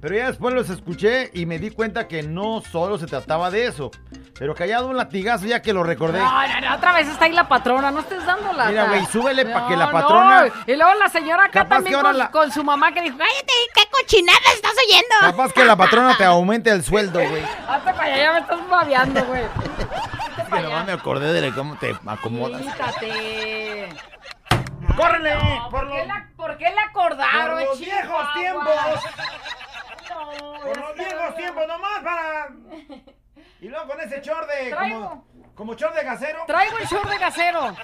Pero 0.00 0.14
ya 0.14 0.26
después 0.28 0.54
los 0.54 0.70
escuché 0.70 1.30
y 1.34 1.44
me 1.46 1.58
di 1.58 1.70
cuenta 1.70 2.06
que 2.06 2.22
no 2.22 2.62
solo 2.62 2.98
se 2.98 3.06
trataba 3.06 3.50
de 3.50 3.66
eso. 3.66 3.90
Pero 4.38 4.54
callado 4.54 4.86
un 4.86 4.96
latigazo 4.96 5.46
ya 5.46 5.60
que 5.60 5.72
lo 5.72 5.82
recordé. 5.82 6.20
No, 6.20 6.48
no, 6.48 6.60
no, 6.60 6.76
otra 6.76 6.92
vez 6.92 7.08
está 7.08 7.24
ahí 7.24 7.32
la 7.32 7.48
patrona, 7.48 7.90
no 7.90 8.00
estés 8.00 8.24
dando 8.24 8.52
la. 8.52 8.66
Mira, 8.66 8.84
güey, 8.86 9.04
súbele 9.06 9.44
pa' 9.46 9.66
que 9.66 9.76
la 9.76 9.90
patrona-. 9.90 10.46
Y 10.66 10.76
luego 10.76 10.94
la 10.94 11.08
señora 11.08 11.46
acá 11.46 11.66
también 11.66 11.96
que 11.96 12.02
con, 12.02 12.16
la- 12.16 12.30
con 12.30 12.52
su 12.52 12.62
mamá 12.62 12.92
que 12.92 13.02
dijo, 13.02 13.18
cállate, 13.18 13.52
qué 13.74 13.82
cochinada 13.90 14.38
estás 14.54 14.72
oyendo. 14.86 15.32
Capaz 15.36 15.52
que 15.52 15.64
la 15.64 15.74
patrona 15.76 16.16
te 16.16 16.24
aumente 16.24 16.70
el 16.70 16.84
sueldo, 16.84 17.18
güey. 17.18 17.42
Hazte 17.68 17.92
para 17.92 18.04
allá, 18.04 18.16
ya 18.16 18.32
me 18.34 18.38
estás 18.38 18.68
babeando, 18.68 19.24
güey. 19.24 19.42
que 20.36 20.42
para 20.48 20.62
nomás 20.62 20.86
me 20.86 20.92
acordé 20.92 21.40
de 21.40 21.52
cómo 21.52 21.76
te 21.76 21.96
acomodas. 22.06 22.62
Quítate. 22.62 23.88
¡Córrele! 24.96 25.34
No, 25.34 25.68
por 25.70 25.80
¿por, 25.86 25.90
qué 25.90 26.06
la, 26.06 26.28
¿Por 26.36 26.58
qué 26.58 26.70
la 26.74 26.82
acordaron, 26.82 27.58
por 27.58 27.68
los 27.68 27.78
viejos 27.78 28.26
tiempos. 28.34 28.74
Por 30.62 30.76
los 30.78 30.94
viejos 30.94 31.36
tiempos, 31.36 31.66
nomás 31.66 32.02
para. 32.02 32.48
Y 33.60 33.68
luego 33.68 33.86
con 33.88 34.00
ese 34.00 34.20
short 34.20 34.48
de. 34.48 34.70
Traigo. 34.70 35.00
Como, 35.08 35.54
como 35.54 35.74
short 35.74 35.94
de 35.94 36.04
gasero. 36.04 36.44
Traigo 36.46 36.78
el 36.78 36.86
short 36.86 37.08
de 37.10 37.18
casero. 37.18 37.76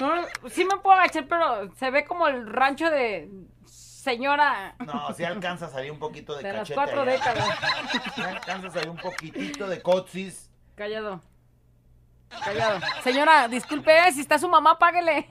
No, 0.00 0.48
sí 0.48 0.64
me 0.64 0.76
puedo 0.78 0.98
agachar, 0.98 1.26
pero 1.28 1.72
se 1.76 1.90
ve 1.90 2.04
como 2.04 2.26
el 2.28 2.46
rancho 2.52 2.90
de 2.90 3.28
señora 3.66 4.74
No, 4.78 5.12
si 5.12 5.24
alcanza 5.24 5.66
a 5.66 5.68
salir 5.68 5.92
un 5.92 5.98
poquito 5.98 6.34
de, 6.34 6.42
de 6.42 6.52
las 6.52 6.60
cachete 6.60 6.74
cuatro 6.74 7.02
allá. 7.02 7.12
décadas. 7.12 7.48
Sí 8.14 8.22
alcanza 8.22 8.68
a 8.68 8.70
salir 8.70 8.88
un 8.90 8.96
poquitito 8.96 9.68
de 9.68 9.82
coxis. 9.82 10.50
Callado. 10.74 11.20
Callado. 12.44 12.80
Señora, 13.02 13.46
disculpe, 13.48 14.10
si 14.12 14.20
está 14.22 14.38
su 14.38 14.48
mamá, 14.48 14.78
páguele. 14.78 15.28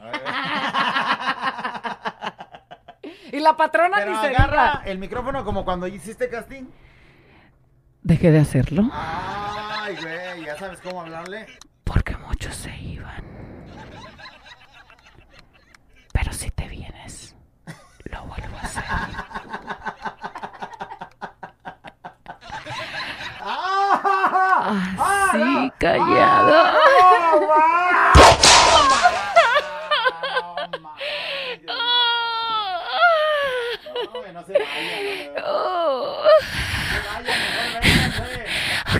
Y 3.32 3.40
la 3.40 3.56
patrona 3.56 3.98
Pero 3.98 4.12
ni 4.12 4.18
se 4.18 4.28
agarra 4.28 4.72
diga. 4.80 4.84
el 4.86 4.98
micrófono 5.00 5.44
como 5.46 5.64
cuando 5.66 5.88
hiciste 5.88 6.30
casting. 6.30 6.66
Dejé 8.02 8.32
de 8.32 8.40
hacerlo. 8.40 8.90
Ay, 8.94 9.96
güey, 10.02 10.46
ya 10.46 10.58
sabes 10.58 10.80
cómo 10.82 11.02
hablarle. 11.02 11.46
Porque 11.84 12.16
muchos 12.18 12.56
se 12.56 12.76
iban. 12.78 13.24
Pero 16.14 16.34
si 16.34 16.50
te 16.52 16.68
vienes, 16.68 17.36
lo 18.06 18.24
vuelvo 18.26 18.58
a 18.58 18.62
hacer. 18.62 18.84
Así, 25.00 25.72
callado. 25.78 26.74
No 27.40 27.79
se 34.50 34.60
vaya. 34.60 35.46
Oh. 35.46 36.24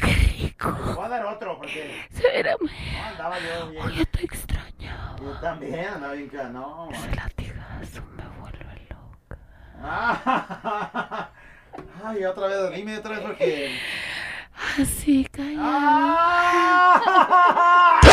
Qué 0.02 0.14
rico. 0.14 0.72
Le 0.86 0.94
voy 0.94 1.06
a 1.06 1.10
dar 1.10 1.26
otro 1.26 1.58
porque. 1.58 2.06
Espérame. 2.12 2.58
No, 2.62 3.04
andaba 3.06 3.38
yo 3.40 3.70
bien. 3.70 3.84
Oye, 3.84 4.06
te 4.06 4.24
extraño. 4.26 5.16
Yo 5.22 5.32
también 5.42 5.86
andaba 5.88 6.14
bien 6.14 6.30
ca- 6.30 6.44
no. 6.50 6.90
Ese 6.92 7.16
latigazo 7.16 8.02
me 8.16 8.24
vuelve 8.40 8.88
loca. 8.90 9.38
Ah, 9.82 11.30
Ay, 12.06 12.26
otra 12.26 12.48
vez, 12.48 12.72
dime 12.76 12.98
otra 12.98 13.12
vez 13.12 13.20
porque. 13.22 13.80
Así, 14.80 15.26
callado. 15.32 15.62
Ah. 15.62 17.00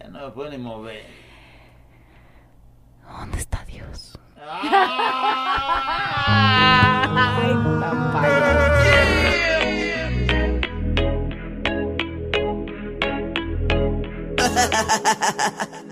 Ya 0.00 0.05
no 0.16 0.26
me 0.26 0.32
puedo 0.32 0.50
ni 0.50 0.58
mover. 0.58 1.04
¿Dónde 3.06 3.38
está 3.38 3.64
Dios? 3.64 4.18
Ay, 4.38 4.70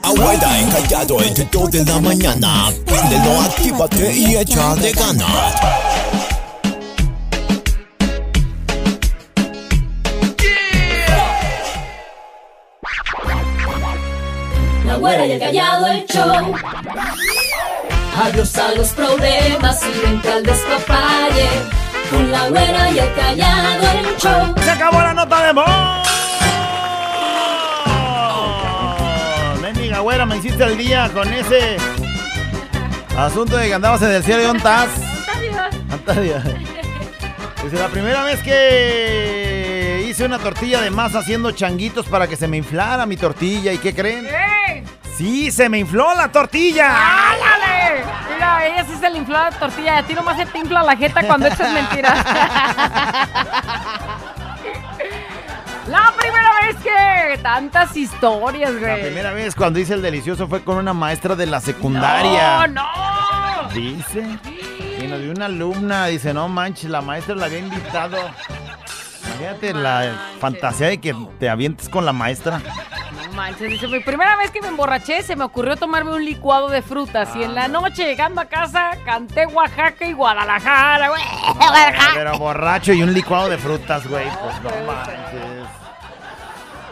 Abuela 0.02 0.60
encallado 0.60 1.22
entre 1.22 1.44
2 1.44 1.70
de 1.70 1.84
la 1.84 2.00
mañana. 2.00 2.70
Préndelo, 2.86 3.40
actívate 3.42 4.12
y 4.12 4.36
echa 4.36 4.74
de 4.76 4.92
ganas. 4.92 6.33
Güera 15.04 15.26
y 15.26 15.32
el 15.32 15.38
callado 15.38 15.86
el 15.88 16.06
show. 16.06 16.54
Adiós 18.24 18.56
a 18.56 18.74
los 18.74 18.88
problemas 18.88 19.82
y 19.84 20.00
vente 20.00 20.32
al 20.32 20.42
despapalle. 20.42 21.48
Con 22.10 22.32
la 22.32 22.48
güera 22.48 22.90
y 22.90 22.98
el 23.00 23.14
callado 23.14 23.86
el 23.98 24.16
show. 24.16 24.54
¡Se 24.62 24.70
acabó 24.70 25.00
la 25.00 25.12
nota 25.12 25.46
de 25.46 25.52
voz! 25.52 26.08
Mendiga 29.60 30.00
güera, 30.00 30.24
me 30.24 30.38
hiciste 30.38 30.64
el 30.64 30.78
día 30.78 31.10
con 31.12 31.30
ese 31.30 31.76
asunto 33.18 33.58
de 33.58 33.66
que 33.68 33.74
andabas 33.74 34.00
en 34.02 34.12
el 34.12 34.24
cielo 34.24 34.40
y 34.40 34.44
¿dónde 34.44 34.58
estás? 34.58 34.88
Antadia. 35.90 36.42
Dice, 37.62 37.76
la 37.76 37.88
primera 37.88 38.24
vez 38.24 38.42
que 38.42 40.06
hice 40.08 40.24
una 40.24 40.38
tortilla 40.38 40.80
de 40.80 40.90
masa 40.90 41.18
haciendo 41.18 41.50
changuitos 41.52 42.06
para 42.06 42.26
que 42.26 42.36
se 42.36 42.48
me 42.48 42.56
inflara 42.56 43.04
mi 43.04 43.16
tortilla. 43.16 43.72
¿Y 43.72 43.78
qué 43.78 43.94
creen? 43.94 44.26
¡Ey! 44.26 44.43
¡Sí, 45.16 45.50
se 45.52 45.68
me 45.68 45.78
infló 45.78 46.14
la 46.14 46.30
tortilla! 46.32 46.88
¡Ándale! 47.32 48.04
Mira, 48.34 48.56
a 48.56 48.66
ella 48.66 48.84
sí 48.84 48.96
se 48.98 49.08
le 49.10 49.18
infló 49.18 49.34
la 49.34 49.50
tortilla. 49.52 49.98
A 49.98 50.02
ti 50.02 50.14
nomás 50.14 50.36
se 50.36 50.46
te 50.46 50.58
infla 50.58 50.82
la 50.82 50.96
jeta 50.96 51.22
cuando 51.24 51.46
echas 51.46 51.72
mentiras. 51.72 52.24
La 55.86 56.14
primera 56.18 56.50
vez 56.62 56.76
que 56.82 57.38
tantas 57.42 57.94
historias, 57.94 58.72
La 58.72 58.80
güey. 58.80 59.02
primera 59.02 59.32
vez 59.32 59.54
cuando 59.54 59.78
hice 59.78 59.92
el 59.94 60.00
delicioso 60.02 60.48
fue 60.48 60.64
con 60.64 60.78
una 60.78 60.94
maestra 60.94 61.36
de 61.36 61.44
la 61.44 61.60
secundaria. 61.60 62.66
¡No, 62.68 62.82
no! 62.82 63.68
Dice. 63.74 64.26
Y 64.98 65.06
nos 65.06 65.20
dio 65.20 65.32
una 65.32 65.44
alumna, 65.44 66.06
dice, 66.06 66.32
no 66.32 66.48
manches, 66.48 66.88
la 66.88 67.02
maestra 67.02 67.34
la 67.34 67.46
había 67.46 67.58
invitado. 67.58 68.16
Fíjate 69.38 69.74
la 69.74 70.14
fantasía 70.40 70.86
de 70.88 70.98
que 70.98 71.14
te 71.38 71.50
avientes 71.50 71.90
con 71.90 72.06
la 72.06 72.14
maestra. 72.14 72.62
Manches, 73.34 73.68
dice, 73.68 73.88
mi 73.88 74.00
primera 74.00 74.36
vez 74.36 74.50
que 74.52 74.60
me 74.62 74.68
emborraché 74.68 75.22
se 75.22 75.34
me 75.34 75.44
ocurrió 75.44 75.76
tomarme 75.76 76.12
un 76.12 76.24
licuado 76.24 76.68
de 76.68 76.82
frutas 76.82 77.34
y 77.34 77.42
en 77.42 77.54
la 77.54 77.66
noche 77.68 78.04
llegando 78.04 78.40
a 78.40 78.44
casa 78.44 78.92
canté 79.04 79.46
Oaxaca 79.46 80.06
y 80.06 80.12
Guadalajara, 80.12 81.08
güey. 81.08 81.22
Pero 82.14 82.38
borracho 82.38 82.92
y 82.92 83.02
un 83.02 83.12
licuado 83.12 83.48
de 83.48 83.58
frutas, 83.58 84.06
güey. 84.06 84.24
Pues 84.24 84.62
no 84.62 84.86
manches. 84.86 85.83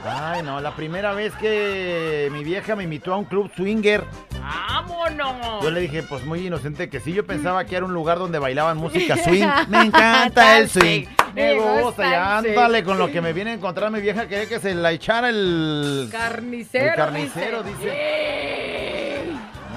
Ay, 0.05 0.43
no, 0.43 0.61
la 0.61 0.75
primera 0.75 1.13
vez 1.15 1.33
que 1.37 2.29
mi 2.33 2.43
vieja 2.43 2.75
me 2.75 2.85
invitó 2.85 3.15
a 3.15 3.19
un 3.19 3.25
club 3.25 3.51
swinger, 3.55 4.05
¡Vámonos! 4.41 5.63
yo 5.63 5.71
le 5.71 5.81
dije, 5.81 6.03
pues 6.03 6.25
muy 6.25 6.47
inocente 6.47 6.91
que 6.91 6.99
sí, 6.99 7.13
yo 7.13 7.25
pensaba 7.25 7.65
que 7.65 7.77
era 7.77 7.85
un 7.85 7.95
lugar 7.95 8.19
donde 8.19 8.39
bailaban 8.39 8.77
música 8.79 9.17
swing. 9.25 9.47
Me 9.69 9.83
encanta 9.83 10.59
el 10.59 10.69
swing. 10.69 11.07
Me 11.35 11.55
gusta, 11.55 12.11
ya 12.11 12.39
ándale 12.39 12.83
con 12.85 12.99
lo 12.99 13.11
que 13.11 13.21
me 13.21 13.33
viene 13.33 13.53
a 13.53 13.55
encontrar 13.55 13.91
mi 13.91 14.01
vieja, 14.01 14.27
quería 14.27 14.47
que 14.49 14.59
se 14.59 14.75
la 14.75 14.93
echara 14.93 15.29
el... 15.31 16.09
Carnicero. 16.11 16.91
El 16.91 16.95
carnicero, 16.95 17.63
dice. 17.63 19.02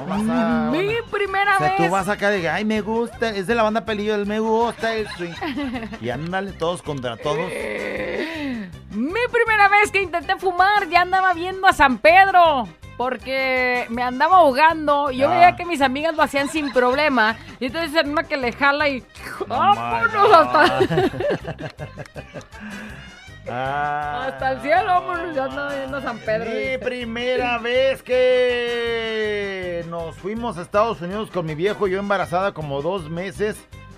No 0.06 0.24
vas 0.24 0.30
a... 0.30 0.72
Mi 0.72 0.90
primera 1.12 1.56
O 1.56 1.58
sea, 1.60 1.68
vez. 1.70 1.78
tú 1.78 1.90
vas 1.90 2.08
acá 2.10 2.30
de, 2.30 2.48
ay, 2.50 2.64
me 2.66 2.82
gusta, 2.82 3.30
es 3.30 3.48
de 3.48 3.56
la 3.56 3.64
banda 3.64 3.86
Pelillo, 3.86 4.16
el 4.16 4.26
me 4.26 4.40
gusta 4.40 4.94
el 4.94 5.08
swing. 5.10 5.34
Y 6.02 6.10
ándale, 6.10 6.52
todos 6.54 6.82
contra 6.82 7.18
todos. 7.18 7.50
Mi 8.92 9.20
primera 9.32 9.68
vez 9.68 9.92
que 9.92 10.02
intenté 10.02 10.36
fumar 10.38 10.88
ya 10.90 11.02
andaba 11.02 11.34
viendo 11.34 11.68
a 11.68 11.74
San 11.74 11.98
Pedro. 11.98 12.68
Porque 12.98 13.86
me 13.90 14.02
andaba 14.04 14.38
ahogando. 14.38 15.12
y 15.12 15.18
Yo 15.18 15.28
Ah. 15.30 15.34
veía 15.34 15.56
que 15.58 15.66
mis 15.66 15.82
amigas 15.82 16.16
lo 16.16 16.24
hacían 16.24 16.48
sin 16.48 16.72
problema. 16.72 17.36
Y 17.60 17.66
entonces 17.66 17.94
en 18.02 18.12
una 18.12 18.24
que 18.24 18.38
le 18.38 18.54
jala 18.54 18.88
y. 18.88 19.04
¡Vámonos 19.48 20.32
hasta, 20.34 20.80
Ah. 23.50 24.28
hasta 24.28 24.54
el 24.54 24.62
cielo! 24.62 24.86
¡Vámonos! 24.86 25.36
Ya 25.36 25.46
andaba 25.46 25.76
viendo 25.76 25.98
a 25.98 26.02
San 26.02 26.20
Pedro. 26.20 26.52
Mi 26.52 26.78
primera 26.78 27.58
vez 27.60 28.02
que 28.02 29.86
nos 29.90 30.16
fuimos 30.16 30.58
a 30.58 30.62
Estados 30.62 31.02
Unidos 31.02 31.30
con 31.32 31.46
mi 31.46 31.56
viejo, 31.56 31.88
yo 31.88 32.00
embarazada 32.00 32.54
como 32.54 32.82
dos 32.82 33.10
meses. 33.10 33.58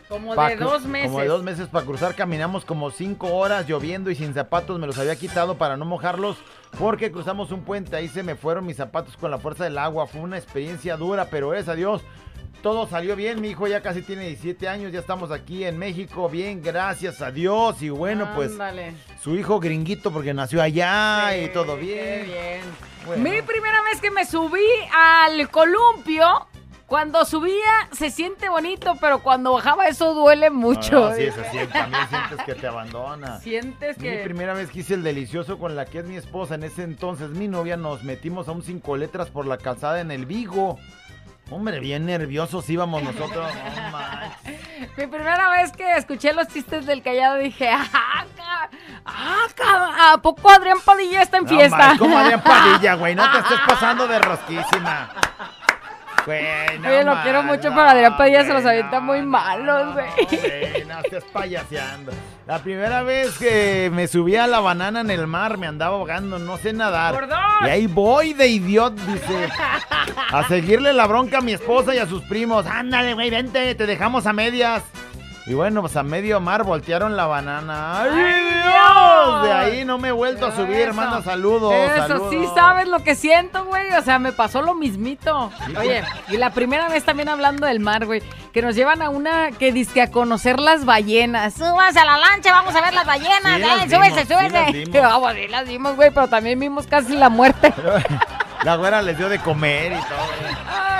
Como 0.09 0.35
de 0.35 0.55
dos 0.55 0.85
meses. 0.85 1.09
Como 1.09 1.21
de 1.21 1.27
dos 1.27 1.43
meses 1.43 1.67
para 1.67 1.85
cruzar, 1.85 2.15
caminamos 2.15 2.63
como 2.63 2.91
cinco 2.91 3.35
horas 3.35 3.67
lloviendo 3.67 4.09
y 4.09 4.15
sin 4.15 4.33
zapatos, 4.33 4.79
me 4.79 4.87
los 4.87 4.97
había 4.97 5.17
quitado 5.17 5.57
para 5.57 5.75
no 5.75 5.83
mojarlos 5.83 6.37
porque 6.79 7.11
cruzamos 7.11 7.51
un 7.51 7.61
puente, 7.61 7.95
ahí 7.95 8.07
se 8.07 8.23
me 8.23 8.35
fueron 8.35 8.65
mis 8.65 8.77
zapatos 8.77 9.17
con 9.17 9.31
la 9.31 9.37
fuerza 9.37 9.65
del 9.65 9.77
agua, 9.77 10.07
fue 10.07 10.21
una 10.21 10.37
experiencia 10.37 10.95
dura, 10.95 11.27
pero 11.29 11.53
es 11.53 11.67
a 11.67 11.75
Dios. 11.75 12.03
Todo 12.61 12.87
salió 12.87 13.15
bien, 13.15 13.39
mi 13.39 13.49
hijo 13.49 13.67
ya 13.67 13.81
casi 13.81 14.01
tiene 14.01 14.25
17 14.27 14.67
años, 14.67 14.91
ya 14.91 14.99
estamos 14.99 15.31
aquí 15.31 15.63
en 15.63 15.77
México, 15.77 16.27
bien, 16.27 16.61
gracias 16.61 17.21
a 17.21 17.31
Dios. 17.31 17.81
Y 17.81 17.89
bueno, 17.89 18.29
pues 18.35 18.51
su 19.21 19.35
hijo 19.35 19.59
gringuito 19.59 20.11
porque 20.11 20.33
nació 20.33 20.61
allá 20.61 21.37
y 21.37 21.49
todo 21.49 21.77
bien. 21.77 21.97
Qué 21.97 22.23
bien. 22.25 22.61
Bueno. 23.05 23.23
Mi 23.23 23.41
primera 23.41 23.81
vez 23.83 24.01
que 24.01 24.11
me 24.11 24.25
subí 24.25 24.59
al 24.93 25.49
columpio 25.49 26.47
Cuando 26.87 27.25
subía 27.25 27.89
se 27.91 28.09
siente 28.09 28.47
bonito, 28.47 28.95
pero 29.01 29.19
cuando 29.21 29.51
bajaba 29.53 29.87
eso 29.87 30.13
duele 30.13 30.49
mucho. 30.49 30.99
No, 30.99 31.09
no, 31.09 31.15
sí, 31.15 31.31
se 31.31 31.51
siente, 31.51 31.73
también 31.73 32.07
sientes 32.09 32.45
que 32.45 32.55
te 32.55 32.67
abandona. 32.67 33.39
Sientes 33.41 33.97
Mi 33.97 34.03
que... 34.03 34.21
primera 34.23 34.53
vez 34.53 34.71
que 34.71 34.79
hice 34.79 34.93
el 34.93 35.03
delicioso 35.03 35.59
con 35.59 35.75
la 35.75 35.85
que 35.85 35.99
es 35.99 36.05
mi 36.05 36.15
esposa, 36.15 36.55
en 36.55 36.63
ese 36.63 36.83
entonces 36.83 37.29
mi 37.31 37.49
novia, 37.49 37.75
nos 37.75 38.03
metimos 38.03 38.47
a 38.47 38.53
un 38.53 38.63
cinco 38.63 38.95
letras 38.95 39.29
por 39.29 39.45
la 39.45 39.57
calzada 39.57 39.99
en 39.99 40.11
el 40.11 40.25
Vigo. 40.25 40.79
Hombre, 41.49 41.79
bien 41.79 42.05
nerviosos 42.05 42.69
íbamos 42.69 43.03
nosotros. 43.03 43.49
No 43.75 43.91
manches. 43.91 44.97
Mi 44.97 45.07
primera 45.07 45.49
vez 45.49 45.71
que 45.71 45.95
escuché 45.97 46.33
los 46.33 46.47
chistes 46.47 46.85
del 46.85 47.01
callado 47.01 47.37
dije, 47.37 47.69
¡ah, 47.69 48.25
ah, 49.05 50.13
¿a 50.13 50.17
poco 50.21 50.49
Adrián 50.49 50.79
Padilla 50.83 51.21
está 51.21 51.37
en 51.37 51.43
No 51.43 51.49
fiesta? 51.49 51.77
manches, 51.77 51.99
como 51.99 52.17
Adrián 52.17 52.41
Padilla, 52.43 52.93
güey. 52.95 53.15
No 53.15 53.31
te 53.31 53.39
estés 53.39 53.59
pasando 53.67 54.07
de 54.07 54.19
rosquísima. 54.19 55.09
Güey, 56.27 56.43
no 56.81 56.89
Oye, 56.89 57.03
lo 57.05 57.13
man, 57.13 57.23
quiero 57.23 57.43
mucho, 57.43 57.69
no, 57.69 57.75
pero 57.77 57.87
Adrián 57.87 58.17
Padilla 58.17 58.43
se 58.43 58.51
los 58.51 58.65
avienta 58.65 58.99
muy 58.99 59.21
malos, 59.21 59.93
güey. 59.93 60.85
no 60.85 60.99
estés 60.99 61.23
payaseando. 61.31 62.11
La 62.45 62.59
primera 62.59 63.01
vez 63.01 63.37
que 63.37 63.89
me 63.93 64.09
subí 64.09 64.35
a 64.35 64.45
la 64.45 64.59
banana 64.59 64.99
en 64.99 65.09
el 65.09 65.25
mar, 65.25 65.57
me 65.57 65.67
andaba 65.67 65.95
ahogando, 65.95 66.37
no 66.37 66.57
sé 66.57 66.73
nadar. 66.73 67.13
¡Por 67.13 67.29
dos! 67.29 67.39
Y 67.65 67.69
ahí 67.69 67.87
voy 67.87 68.33
de 68.33 68.45
idiot, 68.45 68.93
dice. 68.93 69.47
A 70.29 70.45
seguirle 70.49 70.91
la 70.91 71.07
bronca 71.07 71.37
a 71.37 71.41
mi 71.41 71.53
esposa 71.53 71.95
y 71.95 71.99
a 71.99 72.05
sus 72.05 72.23
primos. 72.23 72.65
Ándale, 72.65 73.13
güey, 73.13 73.29
vente, 73.29 73.73
te 73.73 73.85
dejamos 73.85 74.25
a 74.27 74.33
medias. 74.33 74.83
Y 75.47 75.53
bueno, 75.53 75.79
pues 75.79 75.95
a 75.95 76.03
medio 76.03 76.41
mar 76.41 76.65
voltearon 76.65 77.15
la 77.15 77.25
banana. 77.25 78.01
¡Ay, 78.01 78.09
Dios! 78.11 79.43
De 79.43 79.53
ahí 79.53 79.85
no 79.85 79.97
me 79.97 80.09
he 80.09 80.11
vuelto 80.11 80.45
a 80.45 80.53
subir, 80.53 80.75
hermano. 80.81 81.21
Saludos. 81.21 81.73
Eso, 81.73 82.07
saludos. 82.09 82.29
sí 82.31 82.45
sabes 82.53 82.89
lo 82.89 82.99
que 83.01 83.15
siento, 83.15 83.63
güey. 83.63 83.93
O 83.93 84.01
sea, 84.01 84.19
me 84.19 84.33
pasó 84.33 84.61
lo 84.61 84.75
mismito. 84.75 85.49
Oye, 85.79 86.03
y 86.27 86.35
la 86.35 86.49
primera 86.49 86.89
vez 86.89 87.05
también 87.05 87.29
hablando 87.29 87.65
del 87.65 87.79
mar, 87.79 88.05
güey, 88.05 88.21
que 88.51 88.61
nos 88.61 88.75
llevan 88.75 89.01
a 89.01 89.09
una 89.09 89.51
que 89.51 89.71
dizque 89.71 90.01
a 90.01 90.11
conocer 90.11 90.59
las 90.59 90.83
ballenas. 90.83 91.53
Súbanse 91.53 91.99
a 92.01 92.05
la 92.05 92.17
lancha, 92.17 92.51
vamos 92.51 92.75
a 92.75 92.81
ver 92.81 92.93
las 92.93 93.05
ballenas, 93.05 93.55
Sí, 93.55 93.61
eh, 93.61 93.65
las 93.65 93.83
súbese, 93.83 93.95
vimos, 93.97 94.19
sí 94.19 94.25
súbese. 94.33 94.49
las 94.53 94.71
vimos. 94.73 94.95
Y 94.95 94.99
vamos, 94.99 95.33
sí 95.33 95.47
las 95.47 95.67
vimos, 95.67 95.95
güey, 95.95 96.11
pero 96.11 96.27
también 96.27 96.59
vimos 96.59 96.87
casi 96.87 97.15
la 97.15 97.29
muerte. 97.29 97.73
La 98.63 98.75
güera 98.75 99.03
les 99.03 99.15
dio 99.17 99.29
de 99.29 99.37
comer 99.39 99.93
y 99.93 99.95
todo. 99.95 100.17
No. 100.65 100.96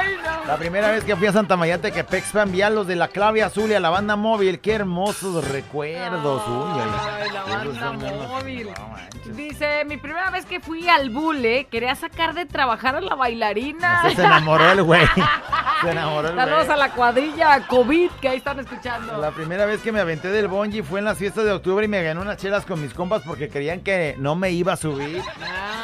La 0.48 0.56
primera 0.56 0.92
vez 0.92 1.04
que 1.04 1.14
fui 1.18 1.28
a 1.28 1.34
Santa 1.34 1.58
María 1.58 1.82
Tequepex 1.82 2.28
fue 2.28 2.42
a 2.42 2.70
los 2.70 2.88
de 2.88 2.96
la 2.96 3.10
clave 3.10 3.44
azul 3.44 3.70
y 3.70 3.74
a 3.74 3.82
la 3.82 3.90
banda 3.90 4.16
móvil. 4.16 4.60
Qué 4.62 4.76
hermosos 4.76 5.46
recuerdos. 5.50 6.42
Uy, 6.48 6.82
ay. 6.82 7.30
la 7.34 7.44
banda 7.44 7.92
móvil. 7.92 8.68
No. 8.68 9.36
Dice, 9.36 9.84
mi 9.86 9.98
primera 9.98 10.32
vez 10.32 10.46
que 10.46 10.62
fui 10.62 10.88
al 10.88 11.10
bule, 11.10 11.66
quería 11.66 11.96
sacar 11.96 12.34
de 12.34 12.46
trabajar 12.46 12.96
a 12.96 13.02
la 13.02 13.16
bailarina. 13.16 14.04
Se 14.16 14.24
enamoró 14.24 14.72
el 14.72 14.84
güey. 14.84 15.06
Se 15.82 15.92
enamoró 15.92 16.30
el 16.30 16.36
Saludos 16.36 16.66
güey. 16.66 16.72
a 16.72 16.78
la 16.78 16.92
cuadrilla 16.94 17.68
COVID 17.68 18.12
que 18.22 18.30
ahí 18.30 18.38
están 18.38 18.60
escuchando. 18.60 19.18
La 19.18 19.32
primera 19.32 19.66
vez 19.66 19.82
que 19.82 19.92
me 19.92 20.00
aventé 20.00 20.30
del 20.30 20.48
bungee 20.48 20.82
fue 20.82 21.00
en 21.00 21.06
las 21.06 21.18
fiestas 21.18 21.44
de 21.44 21.52
octubre 21.52 21.84
y 21.84 21.90
me 21.90 22.02
gané 22.02 22.22
unas 22.22 22.38
chelas 22.38 22.66
con 22.66 22.82
mis 22.82 22.94
compas 22.94 23.22
porque 23.26 23.50
creían 23.50 23.82
que 23.82 24.16
no 24.18 24.36
me 24.36 24.52
iba 24.52 24.74
a 24.74 24.78
subir. 24.78 25.22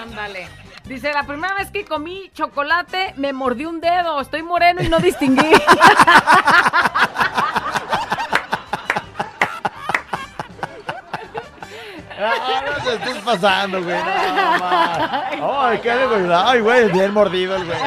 Ándale. 0.01 0.47
Dice, 0.85 1.13
la 1.13 1.23
primera 1.23 1.53
vez 1.55 1.71
que 1.71 1.85
comí 1.85 2.29
chocolate 2.33 3.13
me 3.17 3.31
mordí 3.31 3.65
un 3.65 3.79
dedo. 3.79 4.19
Estoy 4.19 4.43
moreno 4.43 4.81
y 4.83 4.89
no 4.89 4.99
distinguí. 4.99 5.51
Ah, 12.25 12.63
no 12.65 12.83
te 12.83 12.95
estés 12.95 13.17
pasando, 13.23 13.83
güey. 13.83 13.97
No, 13.97 14.59
ma. 14.59 15.29
Ay, 15.67 15.79
qué 15.79 15.91
alegría. 15.91 16.49
Ay, 16.49 16.61
güey, 16.61 16.91
bien 16.91 17.13
mordido 17.13 17.55
el 17.55 17.65
güey. 17.65 17.77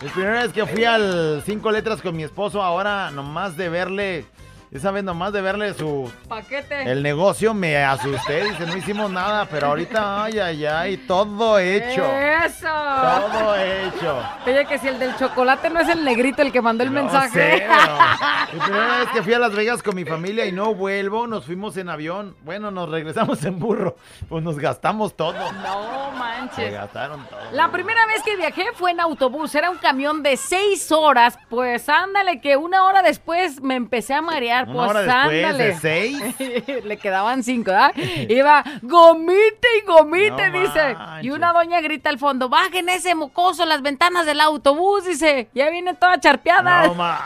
La 0.00 0.12
primera 0.12 0.42
vez 0.42 0.52
que 0.52 0.66
fui 0.66 0.84
al 0.84 1.42
cinco 1.44 1.70
letras 1.70 2.02
con 2.02 2.16
mi 2.16 2.24
esposo, 2.24 2.62
ahora 2.62 3.10
nomás 3.10 3.56
de 3.56 3.68
verle, 3.68 4.26
esa 4.72 4.90
vez 4.90 5.04
nomás 5.04 5.32
de 5.32 5.40
verle 5.40 5.74
su 5.74 6.10
Paquete. 6.28 6.90
el 6.90 7.02
negocio 7.02 7.54
me 7.54 7.76
asusté, 7.84 8.44
dice, 8.44 8.66
no 8.66 8.76
hicimos 8.76 9.10
nada, 9.10 9.46
pero 9.50 9.68
ahorita, 9.68 10.24
ay, 10.24 10.38
ay, 10.38 10.66
ay, 10.66 10.96
todo 10.98 11.58
hecho. 11.58 12.04
Eso. 12.04 12.66
Todo 12.68 13.56
hecho. 13.56 14.22
Oye, 14.46 14.64
que 14.66 14.78
si 14.78 14.88
el 14.88 14.98
del 14.98 15.16
chocolate 15.16 15.70
no 15.70 15.80
es 15.80 15.88
el 15.88 16.04
negrito 16.04 16.42
el 16.42 16.52
que 16.52 16.60
mandó 16.60 16.84
el 16.84 16.92
No 16.92 17.02
mensaje. 17.02 17.28
sé, 17.58 17.66
pero 17.68 17.96
La 18.56 18.64
primera 18.64 18.98
vez 18.98 19.08
que 19.12 19.22
fui 19.22 19.34
a 19.34 19.38
Las 19.38 19.52
Vegas 19.54 19.82
con 19.82 19.94
mi 19.94 20.04
familia 20.04 20.46
y 20.46 20.52
no 20.52 20.74
vuelvo, 20.74 21.26
nos 21.26 21.44
fuimos 21.44 21.76
en 21.76 21.88
avión. 21.88 22.36
Bueno, 22.42 22.70
nos 22.70 22.88
regresamos 22.88 23.44
en 23.44 23.58
burro. 23.58 23.96
Pues 24.28 24.42
nos 24.42 24.58
gastamos 24.58 25.14
todo. 25.16 25.32
No 25.32 26.10
Se 26.12 26.16
manches. 26.18 26.72
gastaron 26.72 27.24
todo. 27.28 27.40
La 27.52 27.70
primera 27.70 28.06
vez 28.06 28.22
que 28.22 28.36
viajé 28.36 28.66
fue 28.74 28.92
en 28.92 29.00
autobús, 29.00 29.54
era 29.54 29.70
un 29.70 29.78
camión 29.78 30.22
de 30.22 30.36
seis 30.36 30.90
horas, 30.92 31.38
pues 31.50 31.88
ándale, 31.88 32.40
que 32.40 32.56
una 32.56 32.84
hora 32.84 33.02
después 33.02 33.60
me 33.62 33.74
empecé 33.74 34.14
a 34.14 34.22
marear, 34.22 34.55
Una 34.64 34.74
pues 34.74 34.90
hora 34.90 35.00
después 35.00 35.44
ándale. 35.44 35.64
de 35.64 35.74
seis. 35.78 36.22
Le 36.84 36.96
quedaban 36.96 37.42
cinco, 37.42 37.70
¿ah? 37.74 37.92
Iba, 38.28 38.64
gomite 38.82 39.68
y 39.82 39.86
gomite, 39.86 40.50
No 40.50 40.60
dice. 40.60 40.94
manches. 40.94 41.24
Y 41.24 41.30
una 41.30 41.52
doña 41.52 41.80
grita 41.80 42.10
al 42.10 42.18
fondo, 42.18 42.48
bajen 42.48 42.88
ese 42.88 43.14
mocoso 43.14 43.64
las 43.64 43.82
ventanas 43.82 44.26
del 44.26 44.40
autobús, 44.40 45.04
dice. 45.04 45.48
Ya 45.54 45.70
viene 45.70 45.94
toda 45.94 46.18
charpeada. 46.20 46.86
No, 46.86 46.94
ma. 46.96 47.18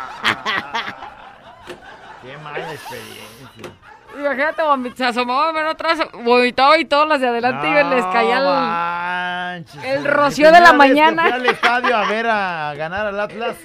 Qué 2.23 2.37
mala 2.39 2.73
experiencia. 2.73 3.31
Imagínate, 4.19 4.63
se 4.97 5.05
asomaba 5.05 5.49
a 5.49 5.53
ver 5.53 5.67
atrás, 5.67 5.99
vomitaba 6.25 6.77
y 6.79 6.85
todos 6.85 7.07
los 7.09 7.21
de 7.21 7.29
adelante 7.29 7.69
y 7.69 7.95
les 7.95 8.05
caía 8.07 8.39
el... 8.39 8.45
manches. 8.45 9.85
el 9.85 10.05
rocío 10.05 10.51
de 10.53 10.61
la 10.61 10.73
mañana. 10.73 11.25
Al 11.35 11.47
estadio 11.47 11.97
a 11.97 12.05
ver 12.09 12.27
a 12.27 12.75
ganar 12.75 13.07
al 13.07 13.21
Atlas. 13.21 13.57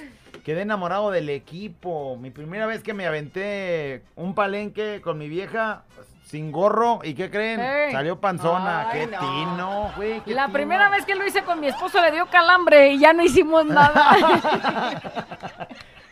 Quedé 0.46 0.62
enamorado 0.62 1.10
del 1.10 1.28
equipo. 1.28 2.16
Mi 2.20 2.30
primera 2.30 2.66
vez 2.66 2.84
que 2.84 2.94
me 2.94 3.04
aventé 3.04 4.04
un 4.14 4.32
palenque 4.32 5.00
con 5.02 5.18
mi 5.18 5.28
vieja 5.28 5.82
sin 6.22 6.52
gorro. 6.52 7.00
¿Y 7.02 7.14
qué 7.14 7.32
creen? 7.32 7.90
Salió 7.90 8.20
panzona. 8.20 8.88
Ay, 8.88 9.00
qué 9.00 9.06
no. 9.08 9.18
tino, 9.18 9.92
güey. 9.96 10.20
qué 10.20 10.34
La 10.34 10.44
tino. 10.44 10.52
primera 10.52 10.88
vez 10.88 11.04
que 11.04 11.16
lo 11.16 11.26
hice 11.26 11.42
con 11.42 11.58
mi 11.58 11.66
esposo 11.66 12.00
le 12.00 12.12
dio 12.12 12.26
calambre 12.26 12.90
y 12.92 13.00
ya 13.00 13.12
no 13.12 13.24
hicimos 13.24 13.66
nada. 13.66 14.16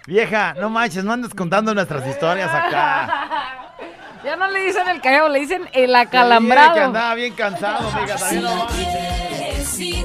Vieja, 0.08 0.54
no 0.54 0.68
manches, 0.68 1.04
no 1.04 1.12
andes 1.12 1.32
contando 1.32 1.72
nuestras 1.72 2.04
historias 2.04 2.52
acá. 2.52 3.70
ya 4.24 4.36
no 4.36 4.50
le 4.50 4.60
dicen 4.64 4.88
el 4.88 5.00
cajeo, 5.00 5.28
le 5.28 5.40
dicen 5.40 5.68
el 5.72 5.94
acalambrado. 5.94 6.68
dije 6.68 6.80
que 6.80 6.84
andaba 6.84 7.14
bien 7.14 7.34
cansado, 7.34 7.88
amiga. 7.90 8.16
También 8.16 8.42
no 8.42 8.68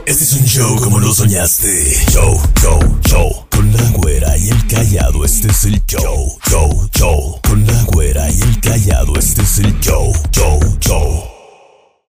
Este 0.05 0.23
es 0.23 0.33
un 0.33 0.45
show 0.45 0.75
como 0.81 0.99
lo 0.99 1.13
soñaste. 1.13 1.95
Show, 2.11 2.41
show, 2.61 2.99
show. 3.07 3.47
Con 3.49 3.71
la 3.71 3.83
güera 3.91 4.37
y 4.37 4.49
el 4.49 4.67
callado, 4.67 5.25
este 5.25 5.47
es 5.47 5.63
el 5.65 5.85
show. 5.85 6.37
Show, 6.49 6.89
show. 6.95 7.39
Con 7.47 7.65
la 7.65 7.83
güera 7.83 8.29
y 8.29 8.41
el 8.41 8.59
callado, 8.59 9.17
este 9.17 9.41
es 9.41 9.59
el 9.59 9.79
show. 9.79 10.11
Show, 10.31 10.59
show. 10.79 11.38